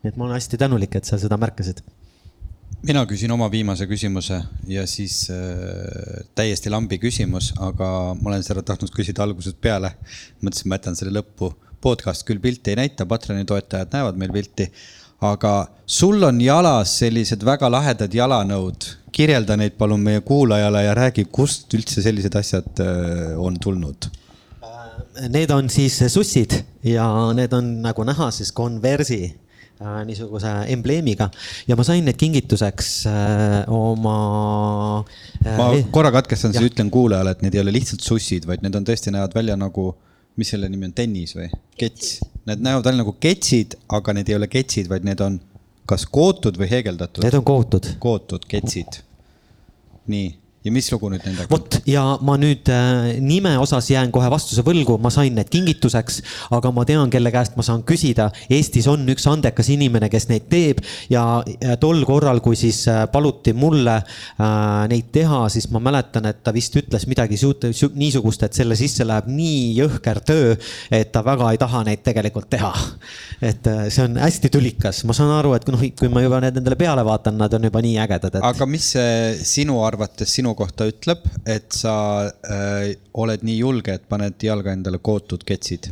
nii 0.00 0.12
et 0.12 0.16
ma 0.16 0.26
olen 0.26 0.38
hästi 0.38 0.58
tänulik, 0.60 0.94
et 0.96 1.08
sa 1.08 1.18
seda 1.20 1.36
märkasid. 1.40 1.82
mina 2.82 3.02
küsin 3.04 3.32
oma 3.32 3.50
viimase 3.52 3.84
küsimuse 3.86 4.38
ja 4.66 4.86
siis 4.88 5.26
äh, 5.30 6.22
täiesti 6.34 6.70
lambi 6.72 6.96
küsimus, 6.98 7.50
aga 7.60 8.14
ma 8.16 8.30
olen 8.30 8.44
seda 8.44 8.62
tahtnud 8.64 8.92
küsida 8.96 9.26
algusest 9.26 9.60
peale. 9.60 9.92
mõtlesin, 10.40 10.68
ma 10.68 10.78
jätan 10.78 10.96
selle 10.96 11.12
lõppu. 11.18 11.52
podcast 11.80 12.24
küll 12.28 12.40
pilti 12.40 12.72
ei 12.72 12.76
näita, 12.76 13.06
Patreoni 13.06 13.44
toetajad 13.44 13.92
näevad 13.92 14.16
meil 14.16 14.32
pilti. 14.32 14.70
aga 15.20 15.68
sul 15.86 16.22
on 16.22 16.40
jalas 16.40 16.96
sellised 17.02 17.44
väga 17.44 17.70
lahedad 17.70 18.14
jalanõud. 18.14 18.88
kirjelda 19.12 19.56
neid 19.56 19.76
palun 19.76 20.00
meie 20.00 20.20
kuulajale 20.20 20.84
ja 20.84 20.94
räägi, 20.94 21.26
kust 21.30 21.74
üldse 21.74 22.02
sellised 22.02 22.34
asjad 22.34 22.80
äh, 22.80 23.36
on 23.36 23.60
tulnud 23.60 24.08
Need 25.28 25.50
on 25.50 25.68
siis 25.68 25.98
sussid 26.08 26.54
ja 26.84 27.04
need 27.34 27.52
on 27.52 27.82
nagu 27.82 28.04
näha 28.04 28.30
siis 28.30 28.52
konversi 28.52 29.20
Äh, 29.28 29.49
niisuguse 29.80 30.50
embleemiga 30.74 31.30
ja 31.68 31.76
ma 31.78 31.84
sain 31.86 32.04
need 32.04 32.18
kingituseks 32.20 32.90
äh, 33.08 33.72
oma 33.72 34.16
äh,. 35.44 35.56
ma 35.56 35.70
korra 35.94 36.12
katkestan, 36.14 36.52
siis 36.56 36.70
ütlen 36.72 36.90
kuulajale, 36.92 37.32
et 37.36 37.44
need 37.46 37.56
ei 37.56 37.62
ole 37.64 37.74
lihtsalt 37.78 38.04
sussid, 38.04 38.48
vaid 38.48 38.64
need 38.66 38.76
on 38.76 38.86
tõesti 38.88 39.12
näevad 39.14 39.36
välja 39.36 39.56
nagu, 39.60 39.90
mis 40.40 40.52
selle 40.52 40.68
nimi 40.72 40.90
on, 40.90 40.96
tennis 40.96 41.36
või? 41.36 41.48
kets. 41.80 42.18
Need 42.48 42.64
näevad 42.64 42.90
välja 42.90 43.02
nagu 43.02 43.14
ketsid, 43.20 43.78
aga 43.92 44.16
need 44.16 44.32
ei 44.32 44.36
ole 44.36 44.50
ketsid, 44.52 44.90
vaid 44.92 45.06
need 45.08 45.20
on 45.24 45.40
kas 45.90 46.04
kootud 46.06 46.60
või 46.60 46.68
heegeldatud? 46.70 47.24
Need 47.24 47.40
on 47.40 47.46
kootud. 47.46 47.94
kootud 48.02 48.44
ketsid. 48.48 49.00
nii 50.10 50.39
ja 50.64 50.72
mis 50.74 50.90
lugu 50.92 51.08
nüüd 51.12 51.24
nendega? 51.24 51.48
vot 51.50 51.78
ja 51.88 52.02
ma 52.26 52.36
nüüd 52.40 52.68
äh, 52.72 53.16
nime 53.24 53.54
osas 53.60 53.88
jään 53.90 54.10
kohe 54.12 54.28
vastuse 54.32 54.64
võlgu, 54.66 54.98
ma 55.00 55.12
sain 55.12 55.34
need 55.36 55.48
kingituseks, 55.52 56.20
aga 56.56 56.72
ma 56.74 56.84
tean, 56.88 57.08
kelle 57.12 57.32
käest 57.32 57.56
ma 57.56 57.64
saan 57.66 57.82
küsida. 57.86 58.28
Eestis 58.52 58.88
on 58.90 59.06
üks 59.10 59.24
andekas 59.30 59.70
inimene, 59.72 60.10
kes 60.12 60.28
neid 60.30 60.48
teeb 60.52 60.82
ja, 61.12 61.40
tol 61.80 62.04
korral, 62.08 62.42
kui 62.44 62.58
siis 62.60 62.82
äh, 62.90 63.04
paluti 63.12 63.54
mulle 63.56 63.96
äh, 64.00 64.46
neid 64.90 65.08
teha, 65.14 65.42
siis 65.52 65.70
ma 65.72 65.82
mäletan, 65.82 66.28
et 66.30 66.42
ta 66.44 66.52
vist 66.56 66.76
ütles 66.76 67.06
midagi 67.10 67.40
suut, 67.40 67.64
niisugust, 67.96 68.44
et 68.44 68.60
selle 68.60 68.76
sisse 68.78 69.06
läheb 69.08 69.30
nii 69.32 69.72
jõhker 69.78 70.22
töö, 70.28 70.52
et 70.92 71.12
ta 71.14 71.24
väga 71.24 71.54
ei 71.54 71.60
taha 71.60 71.84
neid 71.88 72.04
tegelikult 72.04 72.50
teha. 72.52 72.72
et 73.40 73.66
äh, 73.70 73.86
see 73.88 74.04
on 74.04 74.20
hästi 74.20 74.52
tülikas, 74.52 75.02
ma 75.08 75.16
saan 75.16 75.32
aru, 75.38 75.54
et 75.56 75.66
noh, 75.72 75.80
kui 75.96 76.12
ma 76.12 76.24
juba 76.24 76.42
need 76.44 76.60
endale 76.60 76.76
peale 76.80 77.04
vaatan, 77.06 77.38
nad 77.40 77.54
on 77.56 77.64
juba 77.70 77.80
nii 77.84 77.96
ägedad 78.04 78.36
et.... 78.36 78.44
aga 78.44 78.68
mis 78.68 78.92
see 78.94 79.34
sinu 79.46 79.80
arvates, 79.86 80.28
sinu 80.36 80.49
sinu 80.50 80.56
kohta 80.58 80.88
ütleb, 80.90 81.22
et 81.46 81.70
sa 81.72 82.26
äh, 82.26 82.96
oled 83.14 83.42
nii 83.46 83.60
julge, 83.60 83.94
et 83.94 84.08
paned 84.08 84.38
jalga 84.42 84.72
endale 84.74 84.98
kootud 84.98 85.44
ketsid? 85.46 85.90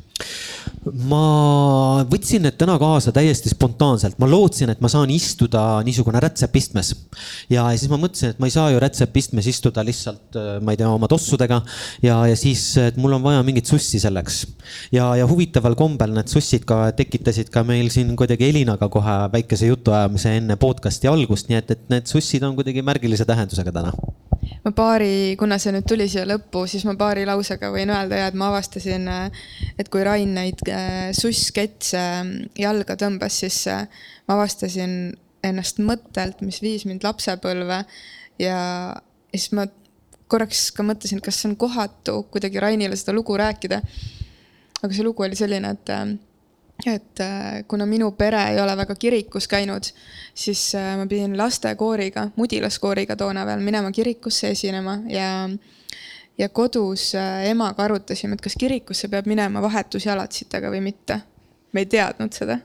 ma 1.08 2.02
võtsin 2.08 2.42
need 2.42 2.56
täna 2.58 2.74
kaasa 2.80 3.12
täiesti 3.14 3.50
spontaanselt, 3.52 4.16
ma 4.18 4.26
lootsin, 4.30 4.70
et 4.72 4.80
ma 4.82 4.88
saan 4.90 5.10
istuda 5.12 5.82
niisugune 5.86 6.20
rätsepistmes. 6.22 6.94
ja, 7.50 7.68
ja 7.70 7.78
siis 7.78 7.90
ma 7.90 7.98
mõtlesin, 8.00 8.32
et 8.32 8.40
ma 8.40 8.48
ei 8.48 8.54
saa 8.54 8.70
ju 8.72 8.80
rätsepistmes 8.82 9.46
istuda 9.50 9.84
lihtsalt, 9.86 10.38
äh, 10.38 10.48
ma 10.64 10.74
ei 10.74 10.80
tea, 10.80 10.90
oma 10.90 11.10
tossudega. 11.10 11.60
ja, 12.02 12.18
ja 12.30 12.36
siis, 12.38 12.64
et 12.82 12.96
mul 12.98 13.18
on 13.18 13.22
vaja 13.22 13.42
mingit 13.46 13.66
sussi 13.70 14.00
selleks. 14.02 14.46
ja, 14.94 15.10
ja 15.18 15.28
huvitaval 15.28 15.76
kombel 15.78 16.14
need 16.16 16.32
sussid 16.32 16.66
ka 16.68 16.88
tekitasid 16.98 17.52
ka 17.54 17.62
meil 17.68 17.92
siin 17.94 18.14
kuidagi 18.18 18.48
Elinaga 18.48 18.88
kohe 18.90 19.18
väikese 19.34 19.70
jutuajamise 19.70 20.38
enne 20.40 20.56
podcast'i 20.56 21.10
algust, 21.10 21.50
nii 21.50 21.60
et, 21.60 21.76
et 21.76 21.86
need 21.92 22.10
sussid 22.10 22.46
on 22.48 22.56
kuidagi 22.58 22.82
märgilise 22.86 23.28
tähendusega 23.28 23.74
täna 23.74 23.94
ma 24.64 24.72
paari, 24.76 25.36
kuna 25.40 25.58
see 25.60 25.72
nüüd 25.74 25.86
tuli 25.88 26.08
siia 26.10 26.24
lõppu, 26.28 26.64
siis 26.70 26.84
ma 26.88 26.94
paari 26.98 27.24
lausega 27.28 27.70
võin 27.74 27.92
öelda 27.94 28.20
ja 28.20 28.28
et 28.30 28.36
ma 28.38 28.50
avastasin, 28.52 29.08
et 29.78 29.90
kui 29.92 30.04
Rain 30.06 30.34
neid 30.36 30.62
äh, 30.72 31.10
sussketse 31.16 31.98
äh, 32.00 32.30
jalga 32.58 32.98
tõmbas, 33.00 33.40
siis 33.44 33.62
äh, 33.70 33.86
ma 34.28 34.38
avastasin 34.38 34.94
ennast 35.46 35.82
mõttelt, 35.82 36.42
mis 36.42 36.60
viis 36.64 36.84
mind 36.88 37.06
lapsepõlve 37.06 37.82
ja 38.42 38.60
siis 39.32 39.52
ma 39.56 39.68
korraks 40.28 40.68
ka 40.76 40.84
mõtlesin, 40.84 41.22
kas 41.24 41.40
see 41.40 41.52
on 41.52 41.58
kohatu 41.60 42.22
kuidagi 42.32 42.60
Rainile 42.60 42.98
seda 42.98 43.14
lugu 43.16 43.36
rääkida. 43.38 43.80
aga 44.82 44.94
see 44.94 45.06
lugu 45.06 45.24
oli 45.24 45.38
selline, 45.38 45.70
et 45.74 45.94
et 46.86 47.20
äh, 47.20 47.64
kuna 47.68 47.86
minu 47.86 48.12
pere 48.14 48.42
ei 48.52 48.60
ole 48.62 48.76
väga 48.76 48.94
kirikus 48.94 49.48
käinud, 49.50 49.90
siis 50.34 50.74
äh, 50.78 50.94
ma 50.96 51.06
pidin 51.10 51.34
lastekooriga, 51.38 52.28
mudilaskooriga 52.36 53.16
toona 53.16 53.46
veel 53.46 53.64
minema 53.64 53.90
kirikusse 53.92 54.52
esinema 54.54 54.98
ja 55.10 55.48
ja 56.38 56.48
kodus 56.48 57.14
äh, 57.14 57.48
emaga 57.50 57.84
arutasime, 57.84 58.38
et 58.38 58.40
kas 58.40 58.54
kirikusse 58.58 59.08
peab 59.10 59.26
minema 59.26 59.62
vahetusjalatsitega 59.62 60.70
või 60.70 60.80
mitte. 60.80 61.20
me 61.72 61.80
ei 61.80 61.86
teadnud 61.86 62.32
seda. 62.32 62.58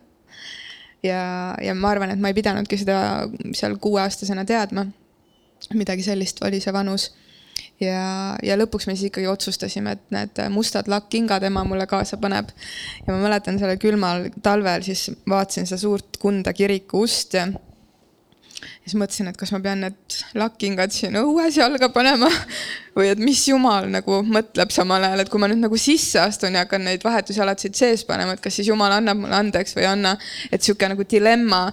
ja, 1.04 1.56
ja 1.62 1.74
ma 1.76 1.90
arvan, 1.90 2.14
et 2.14 2.20
ma 2.20 2.30
ei 2.30 2.38
pidanudki 2.38 2.78
seda 2.78 3.28
seal 3.54 3.78
kuueaastasena 3.82 4.46
teadma. 4.46 4.86
midagi 5.74 6.04
sellist 6.04 6.44
oli 6.44 6.60
see 6.62 6.74
vanus 6.74 7.12
ja, 7.84 8.36
ja 8.44 8.58
lõpuks 8.60 8.88
me 8.88 8.96
siis 8.96 9.12
ikkagi 9.12 9.28
otsustasime, 9.32 9.98
et 9.98 10.16
need 10.16 10.42
mustad 10.54 10.90
lakkkingad 10.92 11.44
ema 11.50 11.66
mulle 11.68 11.88
kaasa 11.90 12.18
paneb. 12.22 12.50
ja 13.06 13.14
ma 13.14 13.20
mäletan 13.26 13.60
sellel 13.60 13.80
külmal 13.82 14.30
talvel 14.44 14.86
siis 14.86 15.10
vaatasin 15.30 15.70
seda 15.70 15.82
suurt 15.82 16.20
Kunda 16.24 16.54
kiriku 16.56 17.04
ust 17.04 17.34
ja 17.38 17.48
siis 18.84 18.96
mõtlesin, 19.00 19.30
et 19.32 19.38
kas 19.40 19.52
ma 19.56 19.60
pean 19.64 19.80
need 19.86 20.16
lakkkingad 20.36 20.92
siin 20.92 21.16
õues 21.16 21.56
jalga 21.56 21.88
panema 21.94 22.28
või 22.98 23.08
et 23.14 23.22
mis 23.22 23.40
jumal 23.48 23.88
nagu 23.92 24.20
mõtleb 24.28 24.74
samal 24.76 25.06
ajal, 25.08 25.24
et 25.24 25.32
kui 25.32 25.42
ma 25.42 25.48
nüüd 25.50 25.62
nagu 25.64 25.80
sisse 25.80 26.20
astun 26.20 26.58
ja 26.58 26.66
hakkan 26.66 26.84
neid 26.84 27.04
vahetusjalatsid 27.06 27.80
sees 27.80 28.04
panema, 28.08 28.36
et 28.36 28.44
kas 28.44 28.60
siis 28.60 28.68
jumal 28.68 28.92
annab 28.98 29.22
mulle 29.24 29.40
andeks 29.40 29.78
või 29.78 29.86
ei 29.86 29.90
anna. 29.94 30.14
et 30.52 30.62
sihuke 30.62 30.90
nagu 30.92 31.08
dilemma 31.10 31.64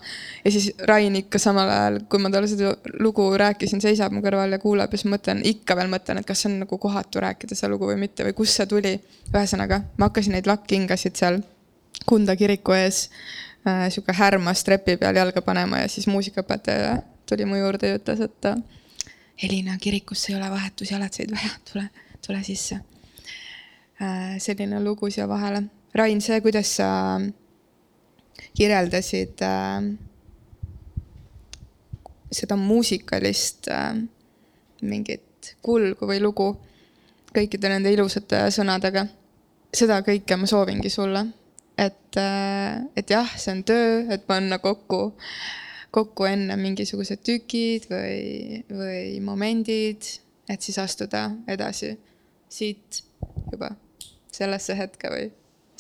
ja 0.45 0.55
siis 0.55 0.71
Rain 0.89 1.19
ikka 1.19 1.43
samal 1.43 1.69
ajal, 1.69 2.01
kui 2.09 2.23
ma 2.23 2.31
talle 2.31 2.51
seda 2.51 2.77
lugu 3.03 3.27
rääkisin, 3.43 3.83
seisab 3.83 4.15
mu 4.15 4.23
kõrval 4.25 4.55
ja 4.55 4.63
kuulab 4.63 4.95
ja 4.95 5.03
siis 5.03 5.11
mõtlen, 5.11 5.43
ikka 5.45 5.77
veel 5.77 5.91
mõtlen, 5.91 6.23
et 6.23 6.29
kas 6.29 6.45
see 6.45 6.53
on 6.53 6.61
nagu 6.65 6.79
kohatu 6.79 7.27
rääkida 7.27 7.59
seda 7.59 7.75
lugu 7.75 7.91
või 7.91 7.99
mitte 8.07 8.27
või 8.27 8.37
kust 8.39 8.61
see 8.61 8.71
tuli. 8.71 8.99
ühesõnaga, 9.31 9.83
ma 9.99 10.09
hakkasin 10.09 10.39
neid 10.39 10.47
lakkkingasid 10.47 11.19
seal 11.19 11.43
Kunda 12.07 12.33
kiriku 12.39 12.73
ees 12.73 13.09
sihuke 13.65 14.13
härmas 14.17 14.65
trepi 14.65 14.97
peal 14.97 15.17
jalga 15.17 15.43
panema 15.45 15.83
ja 15.83 15.89
siis 15.89 16.07
muusikaõpetaja 16.09 17.03
tuli 17.31 17.45
mu 17.45 17.57
juurde 17.57 17.89
ja 17.89 17.99
ütles, 17.99 18.21
et 18.25 18.45
äh, 18.49 18.57
Helina, 19.43 19.77
kirikusse 19.81 20.33
ei 20.33 20.39
ole 20.39 20.51
vahetusjalatseid 20.51 21.31
vaja, 21.33 21.51
tule, 21.73 21.85
tule 22.27 22.43
sisse 22.45 22.81
äh,. 24.03 24.39
selline 24.39 24.83
lugu 24.85 25.11
siia 25.11 25.29
vahele. 25.29 25.63
Rain, 25.95 26.21
see, 26.21 26.41
kuidas 26.41 26.77
sa 26.77 26.89
kirjeldasid 28.57 29.43
äh, 29.47 29.87
seda 32.33 32.57
muusikalist 32.57 33.71
äh, 33.71 33.95
mingit 34.83 35.55
kulgu 35.63 36.09
või 36.11 36.21
lugu 36.23 36.53
kõikide 37.35 37.71
nende 37.71 37.93
ilusate 37.95 38.49
sõnadega. 38.51 39.07
seda 39.75 40.01
kõike 40.03 40.37
ma 40.37 40.47
soovingi 40.51 40.91
sulle 40.91 41.27
et, 41.81 42.17
äh, 42.17 42.83
et 42.97 43.11
jah, 43.11 43.29
see 43.41 43.55
on 43.55 43.63
töö, 43.65 44.05
et 44.13 44.27
panna 44.29 44.59
kokku, 44.61 45.15
kokku 45.91 46.27
enne 46.29 46.57
mingisugused 46.61 47.23
tükid 47.27 47.89
või, 47.91 48.61
või 48.69 49.21
momendid, 49.25 50.11
et 50.51 50.63
siis 50.63 50.79
astuda 50.83 51.29
edasi 51.49 51.95
siit 52.51 53.03
juba 53.53 53.73
sellesse 54.33 54.77
hetke 54.77 55.11
või 55.13 55.31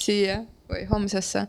siia 0.00 0.40
või 0.70 0.86
homsesse. 0.90 1.46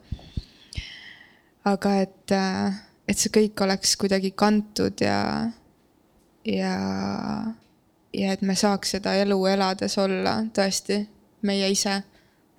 aga 1.66 1.96
et, 2.02 2.32
äh, 2.34 2.82
et 3.08 3.18
see 3.18 3.32
kõik 3.32 3.64
oleks 3.64 3.96
kuidagi 3.96 4.32
kantud 4.36 5.02
ja, 5.02 5.48
ja, 6.46 6.76
ja 8.14 8.32
et 8.34 8.42
me 8.42 8.56
saaks 8.56 8.98
seda 8.98 9.14
elu 9.22 9.46
elades 9.46 9.98
olla 10.02 10.42
tõesti 10.54 11.06
meie 11.46 11.70
ise 11.70 12.02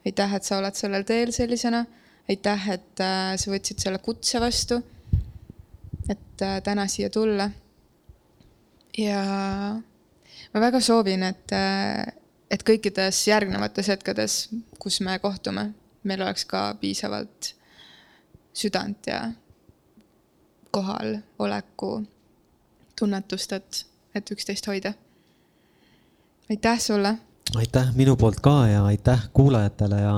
aitäh, 0.06 0.34
et 0.34 0.44
sa 0.44 0.58
oled 0.58 0.74
sellel 0.74 1.04
teel 1.06 1.32
sellisena. 1.32 1.84
aitäh, 2.30 2.68
et 2.70 3.00
äh, 3.00 3.34
sa 3.36 3.50
võtsid 3.50 3.82
selle 3.82 3.98
kutse 3.98 4.40
vastu. 4.40 4.82
et 6.08 6.42
äh, 6.42 6.60
täna 6.62 6.86
siia 6.86 7.10
tulla. 7.10 7.50
ja 8.98 9.22
ma 10.54 10.60
väga 10.60 10.80
soovin, 10.80 11.22
et, 11.22 11.52
äh, 11.52 12.06
et 12.50 12.62
kõikides 12.62 13.26
järgnevates 13.28 13.88
hetkedes, 13.88 14.48
kus 14.78 15.00
me 15.00 15.18
kohtume, 15.18 15.70
meil 16.04 16.22
oleks 16.22 16.44
ka 16.44 16.74
piisavalt 16.80 17.54
südant 18.52 19.06
ja 19.06 19.30
kohaloleku 20.70 22.02
tunnetust, 22.98 23.52
et, 23.52 23.86
et 24.14 24.30
üksteist 24.30 24.66
hoida. 24.66 24.94
aitäh 26.50 26.80
sulle 26.80 27.16
aitäh 27.56 27.90
minu 27.94 28.16
poolt 28.16 28.40
ka 28.40 28.66
ja 28.66 28.84
aitäh 28.84 29.28
kuulajatele 29.32 30.00
ja, 30.00 30.14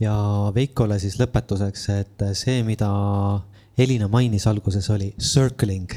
ja 0.00 0.14
Veikole 0.54 0.98
siis 0.98 1.18
lõpetuseks, 1.20 1.88
et 2.00 2.24
see, 2.38 2.62
mida 2.66 2.88
Elina 3.78 4.08
mainis 4.08 4.46
alguses, 4.50 4.90
oli 4.90 5.12
circling 5.20 5.94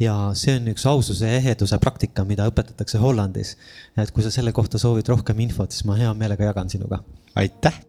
ja 0.00 0.14
see 0.38 0.56
on 0.60 0.70
üks 0.72 0.86
aususe 0.88 1.28
ja 1.28 1.40
eheduse 1.40 1.78
praktika, 1.82 2.24
mida 2.24 2.48
õpetatakse 2.50 3.00
Hollandis. 3.02 3.56
et 3.96 4.14
kui 4.14 4.24
sa 4.24 4.32
selle 4.32 4.52
kohta 4.56 4.78
soovid 4.78 5.08
rohkem 5.12 5.40
infot, 5.46 5.72
siis 5.72 5.84
ma 5.88 5.98
hea 6.00 6.14
meelega 6.14 6.52
jagan 6.52 6.70
sinuga. 6.72 7.02
aitäh 7.36 7.82